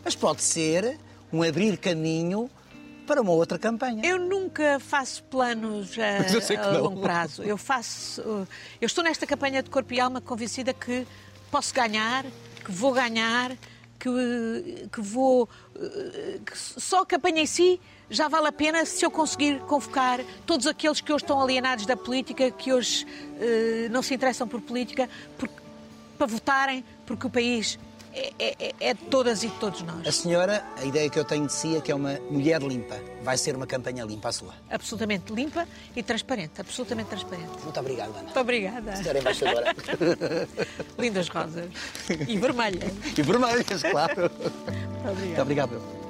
Mas 0.04 0.16
pode 0.16 0.42
ser 0.42 0.98
um 1.32 1.44
abrir 1.44 1.78
caminho 1.78 2.50
para 3.06 3.22
uma 3.22 3.32
outra 3.32 3.60
campanha. 3.60 4.06
Eu 4.06 4.18
nunca 4.20 4.80
faço 4.80 5.24
planos 5.24 5.98
a, 6.00 6.64
a 6.64 6.78
longo 6.78 7.02
prazo. 7.02 7.44
Eu 7.44 7.58
faço. 7.58 8.22
Eu 8.80 8.86
estou 8.86 9.04
nesta 9.04 9.28
campanha 9.28 9.62
de 9.62 9.70
corpo 9.70 9.94
e 9.94 10.00
alma 10.00 10.22
convencida 10.22 10.74
que 10.74 11.06
posso 11.50 11.74
ganhar, 11.74 12.24
que 12.64 12.72
vou 12.72 12.94
ganhar, 12.94 13.52
que, 14.02 14.90
que 14.92 15.00
vou. 15.00 15.48
que 16.46 16.58
só 16.58 17.02
a 17.02 17.06
campanha 17.06 17.44
em 17.44 17.46
si 17.46 17.80
já 18.10 18.28
vale 18.28 18.48
a 18.48 18.52
pena 18.52 18.84
se 18.84 19.06
eu 19.06 19.12
conseguir 19.12 19.60
convocar 19.62 20.20
todos 20.46 20.68
aqueles 20.68 21.00
que 21.00 21.14
hoje 21.14 21.24
estão 21.24 21.42
alienados 21.42 21.86
da 21.86 21.96
política, 21.96 22.52
que 22.52 22.74
hoje 22.74 23.06
uh, 23.06 23.90
não 23.90 24.02
se 24.02 24.14
interessam 24.14 24.48
por 24.48 24.60
política, 24.60 25.10
para 26.18 26.28
votarem, 26.28 26.84
porque 27.06 27.26
o 27.26 27.30
país 27.30 27.80
é, 28.14 28.34
é- 28.40 28.56
é- 28.60 28.74
é 28.90 28.94
de 28.94 29.04
todas 29.06 29.44
e 29.44 29.48
de 29.48 29.54
todos 29.56 29.82
nós. 29.84 30.06
A 30.08 30.12
senhora, 30.12 30.64
a 30.78 30.84
ideia 30.86 31.10
que 31.10 31.18
eu 31.20 31.26
tenho 31.26 31.46
de 31.48 31.54
si 31.54 31.76
é 31.76 31.82
que 31.82 31.92
é 31.92 31.96
uma 31.96 32.20
mulher 32.30 32.62
limpa. 32.62 32.98
Vai 33.24 33.38
ser 33.38 33.56
uma 33.56 33.68
campanha 33.68 34.04
limpa 34.04 34.30
a 34.30 34.32
sua. 34.32 34.54
Absolutamente 34.70 35.32
limpa 35.34 35.68
e 35.96 36.02
transparente, 36.04 36.60
absolutamente 36.60 37.10
transparente. 37.10 37.50
Muito 37.64 37.80
obrigado, 37.80 38.10
Ana. 38.12 38.24
Muito 38.24 38.40
obrigada. 38.40 38.96
Senhora 38.96 39.20
embaixadora. 39.20 39.76
Lindas 40.98 41.28
rosas. 41.30 41.70
E 42.28 42.38
vermelhas. 42.38 42.92
e 43.18 43.22
vermelhas, 43.22 43.84
claro. 43.84 44.22
Muito 44.22 45.10
obrigada. 45.10 45.26
Muito 45.26 45.42
obrigado. 45.42 46.01